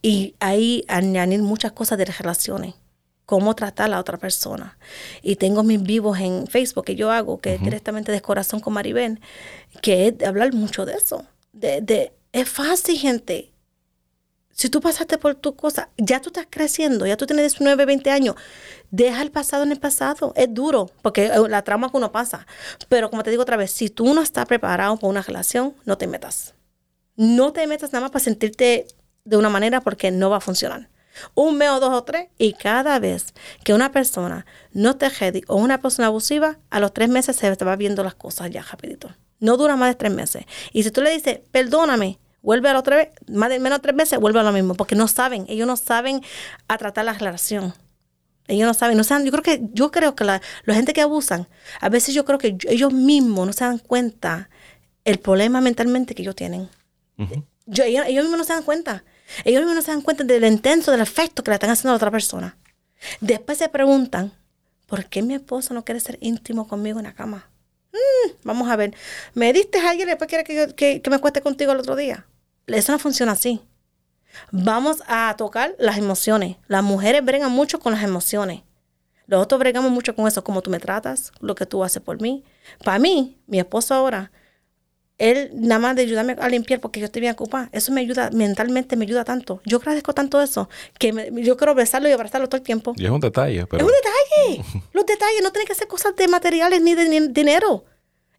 y 0.00 0.36
ahí 0.38 0.84
añadir 0.88 1.42
muchas 1.42 1.72
cosas 1.72 1.98
de 1.98 2.06
las 2.06 2.18
relaciones 2.18 2.74
cómo 3.30 3.54
tratar 3.54 3.86
a 3.86 3.90
la 3.90 4.00
otra 4.00 4.18
persona. 4.18 4.76
Y 5.22 5.36
tengo 5.36 5.62
mis 5.62 5.80
vivos 5.80 6.18
en 6.18 6.48
Facebook 6.48 6.84
que 6.84 6.96
yo 6.96 7.12
hago, 7.12 7.38
que 7.38 7.54
es 7.54 7.62
directamente 7.62 8.10
de 8.10 8.20
corazón 8.20 8.58
con 8.58 8.72
Maribel, 8.72 9.20
que 9.82 10.08
es 10.08 10.18
de 10.18 10.26
hablar 10.26 10.52
mucho 10.52 10.84
de 10.84 10.94
eso. 10.94 11.24
De, 11.52 11.80
de, 11.80 12.12
es 12.32 12.48
fácil, 12.48 12.98
gente. 12.98 13.52
Si 14.60 14.68
tú 14.68 14.82
pasaste 14.82 15.16
por 15.16 15.36
tu 15.36 15.56
cosa, 15.56 15.88
ya 15.96 16.20
tú 16.20 16.28
estás 16.28 16.46
creciendo, 16.50 17.06
ya 17.06 17.16
tú 17.16 17.24
tienes 17.24 17.54
19, 17.54 17.86
20 17.86 18.10
años, 18.10 18.34
deja 18.90 19.22
el 19.22 19.30
pasado 19.30 19.62
en 19.62 19.72
el 19.72 19.80
pasado. 19.80 20.34
Es 20.36 20.52
duro, 20.52 20.90
porque 21.00 21.28
eh, 21.28 21.48
la 21.48 21.62
trama 21.62 21.90
que 21.90 21.96
uno 21.96 22.12
pasa. 22.12 22.46
Pero 22.90 23.08
como 23.08 23.22
te 23.22 23.30
digo 23.30 23.42
otra 23.42 23.56
vez, 23.56 23.70
si 23.70 23.88
tú 23.88 24.12
no 24.12 24.20
estás 24.20 24.44
preparado 24.44 24.98
para 24.98 25.08
una 25.08 25.22
relación, 25.22 25.74
no 25.86 25.96
te 25.96 26.06
metas. 26.06 26.52
No 27.16 27.54
te 27.54 27.66
metas 27.66 27.94
nada 27.94 28.02
más 28.02 28.10
para 28.10 28.22
sentirte 28.22 28.86
de 29.24 29.36
una 29.38 29.48
manera 29.48 29.80
porque 29.80 30.10
no 30.10 30.28
va 30.28 30.36
a 30.36 30.40
funcionar 30.40 30.90
un 31.34 31.56
mes 31.56 31.70
o 31.70 31.80
dos 31.80 31.94
o 31.94 32.04
tres, 32.04 32.28
y 32.36 32.52
cada 32.52 32.98
vez 32.98 33.32
que 33.64 33.72
una 33.72 33.92
persona 33.92 34.44
no 34.72 34.96
te 34.96 35.08
ready 35.08 35.40
o 35.46 35.56
una 35.56 35.80
persona 35.80 36.08
abusiva, 36.08 36.58
a 36.68 36.80
los 36.80 36.92
tres 36.92 37.08
meses 37.08 37.34
se 37.36 37.56
te 37.56 37.64
va 37.64 37.76
viendo 37.76 38.04
las 38.04 38.14
cosas 38.14 38.50
ya 38.50 38.62
rapidito. 38.62 39.08
No 39.38 39.56
dura 39.56 39.76
más 39.76 39.88
de 39.88 39.94
tres 39.94 40.12
meses. 40.12 40.44
Y 40.72 40.82
si 40.82 40.90
tú 40.90 41.00
le 41.00 41.10
dices, 41.10 41.40
perdóname, 41.50 42.18
vuelve 42.42 42.68
a 42.68 42.72
la 42.72 42.78
otra 42.80 42.96
vez, 42.96 43.08
más 43.28 43.50
de 43.50 43.58
menos 43.58 43.78
de 43.78 43.82
tres 43.82 43.94
meses, 43.94 44.18
vuelve 44.18 44.40
a 44.40 44.42
lo 44.42 44.52
mismo, 44.52 44.74
porque 44.74 44.94
no 44.94 45.08
saben, 45.08 45.44
ellos 45.48 45.66
no 45.66 45.76
saben 45.76 46.22
a 46.68 46.78
tratar 46.78 47.04
la 47.04 47.12
relación. 47.12 47.74
Ellos 48.48 48.66
no 48.66 48.74
saben, 48.74 48.96
no 48.96 49.04
saben, 49.04 49.24
yo 49.24 49.32
creo 49.32 49.42
que, 49.42 49.60
yo 49.72 49.90
creo 49.90 50.14
que 50.16 50.24
la, 50.24 50.40
gente 50.66 50.92
que 50.92 51.00
abusan, 51.00 51.46
a 51.80 51.88
veces 51.88 52.14
yo 52.14 52.24
creo 52.24 52.38
que 52.38 52.56
ellos 52.68 52.92
mismos 52.92 53.46
no 53.46 53.52
se 53.52 53.64
dan 53.64 53.78
cuenta 53.78 54.50
el 55.04 55.18
problema 55.18 55.60
mentalmente 55.60 56.14
que 56.14 56.22
ellos 56.22 56.34
tienen. 56.34 56.68
yo, 57.66 57.84
ellos, 57.84 58.04
ellos 58.06 58.24
mismos 58.24 58.38
no 58.38 58.44
se 58.44 58.52
dan 58.52 58.64
cuenta. 58.64 59.04
Ellos 59.44 59.60
mismos 59.60 59.76
no 59.76 59.82
se 59.82 59.92
dan 59.92 60.00
cuenta 60.00 60.24
del 60.24 60.44
intenso, 60.44 60.90
del 60.90 61.00
efecto 61.00 61.44
que 61.44 61.50
le 61.50 61.54
están 61.54 61.70
haciendo 61.70 61.90
a 61.90 61.92
la 61.92 61.96
otra 61.96 62.10
persona. 62.10 62.56
Después 63.20 63.58
se 63.58 63.68
preguntan, 63.68 64.32
¿por 64.86 65.06
qué 65.06 65.22
mi 65.22 65.34
esposo 65.34 65.72
no 65.72 65.84
quiere 65.84 66.00
ser 66.00 66.18
íntimo 66.20 66.66
conmigo 66.66 66.98
en 66.98 67.04
la 67.04 67.14
cama? 67.14 67.48
Mm, 67.92 68.30
vamos 68.44 68.68
a 68.68 68.76
ver, 68.76 68.94
¿me 69.34 69.52
diste 69.52 69.78
a 69.78 69.90
alguien 69.90 70.08
y 70.08 70.10
después 70.10 70.28
quiere 70.28 70.44
que, 70.44 71.00
que, 71.00 71.10
me 71.10 71.18
cueste 71.18 71.40
contigo 71.40 71.72
el 71.72 71.78
otro 71.78 71.96
día? 71.96 72.26
Eso 72.72 72.92
no 72.92 72.98
funciona 72.98 73.32
así. 73.32 73.60
Vamos 74.52 75.02
a 75.06 75.34
tocar 75.36 75.74
las 75.78 75.98
emociones. 75.98 76.56
Las 76.68 76.82
mujeres 76.82 77.24
bregan 77.24 77.50
mucho 77.50 77.80
con 77.80 77.92
las 77.92 78.02
emociones. 78.02 78.62
Nosotros 79.26 79.60
bregamos 79.60 79.90
mucho 79.90 80.14
con 80.14 80.26
eso, 80.26 80.42
cómo 80.42 80.60
tú 80.60 80.70
me 80.70 80.80
tratas, 80.80 81.32
lo 81.40 81.54
que 81.54 81.66
tú 81.66 81.84
haces 81.84 82.02
por 82.02 82.20
mí. 82.20 82.44
Para 82.84 82.98
mí, 82.98 83.38
mi 83.46 83.58
esposo 83.58 83.94
ahora 83.94 84.30
él 85.20 85.50
nada 85.54 85.78
más 85.78 85.96
de 85.96 86.02
ayudarme 86.02 86.34
a 86.40 86.48
limpiar 86.48 86.80
porque 86.80 86.98
yo 86.98 87.06
estoy 87.06 87.20
bien 87.20 87.34
ocupada. 87.34 87.68
Eso 87.72 87.92
me 87.92 88.00
ayuda, 88.00 88.30
mentalmente 88.32 88.96
me 88.96 89.04
ayuda 89.04 89.22
tanto. 89.22 89.60
Yo 89.66 89.76
agradezco 89.76 90.14
tanto 90.14 90.40
eso, 90.40 90.70
que 90.98 91.30
yo 91.34 91.58
quiero 91.58 91.74
besarlo 91.74 92.08
y 92.08 92.12
abrazarlo 92.12 92.48
todo 92.48 92.56
el 92.56 92.62
tiempo. 92.62 92.94
Y 92.96 93.04
es 93.04 93.10
un 93.10 93.20
detalle. 93.20 93.66
Pero... 93.66 93.86
Es 93.86 93.92
un 93.92 93.94
detalle. 93.94 94.82
Los 94.92 95.04
detalles, 95.04 95.42
no 95.42 95.52
tienen 95.52 95.68
que 95.68 95.74
ser 95.74 95.86
cosas 95.88 96.16
de 96.16 96.26
materiales 96.26 96.80
ni 96.80 96.94
de 96.94 97.28
dinero. 97.28 97.84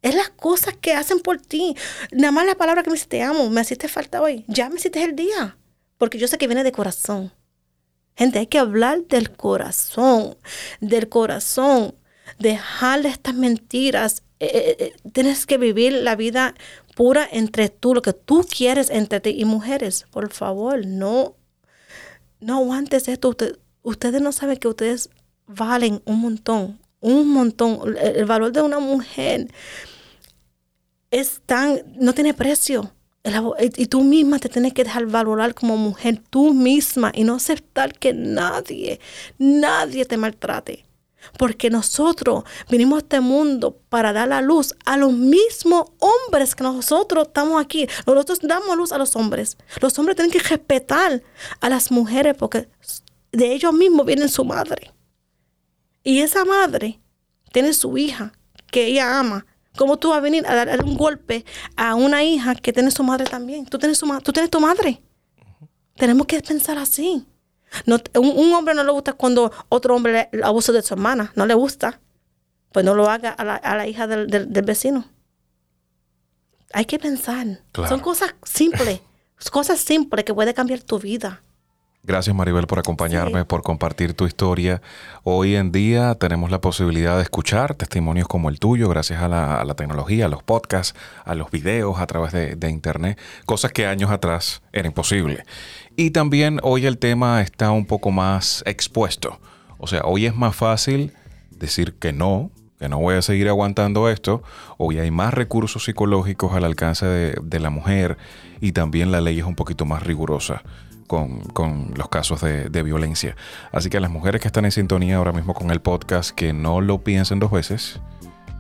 Es 0.02 0.16
las 0.16 0.30
cosas 0.30 0.76
que 0.80 0.94
hacen 0.94 1.20
por 1.20 1.40
ti. 1.40 1.76
Nada 2.12 2.32
más 2.32 2.46
la 2.46 2.56
palabra 2.56 2.84
que 2.84 2.90
me 2.90 2.96
dice 2.96 3.08
te 3.08 3.22
amo, 3.22 3.50
me 3.50 3.62
hiciste 3.62 3.88
falta 3.88 4.22
hoy. 4.22 4.46
Ya 4.48 4.70
me 4.70 4.76
hiciste 4.76 5.04
el 5.04 5.16
día. 5.16 5.58
Porque 5.98 6.18
yo 6.18 6.28
sé 6.28 6.38
que 6.38 6.48
viene 6.48 6.64
de 6.64 6.72
corazón. 6.72 7.32
Gente, 8.16 8.40
hay 8.40 8.48
que 8.48 8.60
hablar 8.60 9.06
del 9.08 9.32
corazón. 9.32 10.38
Del 10.80 11.10
corazón. 11.10 11.96
Dejarle 12.40 13.10
estas 13.10 13.36
mentiras 13.36 14.24
eh, 14.42 14.50
eh, 14.54 14.76
eh, 14.80 14.94
tienes 15.14 15.46
que 15.46 15.60
vivir 15.60 15.94
la 15.94 16.16
vida 16.16 16.56
pura 16.96 17.30
entre 17.32 17.70
tú, 17.70 17.94
lo 17.94 18.02
que 18.02 18.12
tú 18.12 18.44
quieres 18.44 18.90
entre 18.90 19.20
ti 19.20 19.36
y 19.38 19.46
mujeres. 19.46 20.08
Por 20.10 20.34
favor, 20.34 20.84
no, 20.84 21.36
no 22.40 22.58
aguantes 22.58 23.08
esto. 23.08 23.36
ustedes 23.84 24.20
no 24.20 24.32
saben 24.32 24.58
que 24.58 24.68
ustedes 24.68 25.12
valen 25.46 26.02
un 26.06 26.22
montón, 26.22 26.80
un 27.02 27.30
montón. 27.30 27.96
El, 28.02 28.26
valor 28.26 28.52
de 28.52 28.64
una 28.64 28.80
mujer 28.80 29.48
es 31.12 31.42
tan, 31.46 31.82
no 32.00 32.14
tiene 32.14 32.34
precio. 32.34 32.94
y 33.78 33.86
tú 33.86 34.04
misma 34.04 34.40
te 34.40 34.50
tienes 34.50 34.74
que 34.74 34.84
dejar 34.84 35.06
valorar 35.06 35.54
como 35.54 35.78
mujer, 35.78 36.22
tú 36.30 36.54
misma, 36.54 37.12
y 37.14 37.24
no 37.24 37.36
aceptar 37.36 37.94
que 38.00 38.14
nadie, 38.14 39.00
nadie 39.38 40.06
te 40.06 40.18
maltrate. 40.18 40.86
Porque 41.38 41.70
nosotros 41.70 42.46
vinimos 42.70 42.96
a 42.96 43.00
este 43.02 43.20
mundo 43.20 43.78
para 43.90 44.12
dar 44.12 44.30
la 44.30 44.42
luz 44.42 44.74
a 44.86 44.98
los 44.98 45.14
mismos 45.14 45.92
hombres 46.00 46.56
que 46.56 46.64
nosotros 46.64 47.28
estamos 47.28 47.62
aquí. 47.62 47.88
Nosotros 48.08 48.40
damos 48.42 48.76
luz 48.76 48.92
a 48.92 48.98
los 48.98 49.16
hombres. 49.16 49.56
Los 49.82 50.00
hombres 50.00 50.16
tienen 50.16 50.32
que 50.32 50.40
respetar 50.40 51.22
a 51.60 51.70
las 51.70 51.92
mujeres 51.92 52.36
porque 52.36 52.70
de 53.32 53.54
ellos 53.54 53.72
mismos 53.72 54.08
viene 54.08 54.28
su 54.30 54.44
madre. 54.44 54.92
Y 56.04 56.22
esa 56.22 56.44
madre 56.44 57.00
tiene 57.52 57.74
su 57.74 57.98
hija 58.00 58.34
que 58.72 58.88
ella 58.88 59.20
ama. 59.20 59.46
¿Cómo 59.78 59.98
tú 59.98 60.10
vas 60.10 60.18
a 60.18 60.22
venir 60.22 60.46
a 60.48 60.54
dar 60.66 60.84
un 60.84 60.98
golpe 60.98 61.46
a 61.76 61.96
una 61.96 62.24
hija 62.24 62.56
que 62.56 62.74
tiene 62.74 62.92
su 62.92 63.04
madre 63.04 63.26
también? 63.26 63.66
Tú 63.66 63.78
tienes, 63.80 63.98
su, 63.98 64.08
tú 64.22 64.34
tienes 64.34 64.50
tu 64.50 64.60
madre. 64.60 65.02
Tenemos 65.96 66.28
que 66.28 66.42
pensar 66.42 66.78
así. 66.78 67.26
No, 67.86 67.98
un, 68.20 68.54
hombre 68.54 68.74
no 68.74 68.84
le 68.84 68.92
gusta 68.92 69.14
cuando 69.14 69.52
otro 69.70 69.96
hombre 69.96 70.30
le 70.32 70.44
abusa 70.44 70.74
de 70.74 70.82
su 70.82 70.94
hermana, 70.94 71.32
no 71.36 71.46
le 71.46 71.54
gusta. 71.54 72.02
Pues 72.74 72.86
no 72.86 72.96
lo 72.96 73.10
haga 73.10 73.32
a 73.32 73.76
la, 73.76 73.88
hija 73.88 74.08
del, 74.08 74.28
vecino. 74.64 75.06
Hay 76.74 76.86
que 76.86 77.00
pensar. 77.00 77.62
Son 77.88 78.00
cosas 78.00 78.36
simples, 78.44 79.02
cosas 79.52 79.80
simples 79.80 80.26
que 80.26 80.34
pueden 80.34 80.54
cambiar 80.54 80.82
tu 80.82 81.00
vida. 81.00 81.42
Gracias 82.04 82.36
Maribel 82.36 82.66
por 82.66 82.80
acompañarme, 82.80 83.46
por 83.46 83.62
compartir 83.62 84.16
tu 84.16 84.26
historia. 84.26 84.82
Hoy 85.24 85.56
en 85.56 85.72
día 85.72 86.16
tenemos 86.16 86.50
la 86.50 86.60
posibilidad 86.60 87.18
de 87.18 87.22
escuchar 87.22 87.76
testimonios 87.76 88.28
como 88.28 88.50
el 88.50 88.58
tuyo 88.58 88.90
gracias 88.90 89.22
a 89.22 89.28
la, 89.28 89.76
tecnología, 89.76 90.26
a 90.26 90.28
los 90.28 90.42
podcasts, 90.42 90.98
a 91.26 91.36
los 91.36 91.52
videos 91.52 92.00
a 92.00 92.08
través 92.08 92.32
de, 92.32 92.56
de, 92.56 92.72
Internet, 92.72 93.20
cosas 93.46 93.72
que 93.72 93.86
años 93.86 94.10
atrás 94.10 94.64
era 94.74 94.88
imposible. 94.88 95.44
Y 95.96 96.10
también 96.10 96.60
hoy 96.64 96.88
el 96.88 96.98
tema 96.98 97.40
está 97.42 97.70
un 97.70 97.86
poco 97.86 98.10
más 98.10 98.64
expuesto. 98.66 99.40
O 99.78 99.86
sea, 99.86 100.02
hoy 100.04 100.26
es 100.26 100.36
más 100.36 100.56
fácil 100.56 101.14
decir 101.52 101.94
que 102.00 102.14
no, 102.14 102.50
que 102.80 102.90
no 102.90 102.98
voy 102.98 103.14
a 103.14 103.22
seguir 103.22 103.48
aguantando 103.48 104.10
esto. 104.10 104.42
Hoy 104.80 104.98
hay 104.98 105.12
más 105.12 105.36
recursos 105.36 105.84
psicológicos 105.84 106.54
al 106.56 106.64
alcance 106.64 107.06
de, 107.06 107.36
de 107.44 107.60
la 107.60 107.70
mujer 107.70 108.18
y 108.60 108.72
también 108.72 109.12
la 109.12 109.22
ley 109.22 109.38
es 109.38 109.46
un 109.46 109.56
poquito 109.56 109.86
más 109.86 110.02
rigurosa 110.02 110.64
con, 111.54 111.92
los 111.96 112.08
casos 112.10 112.42
de, 112.42 112.84
violencia. 112.84 113.36
Así 113.74 113.90
que 113.90 113.98
a 113.98 114.00
las 114.00 114.10
mujeres 114.10 114.42
que 114.42 114.48
están 114.48 114.64
en 114.66 114.72
sintonía 114.72 115.18
ahora 115.18 115.34
mismo 115.34 115.54
con 115.54 115.70
el 115.72 115.82
podcast, 115.82 116.32
que 116.32 116.54
no 116.54 116.80
lo 116.80 117.04
piensen 117.04 117.40
dos 117.40 117.52
veces, 117.52 118.00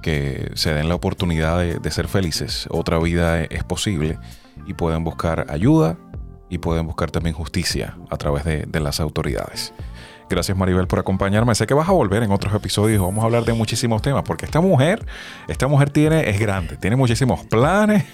que 0.01 0.51
se 0.55 0.73
den 0.73 0.89
la 0.89 0.95
oportunidad 0.95 1.59
de, 1.59 1.91
ser 1.91 2.07
felices. 2.07 2.67
Otra 2.69 2.99
vida 2.99 3.41
es 3.43 3.63
posible 3.63 4.19
y 4.67 4.73
pueden 4.73 5.03
buscar 5.03 5.45
ayuda 5.49 5.97
y 6.49 6.57
pueden 6.57 6.85
buscar 6.85 7.09
también 7.09 7.35
justicia 7.35 7.97
a 8.09 8.17
través 8.17 8.43
de, 8.43 8.65
de 8.65 8.79
las 8.81 8.99
autoridades. 8.99 9.73
Gracias 10.31 10.57
Maribel 10.57 10.87
por 10.87 10.97
acompañarme. 10.97 11.53
Sé 11.55 11.67
que 11.67 11.73
vas 11.73 11.89
a 11.89 11.91
volver 11.91 12.23
en 12.23 12.31
otros 12.31 12.53
episodios. 12.53 13.01
Vamos 13.01 13.21
a 13.21 13.25
hablar 13.25 13.43
de 13.43 13.51
muchísimos 13.51 14.01
temas 14.01 14.23
porque 14.23 14.45
esta 14.45 14.61
mujer, 14.61 15.05
esta 15.49 15.67
mujer 15.67 15.89
tiene, 15.89 16.29
es 16.29 16.39
grande, 16.39 16.77
tiene 16.77 16.95
muchísimos 16.95 17.45
planes. 17.47 18.05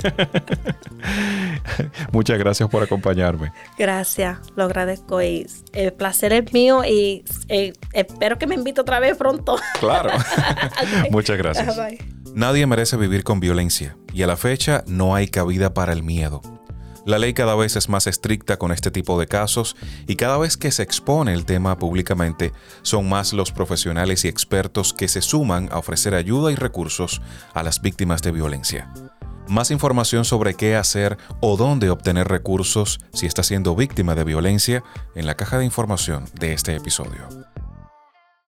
Muchas 2.11 2.39
gracias 2.39 2.67
por 2.69 2.81
acompañarme. 2.81 3.51
Gracias, 3.77 4.39
lo 4.55 4.63
agradezco 4.63 5.21
y 5.21 5.45
el 5.73 5.93
placer 5.93 6.33
es 6.33 6.51
mío 6.53 6.83
y 6.83 7.23
eh, 7.49 7.73
espero 7.93 8.39
que 8.39 8.47
me 8.47 8.55
invite 8.55 8.81
otra 8.81 8.99
vez 8.99 9.15
pronto. 9.15 9.55
Claro. 9.79 10.09
Muchas 11.11 11.37
gracias. 11.37 11.77
Nadie 12.33 12.65
merece 12.65 12.97
vivir 12.97 13.23
con 13.23 13.39
violencia 13.39 13.95
y 14.11 14.23
a 14.23 14.27
la 14.27 14.37
fecha 14.37 14.83
no 14.87 15.13
hay 15.13 15.27
cabida 15.27 15.75
para 15.75 15.93
el 15.93 16.01
miedo. 16.01 16.41
La 17.07 17.19
ley 17.19 17.33
cada 17.33 17.55
vez 17.55 17.77
es 17.77 17.87
más 17.87 18.05
estricta 18.05 18.57
con 18.57 18.73
este 18.73 18.91
tipo 18.91 19.17
de 19.17 19.27
casos 19.27 19.77
y 20.07 20.17
cada 20.17 20.37
vez 20.37 20.57
que 20.57 20.71
se 20.71 20.83
expone 20.83 21.31
el 21.31 21.45
tema 21.45 21.79
públicamente 21.79 22.51
son 22.81 23.07
más 23.07 23.31
los 23.31 23.53
profesionales 23.53 24.25
y 24.25 24.27
expertos 24.27 24.91
que 24.91 25.07
se 25.07 25.21
suman 25.21 25.69
a 25.71 25.77
ofrecer 25.77 26.13
ayuda 26.15 26.51
y 26.51 26.55
recursos 26.55 27.21
a 27.53 27.63
las 27.63 27.81
víctimas 27.81 28.21
de 28.23 28.33
violencia. 28.33 28.91
Más 29.47 29.71
información 29.71 30.25
sobre 30.25 30.55
qué 30.55 30.75
hacer 30.75 31.17
o 31.39 31.55
dónde 31.55 31.89
obtener 31.91 32.27
recursos 32.27 32.99
si 33.13 33.25
está 33.25 33.41
siendo 33.41 33.73
víctima 33.73 34.13
de 34.13 34.25
violencia 34.25 34.83
en 35.15 35.27
la 35.27 35.35
caja 35.35 35.59
de 35.59 35.63
información 35.63 36.25
de 36.37 36.51
este 36.51 36.75
episodio. 36.75 37.29